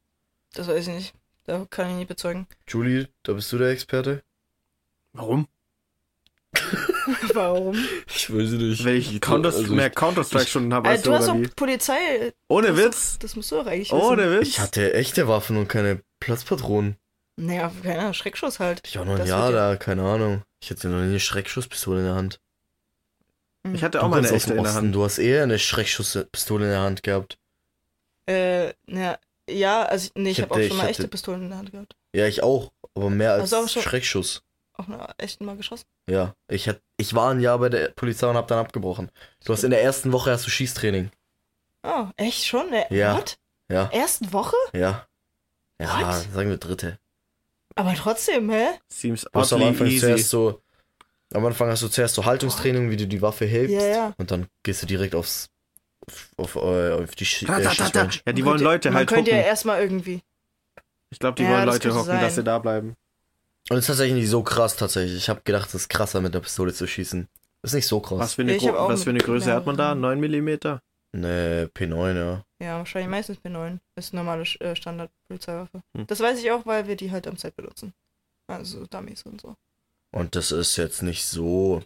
[0.55, 1.15] Das weiß ich nicht.
[1.45, 2.47] Da kann ich nicht bezeugen.
[2.69, 4.23] Julie, da bist du der Experte?
[5.13, 5.47] Warum?
[7.35, 7.75] Warum?
[8.15, 8.85] Ich weiß nicht.
[8.85, 11.57] Weil ich Counter also mehr Counter-Strike-Stunden habe als Also, du, du hast doch?
[11.57, 12.33] Polizei.
[12.49, 13.19] Ohne das Witz?
[13.21, 14.01] Das musst du doch eigentlich wissen.
[14.03, 14.49] Ohne Witz?
[14.49, 16.97] Ich hatte echte Waffen und keine Platzpatronen.
[17.37, 18.83] Naja, keine Ahnung, Schreckschuss halt.
[18.87, 20.43] Ich war noch ein Das Jahr da, keine Ahnung.
[20.61, 22.41] Ich hatte noch nie eine Schreckschusspistole in der Hand.
[23.67, 23.75] Hm.
[23.75, 24.95] Ich hatte Du auch mal eine echte in der Hand.
[24.95, 27.39] Du hast eher eine Schreckschusspistole in der Hand gehabt.
[28.27, 31.49] Äh, na, ja, also, nee, ich, Ich habe auch schon mal hatte- echte Pistolen in
[31.49, 31.97] der Hand gehabt.
[32.13, 32.71] Ja, ich auch.
[32.95, 34.43] Aber mehr als du auch schon- Schreckschuss.
[34.75, 35.85] Auch eine echten mal geschossen.
[36.09, 39.11] Ja, ich, hat, ich war ein Jahr bei der Polizei und hab dann abgebrochen.
[39.45, 41.11] Du hast in der ersten Woche hast du Schießtraining.
[41.83, 42.73] Oh, echt schon?
[42.73, 43.17] Äh, Ja.
[43.17, 43.39] What?
[43.69, 44.57] Ja, Ersten Woche?
[44.73, 45.07] ja.
[45.79, 46.27] Ja, What?
[46.35, 46.99] sagen wir dritte.
[47.75, 48.67] Aber trotzdem, hä?
[48.89, 50.01] Seems Du hast am Anfang easy.
[50.01, 50.61] zuerst so.
[51.33, 53.75] Am Anfang hast du zuerst so Haltungstraining, wie du die Waffe hebst.
[53.75, 54.15] Ja, ja.
[54.19, 55.49] Und dann gehst du direkt aufs.
[56.37, 57.71] Auf, äh, auf die Sch Ta, äh, ta.
[57.71, 58.21] Schießrange.
[58.27, 60.21] Ja, die Man wollen könnte- Leute man halt könnte ja erstmal irgendwie.
[61.11, 62.21] Ich glaube, die Ja, wollen Leute hocken, sein.
[62.21, 62.97] dass sie da bleiben.
[63.71, 65.17] Und es ist tatsächlich nicht so krass, tatsächlich.
[65.17, 67.29] Ich habe gedacht, es ist krasser, mit der Pistole zu schießen.
[67.63, 68.19] Das ist nicht so krass.
[68.19, 69.95] Was für eine, auch was für eine Größe hat man da?
[69.95, 70.21] mehreren.
[70.21, 70.79] 9 mm?
[71.15, 72.45] Ne, P9, ja.
[72.59, 73.79] Ja, wahrscheinlich meistens B9.
[73.97, 75.83] Ist normale äh, Standard-Polizeiwaffe.
[75.97, 76.07] Hm.
[76.07, 77.93] Das weiß ich auch, weil wir die halt am Set benutzen.
[78.47, 79.57] Also Dummies und so.
[80.11, 81.83] Und das ist jetzt nicht so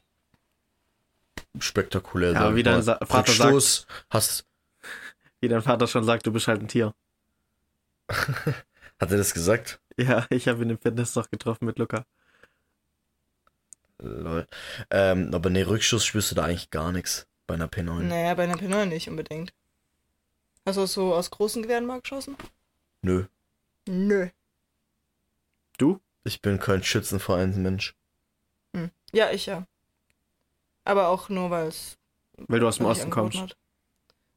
[1.58, 2.32] spektakulär.
[2.32, 2.82] Ja, sag ich wie dein mal.
[2.82, 4.44] Sa- Vater Rückstoß hast.
[5.40, 6.94] Wie dein Vater schon sagt, du bist halt ein Tier.
[8.08, 9.80] Hat er das gesagt?
[9.96, 12.04] Ja, ich habe ihn im Fitness noch getroffen mit Luca.
[13.98, 14.46] Lol.
[14.90, 18.00] Ähm, aber ne, Rückschuss spürst du da eigentlich gar nichts bei einer P9.
[18.00, 19.52] Naja, bei einer P9 nicht unbedingt.
[20.66, 22.36] Hast du so aus großen Gewehren mal geschossen?
[23.02, 23.24] Nö.
[23.86, 24.28] Nö.
[25.78, 26.00] Du?
[26.24, 27.94] Ich bin kein Schützenvereinsmensch.
[28.74, 28.90] Hm.
[29.12, 29.66] Ja, ich ja.
[30.84, 31.96] Aber auch nur, weil es.
[32.36, 33.38] Weil du aus dem Osten kommst.
[33.38, 33.56] Hat.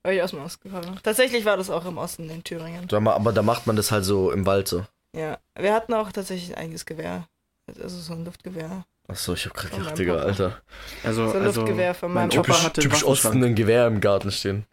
[0.04, 1.00] Weil ich aus dem Osten komme.
[1.04, 2.88] Tatsächlich war das auch im Osten in Thüringen.
[2.94, 4.86] Aber da macht man das halt so im Wald so.
[5.16, 5.40] Ja.
[5.56, 7.28] Wir hatten auch tatsächlich ein eigenes Gewehr.
[7.68, 8.86] Also so ein Luftgewehr.
[9.08, 10.18] Achso, ich hab grad gedacht, Digga.
[10.18, 10.62] Alter.
[11.04, 12.64] Also, So ein also Luftgewehr von mein meinem Opa Papa.
[12.66, 13.04] hatte typisch.
[13.04, 14.66] Osten ein Gewehr im Garten stehen.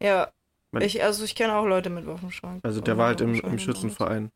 [0.00, 0.30] Ja.
[0.70, 2.60] Man- Ich, also ich kenne auch Leute mit Waffenschrank.
[2.64, 4.30] Also der war halt im, im Schützenverein.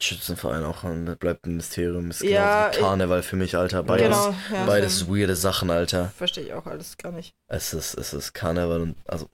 [0.00, 2.10] Schützenverein auch, das bleibt ein Mysterium.
[2.10, 3.82] Ist Ja, genauso wie Karneval für mich, Alter.
[3.82, 4.66] Beides, Genau, ja.
[4.66, 6.10] beides weirde Sachen, Alter.
[6.16, 7.34] Verstehe ich auch alles gar nicht.
[7.48, 9.28] Es ist, es ist Karneval und, also,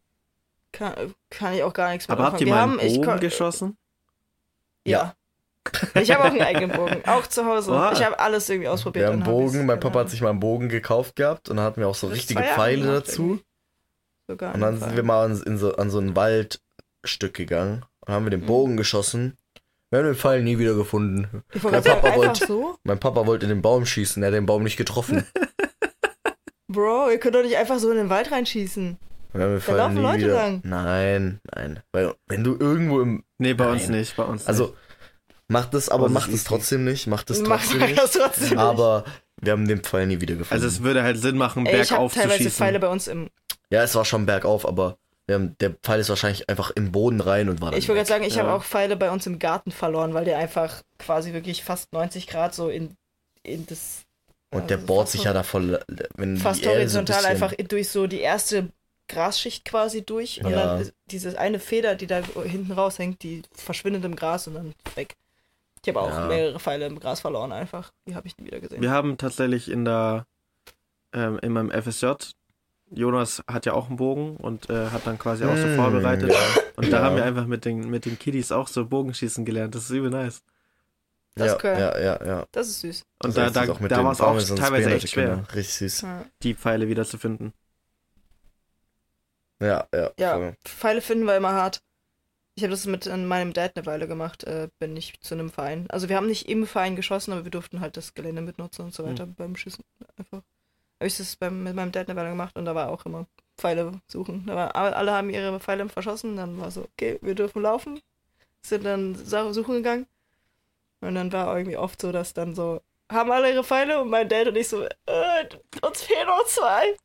[0.77, 3.77] Kann, kann ich auch gar nichts mehr Aber habt ihr Wir mal einen Bogen geschossen?
[4.85, 5.15] Ja.
[5.95, 7.01] Ich habe auch einen eigenen Bogen.
[7.07, 7.71] Auch zu Hause.
[7.73, 7.93] Oha.
[7.93, 9.07] Ich habe alles irgendwie ausprobiert.
[9.07, 11.65] wir haben ich's Bogen, mein Papa hat sich mal einen Bogen gekauft gehabt und dann
[11.65, 13.41] hatten wir auch so Das richtige Pfeile dazu.
[14.29, 18.13] Sogar Und dann sind wir mal an, in so, an so ein Waldstück gegangen und
[18.13, 18.47] haben wir den Mhm.
[18.47, 19.39] Bogen geschossen.
[19.91, 21.43] Wir haben den Pfeil nie wieder gefunden.
[21.55, 22.77] Ich mein Papa einfach wollte- so.
[22.83, 25.25] Mein Papa wollte in den Baum schießen, er hat den Baum nicht getroffen.
[26.69, 28.99] Bro, ihr könnt doch nicht einfach so in den Wald reinschießen.
[29.35, 30.35] Wir haben den Pfeil laufen nie Leute wieder.
[30.35, 30.61] lang.
[30.65, 31.81] Nein, nein.
[31.93, 33.25] Weil wenn du irgendwo im.
[33.39, 33.99] Nee, bei uns Nein.
[34.01, 34.49] nicht, bei uns nicht.
[34.49, 34.75] Also,
[35.49, 37.07] macht es, aber macht es trotzdem nicht.
[37.07, 38.13] Macht es Mach trotzdem das nicht.
[38.13, 38.59] trotzdem nicht.
[38.59, 39.05] Aber
[39.41, 40.55] wir haben den Pfeil nie wieder gefunden.
[40.63, 42.53] Also es würde halt Sinn machen, Ey, ich habe bergauf zu teilweise schießen.
[42.53, 43.29] Pfeile bei uns im.
[43.71, 47.21] ja, es war schon bergauf, aber wir haben, der Pfeil ist wahrscheinlich einfach im Boden
[47.21, 48.43] rein und war dann Ich wollte gerade sagen, ich Ja.
[48.45, 52.27] habe auch Pfeile bei uns im Garten verloren, weil der einfach quasi wirklich fast 90
[52.27, 52.97] Grad so in,
[53.43, 54.03] in das.
[54.51, 55.81] Und der also bohrt fast sich ja da voll.
[56.17, 58.69] Wenn Fast die Erde so ein horizontal einfach durch so die erste
[59.09, 60.45] Grasschicht quasi durch.
[60.45, 60.67] Und Ja.
[60.67, 64.75] dann ist diese eine Feder, die da hinten raushängt, die verschwindet im Gras und dann
[64.95, 65.15] weg.
[65.83, 66.29] Ich habe auch Ja.
[66.29, 67.93] mehrere Pfeile im Gras verloren einfach.
[68.09, 68.81] Die habe ich nie wieder gesehen.
[68.81, 70.27] Wir haben tatsächlich in der
[71.13, 72.13] ähm, in meinem FSJ
[72.91, 76.33] Jonas hat ja auch einen Bogen und äh, hat dann quasi auch so Mm, vorbereitet.
[76.77, 77.03] Und da Ja.
[77.03, 79.75] haben wir einfach mit den, mit den Kiddies auch so Bogenschießen gelernt.
[79.75, 80.43] Das ist übel nice.
[81.35, 81.71] Das ja, ist cool.
[81.71, 82.47] ja, ja, ja.
[82.53, 83.03] Das ist süß.
[83.25, 85.45] Und Das da, da, da war es auch und teilweise echt schwer.
[85.55, 86.07] Richtig süß.
[86.43, 87.53] Die Pfeile wieder zu finden.
[89.61, 90.11] Ja, ja.
[90.19, 90.57] Ja, voll.
[90.65, 91.83] Pfeile finden wir immer hart.
[92.57, 95.87] Ich habe das mit meinem Dad eine Weile gemacht, äh, bin ich zu einem Verein.
[95.91, 98.95] Also wir haben nicht im Verein geschossen, aber wir durften halt das Gelände mitnutzen und
[98.95, 99.85] so weiter beim Schießen
[100.17, 100.43] einfach.
[101.01, 103.27] Habe ich das beim, mit meinem Dad eine Weile gemacht und da war auch immer
[103.59, 104.45] Pfeile suchen.
[104.47, 108.01] Da war, alle haben ihre Pfeile verschossen, dann war so, okay, wir dürfen laufen.
[108.63, 110.07] Sind dann suchen gegangen.
[111.01, 112.81] Und dann war irgendwie oft so, dass dann so,
[113.11, 115.49] haben alle ihre Pfeile und mein Dad und ich so, äh,
[115.83, 116.97] uns fehlen noch zwei.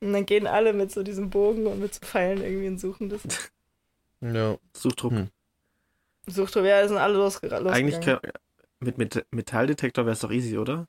[0.00, 3.08] Und dann gehen alle mit so diesem Bogen und mit so Pfeilen irgendwie und suchen
[3.08, 3.22] das.
[4.22, 4.56] Ja.
[4.74, 5.12] Suchdruck.
[5.12, 5.28] Hm.
[6.26, 7.68] Suchtrupp, ja, sind alle losge losgegangen.
[7.68, 8.18] Eigentlich kann,
[8.80, 10.88] mit, mit Metalldetektor wäre es doch easy, oder?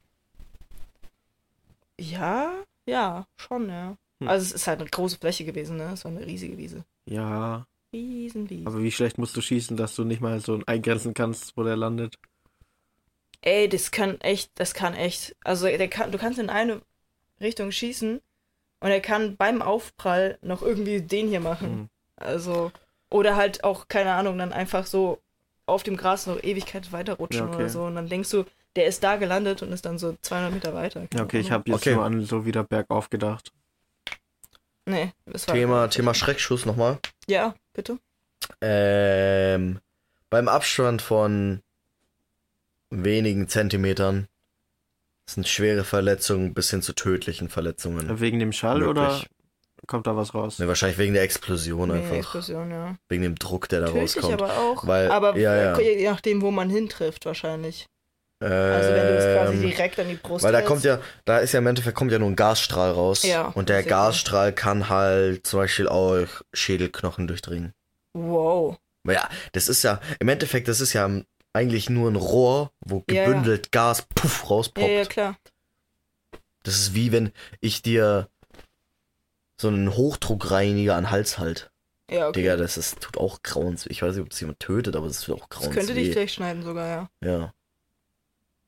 [1.99, 2.53] Ja,
[2.85, 3.97] ja, schon, ja.
[4.19, 4.27] Hm.
[4.27, 5.91] Also es ist halt eine große Fläche gewesen, ne?
[5.93, 6.85] Es war eine riesige Wiese.
[7.05, 7.67] Ja.
[7.93, 8.67] Riesenwiese.
[8.67, 11.75] Aber wie schlecht musst du schießen, dass du nicht mal so eingrenzen kannst, wo der
[11.75, 12.17] landet?
[13.41, 15.35] Ey, das kann echt, das kann echt.
[15.43, 16.81] Also der kann, du kannst in eine
[17.39, 18.21] Richtung schießen
[18.79, 21.67] und er kann beim Aufprall noch irgendwie den hier machen.
[21.69, 21.89] Hm.
[22.15, 22.71] Also,
[23.09, 25.19] oder halt auch, keine Ahnung, dann einfach so
[25.65, 27.55] auf dem Gras noch Ewigkeit weiterrutschen Ja, okay.
[27.57, 27.83] oder so.
[27.83, 31.07] Und dann denkst du, der ist da gelandet und ist dann so 200 Meter weiter.
[31.13, 31.95] Ja, okay, ich habe jetzt Okay.
[31.95, 33.51] nur an so wieder bergauf gedacht.
[34.85, 35.55] Nee, das war.
[35.55, 36.99] Thema, Thema Schreckschuss nochmal.
[37.27, 37.99] Ja, bitte.
[38.61, 39.79] Ähm,
[40.29, 41.61] beim Abstand von
[42.89, 44.27] wenigen Zentimetern
[45.29, 48.19] sind schwere Verletzungen bis hin zu tödlichen Verletzungen.
[48.19, 48.89] Wegen dem Schall möglich.
[48.91, 49.21] oder
[49.87, 50.59] kommt da was raus?
[50.59, 52.15] Ne, wahrscheinlich wegen der Explosion Nee, einfach.
[52.15, 52.95] Explosion, ja.
[53.09, 54.41] Wegen dem Druck, der da Tödlich rauskommt.
[54.41, 54.87] aber auch.
[54.87, 55.79] Weil- aber ja, ja.
[55.79, 57.87] je nachdem, wo man hintrifft, wahrscheinlich.
[58.39, 58.53] Also
[58.93, 60.67] wenn du es quasi Ähm, direkt an die Brust Weil da hältst.
[60.71, 63.23] kommt ja, da ist ja im Endeffekt kommt ja nur ein Gasstrahl raus.
[63.23, 67.73] Ja, und der das Gasstrahl kann halt zum Beispiel auch Schädelknochen durchdringen.
[68.13, 68.77] Wow.
[69.07, 71.09] Ja, das ist ja, im Endeffekt, das ist ja
[71.57, 73.25] eigentlich nur ein Rohr, wo Ja, ja.
[73.25, 74.87] gebündelt Gas puff Ja, rauspoppt.
[74.89, 75.37] ja, klar.
[76.63, 78.29] Das ist wie wenn ich dir
[79.59, 81.71] so einen Hochdruckreiniger an den Hals halt.
[82.09, 82.41] Ja, okay.
[82.41, 83.85] Digga, das ist, tut auch grauens.
[83.87, 85.75] Ich weiß nicht, ob es jemand tötet, aber es tut auch das grauens.
[85.75, 86.11] könnte dich weh.
[86.13, 87.09] vielleicht schneiden sogar, ja.
[87.23, 87.53] Ja.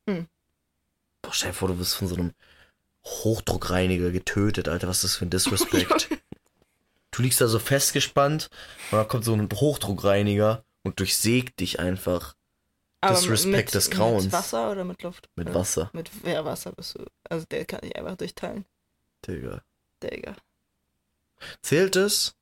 [0.09, 0.27] Hm.
[1.21, 2.33] Boah, stell dir vor, du wirst von so einem
[3.05, 4.87] Hochdruckreiniger getötet, Alter.
[4.87, 6.09] Was ist das für ein Disrespect?
[7.11, 8.49] du liegst da so festgespannt
[8.91, 12.35] und dann kommt so ein Hochdruckreiniger und durchsägt dich einfach
[13.07, 14.25] Disrespect des Grauens.
[14.25, 15.29] Mit Wasser oder mit Luft?
[15.35, 15.53] mit.
[15.53, 15.89] Wasser.
[15.93, 17.05] Mit ja, Wasser bist du.
[17.29, 18.65] Also der kann dich einfach durchteilen.
[19.25, 19.63] Digga.
[20.03, 20.35] Digga.
[21.61, 22.35] Zählt es?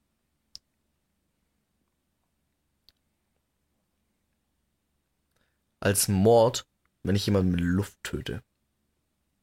[5.80, 6.66] Als Mord,
[7.04, 8.42] wenn ich jemanden mit Luft töte.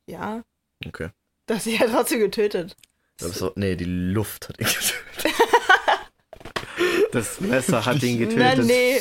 [0.06, 0.44] Ja.
[0.84, 1.10] Okay.
[1.46, 2.76] Das ist ja trotzdem getötet.
[3.18, 4.94] Das so, nee, die Luft hat ihn getötet.
[7.14, 8.58] Das Messer hat ihn getötet.
[8.58, 8.98] Na, nee.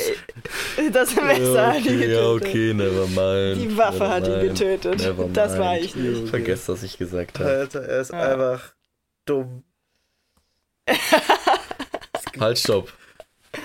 [0.92, 2.10] Das Messer hat ihn okay, getötet.
[2.14, 3.60] ja, okay, never mind.
[3.62, 4.58] Die Waffe never hat ihn mind.
[4.58, 4.98] getötet.
[5.00, 6.28] Never Das war ich nicht.
[6.28, 7.50] Vergesst, was ich gesagt habe.
[7.50, 8.32] Alter, er ist Ja.
[8.32, 8.72] einfach
[9.26, 9.64] dumm.
[12.40, 12.92] Halt, stopp.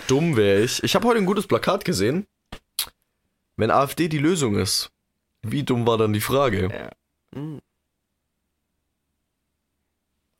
[0.08, 0.84] Dumm wäre ich.
[0.84, 2.28] Ich habe heute ein gutes Plakat gesehen.
[3.56, 4.90] Wenn AfD die Lösung ist,
[5.42, 6.70] wie dumm war dann die Frage?
[6.72, 6.90] Ja.
[7.38, 7.60] Hm.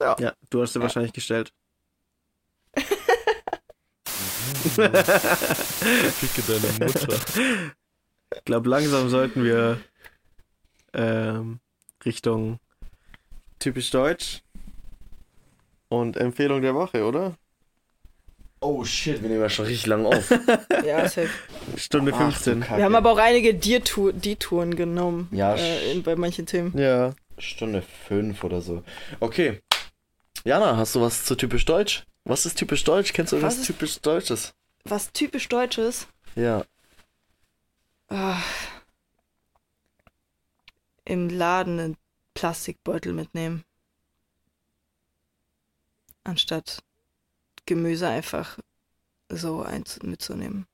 [0.02, 0.16] Ja.
[0.20, 1.52] Ja, du hast sie wahrscheinlich gestellt.
[6.20, 7.16] Ficke deine Mutter.
[8.36, 9.80] Ich glaube, langsam sollten wir
[10.94, 11.60] ähm,
[12.06, 12.60] Richtung
[13.60, 14.42] typisch deutsch
[15.90, 17.36] und Empfehlung der Woche, oder?
[18.62, 20.30] Oh shit, wir nehmen ja schon richtig lang auf.
[20.86, 21.30] Ja, safe.
[21.78, 22.60] Stunde Ach, 15.
[22.62, 22.78] du Kacke.
[22.78, 25.28] Wir haben aber auch einige Detour- Detouren genommen.
[25.32, 26.78] Ja, äh, in, bei manchen Themen.
[26.78, 27.14] ja.
[27.38, 28.84] Stunde fünf oder so.
[29.22, 29.62] Okay.
[30.44, 32.04] Jana, hast du was zu typisch deutsch?
[32.26, 33.14] Was ist typisch deutsch?
[33.14, 34.54] Kennst du Was irgendwas ist- typisch deutsches?
[34.86, 36.08] Was typisch Deutsches.
[36.36, 36.64] Ja.
[38.08, 38.42] Ah.
[41.06, 41.98] Im Laden einen
[42.34, 43.64] Plastikbeutel mitnehmen.
[46.24, 46.84] Anstatt
[47.66, 48.58] Gemüse einfach
[49.30, 50.66] so eins mitzunehmen.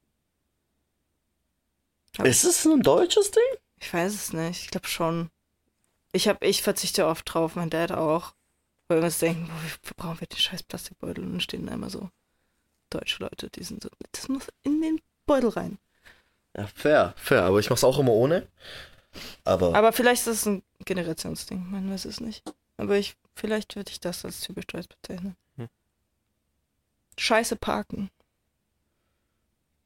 [2.17, 3.43] Aber- Ist es ein deutsches Ding?
[3.79, 4.63] Ich weiß es nicht.
[4.65, 5.29] Ich glaube schon.
[6.13, 8.33] Ich hab, ich verzichte oft drauf, mein Dad auch.
[8.87, 9.49] Weil wir uns denken,
[9.83, 11.23] wo brauchen wir den scheiß Plastikbeutel?
[11.23, 12.09] Und dann stehen da immer so
[12.89, 15.77] deutsche Leute, die sind so, das muss in den Beutel rein.
[16.55, 17.43] Ja, fair, fair.
[17.43, 18.47] Aber ich mach's auch immer ohne.
[19.43, 22.43] Aber, Aber vielleicht ist das ein Generationsding, man weiß es nicht.
[22.77, 25.35] Aber ich, vielleicht würde ich das als typisch deutsch bezeichnen.
[25.57, 25.69] Hm.
[27.17, 28.09] Scheiße parken.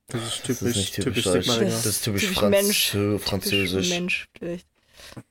[0.08, 1.46] Das ist das typisch, ist nicht typisch, typisch deutsch.
[1.46, 1.72] Sigmaringer.
[1.72, 2.90] Das ist typisch, Typisch Franz Mensch.
[3.24, 3.70] Französisch.
[3.72, 4.68] Typisch Mensch, vielleicht.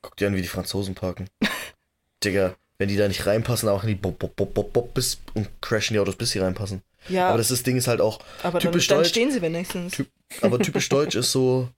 [0.01, 1.29] Guck dir an, wie die Franzosen parken.
[2.23, 5.19] Digga, wenn die da nicht reinpassen, auch in die Bob, Bob, Bob, Bob, Bob bis
[5.35, 6.81] und crashen die Autos, bis sie reinpassen.
[7.07, 9.09] Ja, Aber aber, das ist, Ding ist halt auch, dann, typisch dann deutsch.
[9.09, 9.93] stehen sie wenigstens.
[9.93, 10.07] Typ-
[10.41, 11.69] aber typisch deutsch ist so,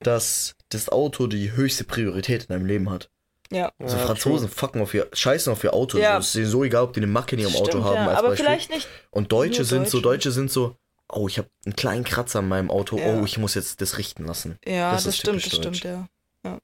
[0.00, 3.08] dass das Auto die höchste Priorität in deinem Leben hat.
[3.50, 3.70] Ja.
[3.78, 5.98] Also Ja, Franzosen fucken auf ihr, scheißen auf ihr Auto.
[5.98, 6.18] Ja.
[6.18, 8.08] Es ist denen so egal, ob die eine Macke in ihrem Auto Stimmt, haben, ja.
[8.08, 8.44] als Aber Beispiel.
[8.46, 8.88] vielleicht nicht.
[9.10, 10.28] Und Deutsche sind so, Deutsche.
[10.28, 10.76] Deutsche sind so,
[11.08, 13.14] oh, ich habe einen kleinen Kratzer an meinem Auto, Ja.
[13.20, 14.58] oh, ich muss jetzt das richten lassen.
[14.66, 15.78] Ja, Das das, ist stimmt, das deutsch.
[15.78, 16.08] stimmt, ja.
[16.44, 16.58] ja.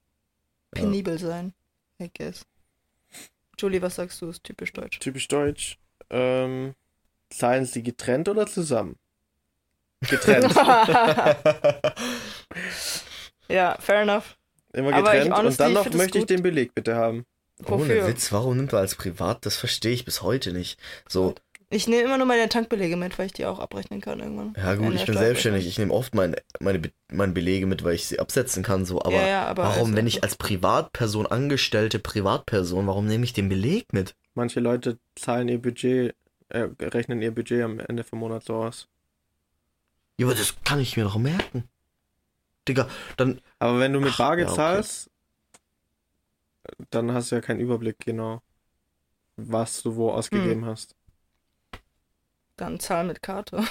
[0.72, 1.52] Penibel sein,
[2.00, 2.44] I guess.
[3.62, 4.98] Julie, was sagst du, ist typisch deutsch?
[4.98, 5.78] Typisch deutsch.
[6.10, 6.74] Ähm,
[7.30, 8.96] zahlen sie getrennt oder zusammen?
[10.00, 10.52] Getrennt.
[13.48, 14.36] ja, fair enough.
[14.72, 15.30] Immer Aber ich getrennt.
[15.30, 17.24] Und honestly dann noch möchte ich den Beleg bitte haben.
[17.66, 18.08] Ohne?
[18.08, 19.46] Witz, warum nimmt er als privat?
[19.46, 20.80] Das verstehe ich bis heute nicht.
[21.08, 21.36] So,
[21.72, 24.54] Ich nehme immer nur meine Tankbelege mit, weil ich die auch abrechnen kann irgendwann.
[24.56, 27.82] ja gut, Wenn ich bin selbstständig, ich nehme oft meine, meine, Be meine Belege mit,
[27.82, 30.36] weil ich sie absetzen kann, so, aber ja, ja, aber warum, also- wenn ich als
[30.36, 34.14] Privatperson, angestellte Privatperson, warum nehme ich den Beleg mit?
[34.34, 36.14] Manche Leute zahlen ihr Budget,
[36.50, 38.88] äh, rechnen ihr Budget am Ende vom Monat so aus.
[40.18, 41.64] Ja, aber das kann ich mir doch merken.
[42.68, 44.62] Digga, dann, Aber wenn du mit Ach, Bargeld ja, okay.
[44.62, 45.10] zahlst,
[46.90, 48.40] dann hast du ja keinen Überblick genau,
[49.36, 50.16] was du wo Hm.
[50.16, 50.94] ausgegeben hast.
[52.62, 53.64] Dann zahl mit Karte.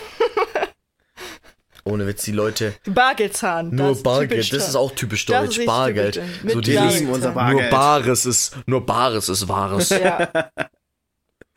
[1.86, 3.74] ohne Witz, die Leute, Bargeld zahlen.
[3.74, 6.14] nur das ist Bargeld, das ist auch typisch deutsch, richtig Bargeld.
[6.16, 6.54] typisch deutsch.
[6.54, 7.36] So die Bargeld lieben unser zahlen.
[7.36, 7.72] Bar- Nur Bargeld.
[7.72, 9.90] Bares ist, nur Bares ist Wahres.
[9.92, 10.30] Ja.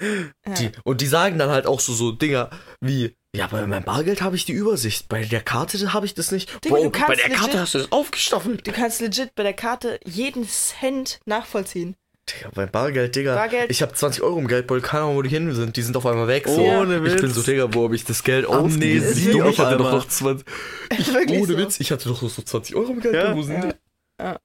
[0.01, 0.55] ja.
[0.59, 2.51] Die, und die sagen dann halt auch so, so Dinger
[2.81, 6.31] wie, ja, bei meinem Bargeld habe ich die Übersicht, bei der Karte habe ich das
[6.31, 6.65] nicht.
[6.65, 8.65] Digga, Bro, bei der Karte legit- hast du das aufgestaffelt.
[8.65, 11.97] Du kannst legit bei der Karte jeden Cent nachvollziehen.
[12.29, 13.35] Digga, bei Bargeld, Digga.
[13.35, 15.77] Bargeld- Ich habe 20 Euro im Geldbeutel, keine Ahnung, wo die hin sind.
[15.77, 16.45] Die sind auf einmal weg.
[16.49, 16.61] So.
[16.63, 17.21] Ohne Ich Witz.
[17.21, 19.07] bin so, Digga, wo habe ich das Geld ausgegeben?
[19.43, 20.47] Auf ich hatte doch noch 20.
[20.91, 21.59] Wirklich Ohne so.
[21.59, 23.15] Witz, ich hatte doch so 20 Euro im Geld.
[23.15, 23.37] Ja.
[23.37, 23.73] Wo sind Ja.
[23.73, 24.23] die?
[24.23, 24.39] Ja.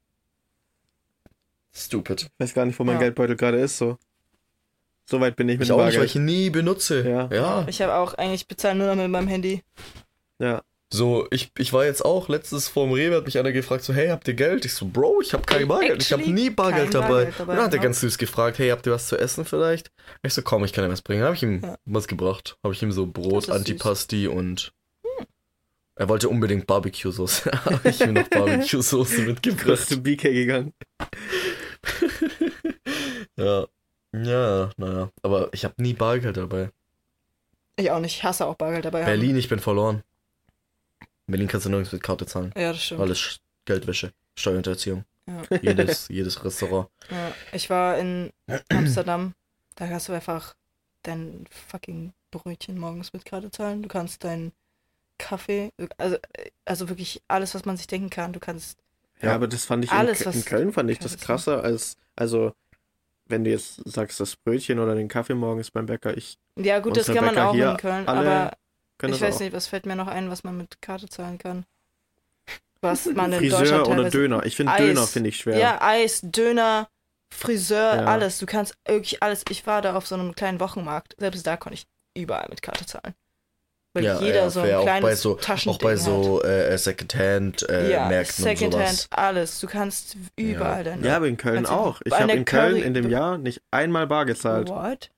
[1.74, 2.24] Stupid.
[2.24, 3.00] Ich weiß gar nicht, wo mein Ja.
[3.02, 3.98] Geldbeutel gerade ist, so.
[5.06, 6.10] So weit bin ich mit Ich dem auch nicht, weil Bargeld.
[6.16, 7.08] ich nie benutze.
[7.08, 7.30] Ja.
[7.32, 7.66] ja.
[7.68, 9.64] Ich habe auch eigentlich bezahlt nur noch mit meinem Handy.
[10.40, 10.62] Ja.
[10.92, 14.08] So, ich, ich war jetzt auch letztes vorm Rewe, hat mich einer gefragt, so, hey,
[14.10, 14.66] habt ihr Geld?
[14.66, 17.08] Ich so, Bro, ich habe kein Bargeld, ich Actually nie Bargeld dabei.
[17.26, 19.46] Bargeld dabei, Und dann hat er ganz süß gefragt, hey, habt ihr was zu essen
[19.46, 19.92] vielleicht?
[20.24, 21.22] Ich so, komm, ich kann dir was bringen.
[21.24, 21.78] Habe ich ihm Ja.
[21.86, 22.58] was gebracht.
[22.64, 23.56] Habe ich ihm so Brot, ist süß.
[23.56, 24.74] Antipasti und
[25.96, 27.52] er wollte unbedingt Barbecue-Soße.
[27.66, 29.66] Habe ich ihm noch Barbecue-Soße mitgebracht.
[29.66, 30.74] Kurz zu BK gegangen.
[33.38, 33.68] Ja.
[34.12, 35.10] Ja, naja.
[35.22, 36.72] Aber ich habe nie Bargeld dabei.
[37.78, 38.18] Ich auch nicht.
[38.18, 39.02] Ich hasse auch Bargeld dabei.
[39.02, 39.06] haben.
[39.08, 40.04] Berlin, ich bin verloren.
[41.30, 42.52] In Berlin kannst du nirgends mit Karte zahlen.
[42.58, 43.02] Ja, das stimmt.
[43.02, 45.06] Alles Sch- Geldwäsche, Steuerhinterziehung.
[45.28, 45.44] Ja.
[45.62, 46.90] Jedes, jedes Restaurant.
[47.12, 47.32] Ja.
[47.54, 48.32] Ich war in
[48.70, 49.36] Amsterdam.
[49.76, 50.56] Da kannst du einfach
[51.04, 53.84] dein fucking Brötchen morgens mit Karte zahlen.
[53.84, 54.54] Du kannst deinen
[55.20, 56.18] Kaffee, also,
[56.66, 58.34] also wirklich alles, was man sich denken kann.
[58.34, 58.80] Du kannst
[59.22, 59.36] Ja, Ja.
[59.36, 62.54] aber das fand ich Alles, in, in Köln fand ich das krasser als, also,
[63.26, 66.98] wenn du jetzt sagst, das Brötchen oder den Kaffee morgens beim Bäcker, ich Ja, gut,
[66.98, 68.58] das kann man Bäcker auch hier in Köln, alle aber
[69.00, 69.40] kann ich weiß auch.
[69.40, 71.66] nicht, was fällt mir noch ein, was man mit Karte zahlen kann?
[72.82, 74.46] Was man in Friseur Deutschland oder Döner.
[74.46, 74.74] Ich finde.
[74.78, 75.58] Döner finde ich schwer.
[75.58, 76.88] Ja, Eis, Döner,
[77.34, 78.06] Friseur, Ja.
[78.06, 78.38] alles.
[78.38, 79.44] Du kannst wirklich alles.
[79.50, 81.16] Ich war da auf so einem kleinen Wochenmarkt.
[81.18, 83.14] Selbst da konnte ich überall mit Karte zahlen.
[83.94, 86.78] Weil Ja, jeder ja, so ein auch kleines bei so, Taschending auch bei so äh,
[86.78, 89.08] Secondhand äh, ja, Märkten und Secondhand, sowas.
[89.10, 89.60] alles.
[89.60, 91.08] Du kannst überall deine.
[91.08, 92.00] Ja, aber in Köln auch.
[92.06, 94.70] Ich habe in Köln Curry- in dem Jahr nicht einmal bar gezahlt.
[94.70, 95.10] What?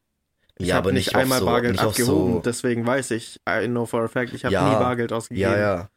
[0.58, 3.68] Ich Ja, habe aber nicht, einmal so- Bargeld nicht abgehoben, so- deswegen weiß ich, I
[3.68, 5.52] know for a fact, ich habe Ja, nie Bargeld ausgegeben.
[5.52, 5.90] Ja, ja.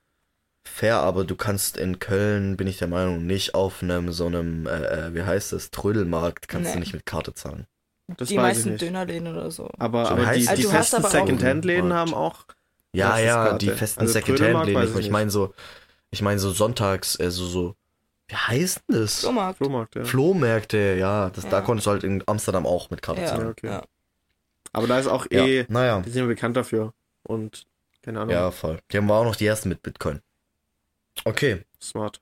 [0.66, 4.66] Fair, aber du kannst in Köln, bin ich der Meinung, nicht auf einem so einem,
[4.66, 4.70] äh,
[5.08, 6.80] äh, wie heißt das, Trödelmarkt, kannst du Nee.
[6.80, 7.66] nicht mit Karte zahlen.
[8.16, 8.76] Das die meisten.
[8.76, 9.68] Dönerläden oder so.
[9.78, 12.44] Aber, So aber die, heißt die Also du hast festen Second-Hand-Läden haben auch.
[12.94, 13.58] Ja, ja, Karte.
[13.66, 14.82] die festen Also Secondhand-Läden.
[14.98, 15.52] Ich, ich meine so,
[16.10, 17.74] ich meine so sonntags, also so,
[18.28, 19.20] wie heißt denn das?
[19.20, 19.58] Flohmarkt.
[19.58, 20.04] Flohmarkt, ja.
[20.04, 21.60] Flohmärkte, ja, das, da Ja.
[21.62, 23.48] konntest du halt in Amsterdam auch mit Karte Ja, zahlen.
[23.48, 23.66] okay.
[23.66, 23.82] ja.
[24.74, 26.92] Aber da ist auch Ja, eh, naja, die sind ja bekannt dafür.
[27.22, 27.66] Und
[28.02, 28.78] keine Ahnung, ja, voll.
[28.92, 30.20] Die haben wir auch noch die ersten mit Bitcoin.
[31.24, 32.20] Okay, smart.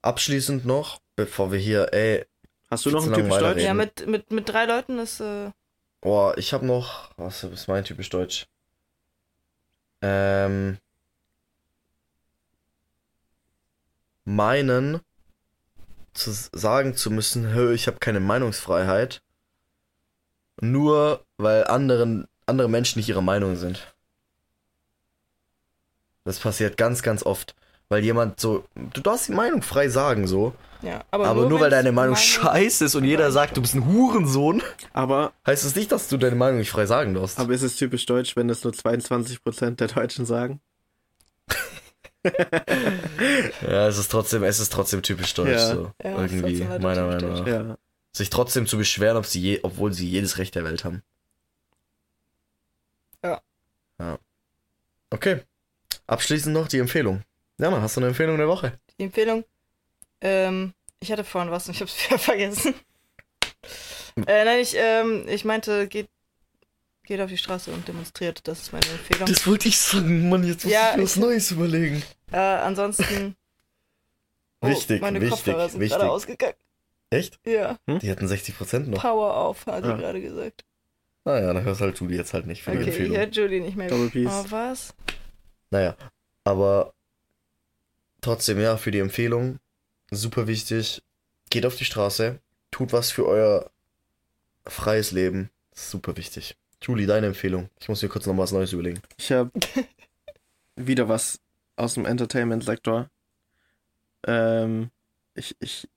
[0.00, 2.24] abschließend noch, bevor wir hier, ey,
[2.70, 3.36] Hast du noch einen typisch.
[3.38, 3.62] Deutsch?
[3.62, 5.50] Ja, mit, mit, mit drei Leuten ist, äh,
[6.00, 7.10] Boah, ich habe noch.
[7.16, 8.46] Was ist mein typisch Deutsch?
[10.00, 10.78] Ähm.
[14.24, 15.00] Meinen
[16.14, 19.22] zu sagen zu müssen, hör, ich habe keine Meinungsfreiheit,
[20.60, 23.94] nur weil anderen andere Menschen nicht ihrer Meinung sind.
[26.24, 27.54] Das passiert ganz, ganz oft,
[27.88, 31.02] weil jemand so, du darfst die Meinung frei sagen so, ja.
[31.10, 33.86] aber, nur, weil wenn's deine Meinung Meinung- scheiße ist und jeder sagt, du bist ein
[33.86, 34.62] Hurensohn,
[34.92, 37.38] Aber, heißt es nicht, dass du deine Meinung nicht frei sagen darfst.
[37.38, 40.60] aber ist es typisch deutsch, wenn das nur 22% der Deutschen sagen?
[43.62, 45.74] Ja, es ist trotzdem, es ist trotzdem typisch deutsch, Ja.
[45.74, 45.90] so.
[46.04, 47.46] Ja, irgendwie, halt meiner Meinung nach.
[47.46, 47.76] Ja.
[48.12, 51.02] Sich trotzdem zu beschweren, ob sie je, obwohl sie jedes Recht der Welt haben.
[53.24, 53.40] Ja.
[53.98, 54.18] Ja.
[55.10, 55.42] Okay.
[56.06, 57.22] Abschließend noch die Empfehlung.
[57.58, 58.78] Jana, hast du eine Empfehlung der Woche?
[58.98, 59.44] Die Empfehlung,
[60.20, 62.74] ähm, ich hatte vorhin was und ich hab's wieder vergessen.
[64.26, 66.08] äh, nein, ich, ähm, ich meinte, geht,
[67.04, 68.46] geht auf die Straße und demonstriert.
[68.48, 69.26] Das ist meine Empfehlung.
[69.28, 72.02] Das wollte ich sagen, Mann, jetzt muss Ja, ich mir was Neues überlegen.
[72.32, 73.36] Äh, ansonsten.
[74.62, 75.96] Oh, Wichtig, meine wichtig, Kopfhörer sind wichtig.
[75.98, 76.54] gerade ausgegangen.
[77.10, 77.38] Echt?
[77.44, 79.00] Ja, Die hatten 60% noch.
[79.00, 79.96] Power auf, hat sie Ah.
[79.96, 80.64] gerade gesagt.
[81.24, 83.12] Naja, dann hörst halt du die jetzt halt nicht für die Okay, Empfehlung.
[83.12, 83.88] ich höre Julie nicht mehr.
[83.88, 84.30] Double Peace.
[84.32, 84.94] Oh, was?
[85.70, 85.96] Naja,
[86.44, 86.94] aber
[88.20, 89.58] trotzdem, ja, für die Empfehlung,
[90.10, 91.02] super wichtig.
[91.50, 92.38] Geht auf die Straße,
[92.70, 93.70] tut was für euer
[94.66, 95.50] freies Leben.
[95.74, 96.56] Super wichtig.
[96.82, 97.68] Julie, deine Empfehlung.
[97.80, 99.02] Ich muss mir kurz noch was Neues überlegen.
[99.18, 99.50] Ich habe
[100.76, 101.40] wieder was
[101.76, 103.10] aus dem Entertainment-Sektor.
[104.26, 104.90] Ähm,
[105.34, 105.88] ich ich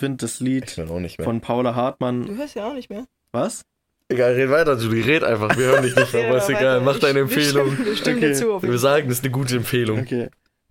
[0.00, 1.24] finde das Lied will auch nicht mehr.
[1.24, 2.26] von Paula Hartmann.
[2.26, 3.06] Du hörst ja auch nicht mehr.
[3.32, 3.62] Was?
[4.08, 5.56] Egal, red weiter, Julie, red einfach.
[5.56, 6.76] Wir hören dich nicht mehr, aber ist egal.
[6.76, 6.80] weiter.
[6.80, 7.78] Mach deine Empfehlung.
[7.84, 8.32] Wir stimmen Okay.
[8.34, 8.60] zu.
[8.62, 10.00] Wir sagen, das ist eine gute Empfehlung.
[10.00, 10.28] Okay.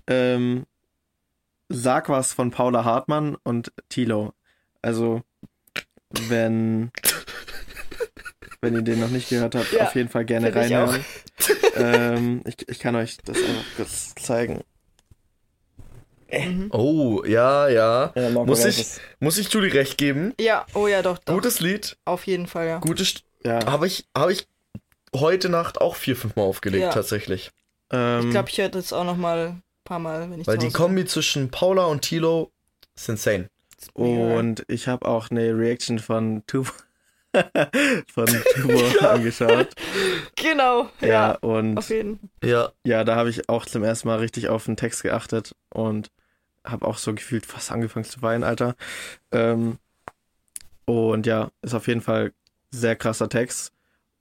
[0.07, 0.65] Ähm,
[1.69, 4.33] sag was von Paula Hartmann und Tilo.
[4.81, 5.21] Also,
[6.27, 6.91] wenn,
[8.61, 11.05] wenn ihr den noch nicht gehört habt, Ja, auf jeden Fall gerne find ich reinhören.
[11.75, 14.61] ähm, ich, ich kann euch das einfach kurz zeigen.
[16.31, 16.69] Mhm.
[16.71, 18.11] Oh, ja, ja.
[18.15, 19.01] Ja, Muss ich, es.
[19.19, 20.33] muss ich Julie recht geben?
[20.39, 21.33] Ja, oh ja, doch, doch.
[21.33, 22.77] Gutes Lied, Auf jeden Fall, ja.
[22.79, 23.15] gutes.
[23.43, 23.65] Ja.
[23.65, 24.47] Habe ich, habe ich
[25.15, 26.89] heute Nacht auch vier, fünf Mal aufgelegt, Ja.
[26.91, 27.51] tatsächlich.
[27.91, 30.57] Ähm, Ich glaube, ich höre das auch noch mal ein paar Mal, wenn ich Weil
[30.59, 32.51] die Kombi zwischen Paula und Tilo
[32.95, 33.49] ist insane.
[33.95, 34.31] bin.
[34.31, 36.69] Und ich habe auch eine Reaction von Tubo,
[38.13, 38.25] von
[38.55, 39.69] Tubo angeschaut.
[40.35, 41.07] Genau, ja.
[41.07, 44.65] Ja, und Auf jeden Ja, ja, da habe ich auch zum ersten Mal richtig auf
[44.65, 46.09] den Text geachtet und
[46.65, 48.75] habe auch so gefühlt fast angefangen zu weinen, Alter.
[49.31, 49.77] Ähm,
[50.85, 52.33] und ja, ist auf jeden Fall
[52.71, 53.71] sehr krasser Text.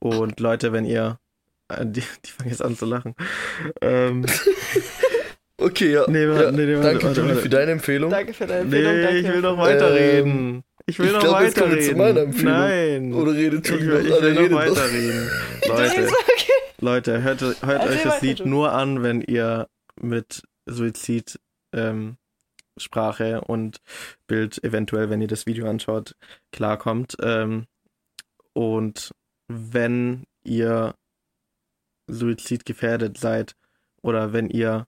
[0.00, 1.18] Und Leute, wenn ihr,
[1.68, 3.14] äh, die, die fangen jetzt an zu lachen.
[3.80, 4.24] Ähm,
[5.58, 6.04] okay, ja.
[6.08, 6.52] Nee, warte, ja.
[6.52, 7.40] nee, nee, warte, Danke, warte, warte.
[7.40, 8.10] für deine Empfehlung.
[8.10, 8.92] Danke für deine Empfehlung.
[8.94, 10.64] nee, danke ich will noch weiterreden.
[10.86, 11.98] Ich will ich noch glaub, jetzt kommen wir zu weiterreden.
[11.98, 12.52] meiner Empfehlung.
[12.54, 13.14] Nein.
[13.14, 13.94] Oder redet ich ich noch?
[13.94, 15.30] Ah, will noch weiterreden.
[15.62, 16.08] Ich Leute.
[16.80, 18.48] Leute, hört, hört euch das Lied du.
[18.48, 19.68] nur an, wenn ihr
[20.00, 21.40] mit Suizid
[21.72, 22.16] ähm,
[22.78, 23.80] Sprache und
[24.26, 26.14] Bild eventuell, wenn ihr das Video anschaut,
[26.52, 27.16] klarkommt.
[27.22, 27.66] Ähm,
[28.52, 29.12] und
[29.48, 30.94] wenn ihr
[32.06, 33.54] Suizid gefährdet seid
[34.02, 34.86] oder wenn ihr,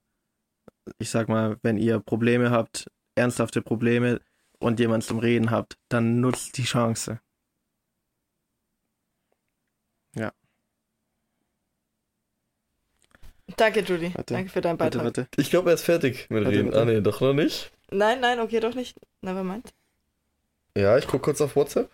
[0.98, 4.20] ich sag mal, wenn ihr Probleme habt, ernsthafte Probleme
[4.58, 7.20] und jemand zum Reden habt, dann nutzt die Chance.
[13.56, 14.12] Danke, Julie.
[14.14, 15.16] Warte, Danke für deinen Warte, Beitrag.
[15.16, 15.28] warte.
[15.36, 16.72] Ich glaube, er ist fertig mit Warte, Reden.
[16.72, 16.80] warte.
[16.80, 17.72] Ah, nee, doch noch nicht.
[17.90, 18.96] Nein, nein, okay, doch nicht.
[19.20, 19.72] Nevermind.
[20.76, 21.90] Ja, ich gucke kurz auf WhatsApp.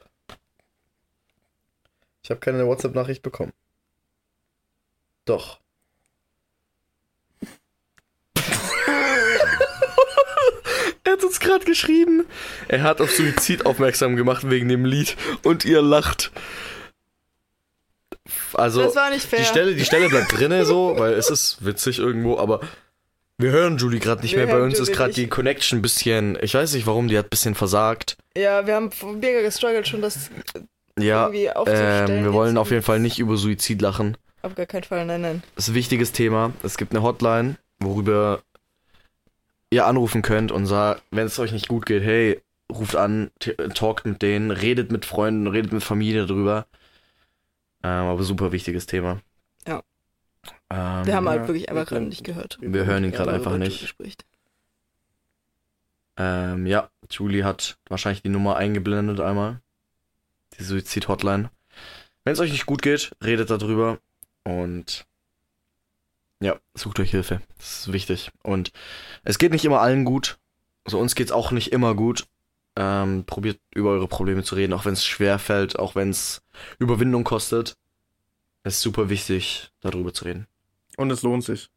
[2.23, 3.53] Ich habe keine WhatsApp-Nachricht bekommen.
[5.25, 5.61] Doch.
[11.05, 12.27] er hat uns gerade geschrieben.
[12.69, 16.31] Er hat auf Suizid aufmerksam gemacht wegen dem Lied und ihr lacht.
[18.55, 19.39] Also, das war nicht fair.
[19.41, 22.61] die Stelle, die Stelle bleibt drinne so, weil es ist witzig irgendwo, aber
[23.39, 24.55] wir hören Julie gerade nicht Wir mehr.
[24.57, 25.19] Bei uns ist Julie gerade nicht.
[25.19, 28.17] die Connection ein bisschen, ich weiß nicht warum, die hat ein bisschen versagt.
[28.37, 28.91] Ja, wir haben
[29.21, 30.31] mega gestruggelt schon, dass
[30.99, 32.11] Ja, irgendwie aufzustellen.
[32.19, 34.17] ähm, wir wollen auf jeden Fall nicht über Suizid lachen.
[34.43, 35.43] Auf gar keinen Fall, nein, nein.
[35.55, 36.53] Das ist ein wichtiges Thema.
[36.63, 38.43] Es gibt eine Hotline, worüber
[39.71, 42.41] ihr anrufen könnt und sagt, wenn es euch nicht gut geht, hey,
[42.73, 43.31] ruft an,
[43.75, 46.67] talkt mit denen, redet mit Freunden, redet mit Familie drüber.
[47.83, 49.21] Ähm, aber super wichtiges Thema.
[50.71, 52.59] Ähm, Wir haben halt wirklich einfach wir gerade nicht gehört.
[52.61, 53.95] wir hören ihn gerade einfach nicht.
[56.17, 59.61] Ähm, ja, Julie hat wahrscheinlich die Nummer eingeblendet einmal.
[60.59, 61.51] Die Suizid-Hotline.
[62.25, 63.99] Wenn es euch nicht gut geht, redet darüber
[64.45, 65.07] und
[66.41, 67.41] ja, sucht euch Hilfe.
[67.59, 68.31] Das ist wichtig.
[68.43, 68.73] Und
[69.25, 70.39] es geht nicht immer allen gut.
[70.85, 72.27] Also uns geht's auch nicht immer gut.
[72.79, 76.43] Ähm, probiert über eure Probleme zu reden, auch wenn es schwer fällt, auch wenn es
[76.79, 77.77] Überwindung kostet.
[78.65, 80.47] Es ist super wichtig, darüber zu reden.
[80.97, 81.71] Und es lohnt sich.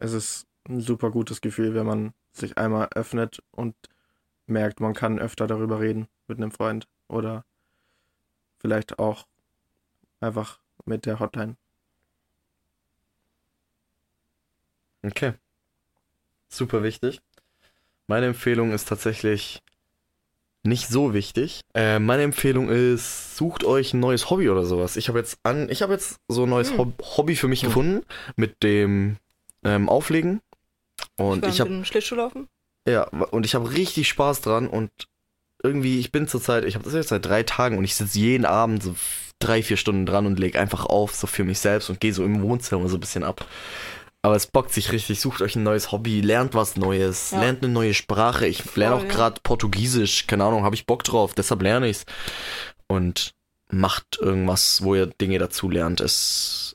[0.00, 3.74] Es ist ein super gutes Gefühl, wenn man sich einmal öffnet und
[4.46, 7.44] merkt, man kann öfter darüber reden mit einem Freund oder
[8.58, 9.26] vielleicht auch
[10.20, 11.56] einfach mit der Hotline.
[15.02, 15.34] Okay.
[16.48, 17.20] Super wichtig.
[18.06, 19.62] Meine Empfehlung ist tatsächlich
[20.64, 21.60] nicht so wichtig.
[21.74, 24.96] Äh, meine Empfehlung ist, sucht euch ein neues Hobby oder sowas.
[24.96, 26.78] Ich habe jetzt an, ich habe jetzt so ein neues Hm.
[26.78, 27.68] Hob Hobby für mich Hm.
[27.68, 28.06] gefunden
[28.36, 29.16] mit dem
[29.64, 30.40] ähm, Auflegen.
[31.16, 32.48] Und war ich habe mit dem Schlittschuhlaufen.
[32.88, 34.90] ja und ich habe richtig Spaß dran und
[35.62, 38.44] irgendwie ich bin zurzeit, ich habe das jetzt seit drei Tagen und ich sitze jeden
[38.44, 38.94] Abend so
[39.40, 42.24] drei vier Stunden dran und lege einfach auf so für mich selbst und gehe so
[42.24, 43.46] im Wohnzimmer so ein bisschen ab.
[44.22, 45.20] Aber es bockt sich richtig.
[45.20, 47.40] Sucht euch ein neues Hobby, lernt was Neues, Ja.
[47.40, 48.46] lernt eine neue Sprache.
[48.46, 49.14] Ich lerne auch Voll, ja.
[49.14, 50.26] gerade Portugiesisch.
[50.26, 52.04] Keine Ahnung, habe ich Bock drauf, deshalb lerne ich's.
[52.88, 53.32] Und
[53.70, 56.00] macht irgendwas, wo ihr Dinge dazu lernt.
[56.00, 56.74] Es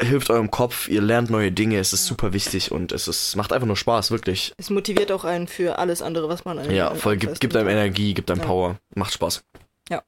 [0.00, 2.08] hilft eurem Kopf, ihr lernt neue Dinge, es ist Ja.
[2.08, 4.52] super wichtig und es ist, macht einfach nur Spaß, wirklich.
[4.58, 7.68] Es motiviert auch einen für alles andere, was man Ja, an- voll, gibt, gibt einem.
[7.68, 8.46] Energie, gibt einem Ja.
[8.46, 9.42] Power, macht Spaß.
[9.88, 10.02] Ja.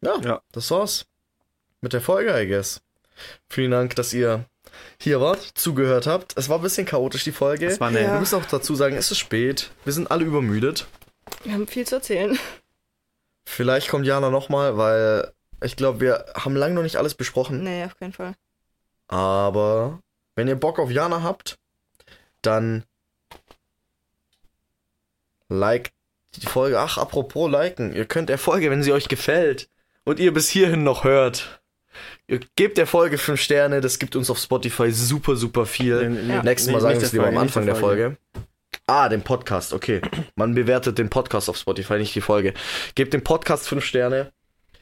[0.00, 0.40] Ja, Ja.
[0.52, 1.06] das war's.
[1.86, 2.80] Mit der Folge, I guess.
[3.48, 4.44] Vielen Dank, dass ihr
[4.98, 6.36] hier wart, zugehört habt.
[6.36, 7.68] Es war ein bisschen chaotisch, die Folge.
[7.68, 7.98] Das war Ja.
[8.00, 9.70] eine, Wir müssen auch dazu sagen, es ist spät.
[9.84, 10.88] Wir sind alle übermüdet.
[11.44, 12.36] Wir haben viel zu erzählen.
[13.44, 15.32] Vielleicht kommt Jana nochmal, weil
[15.62, 17.62] ich glaube, wir haben lange noch nicht alles besprochen.
[17.62, 18.34] Nee, auf keinen Fall.
[19.06, 20.00] Aber
[20.34, 21.56] wenn ihr Bock auf Jana habt,
[22.42, 22.82] dann
[25.48, 25.92] like
[26.34, 26.80] die Folge.
[26.80, 27.94] Ach, apropos liken.
[27.94, 29.68] Ihr könnt der Folge, wenn sie euch gefällt
[30.02, 31.60] und ihr bis hierhin noch hört,
[32.28, 33.80] ihr gebt der Folge 5 Sterne.
[33.80, 36.24] Das gibt uns auf Spotify super, super viel.
[36.28, 36.42] Ja.
[36.42, 38.16] Nächstes Mal nee, sagen wir es lieber am Folge, Anfang der Folge.
[38.86, 40.00] Ah, den Podcast, okay.
[40.36, 42.54] Man bewertet den Podcast auf Spotify, nicht die Folge.
[42.94, 44.32] Gebt dem Podcast 5 Sterne.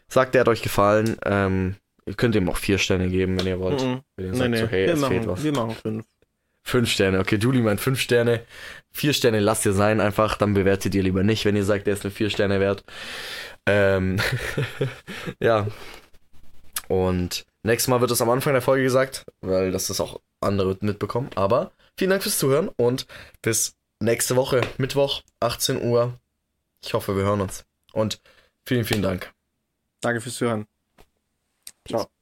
[0.09, 1.16] Sagt, der hat euch gefallen.
[1.25, 1.77] Ähm,
[2.07, 3.83] ihr könnt ihm auch 4 Sterne geben, wenn ihr wollt.
[3.83, 4.01] Mhm.
[4.16, 5.27] Wenn ihr Nee, sagt nee, so, hey, wir, es fehlt was.
[5.27, 6.07] machen, wir machen fünf.
[6.66, 8.41] Fünf Sterne, okay, Julie meint fünf Sterne.
[8.91, 11.93] Vier Sterne lasst ihr sein einfach, dann bewertet ihr lieber nicht, wenn ihr sagt, der
[11.93, 12.85] ist nur vier Sterne wert.
[13.66, 14.19] Ähm,
[15.41, 15.66] ja.
[16.89, 20.77] Und nächstes Mal wird es am Anfang der Folge gesagt, weil das ist auch andere
[20.81, 21.31] mitbekommen.
[21.35, 23.06] Aber vielen Dank fürs Zuhören und
[23.43, 26.19] bis nächste Woche, Mittwoch, 18 Uhr.
[26.82, 27.65] Ich hoffe, wir hören uns.
[27.93, 28.20] Und
[28.65, 29.32] vielen, vielen Dank.
[30.01, 30.66] Danke fürs Zuhören.
[31.86, 32.14] Ciao.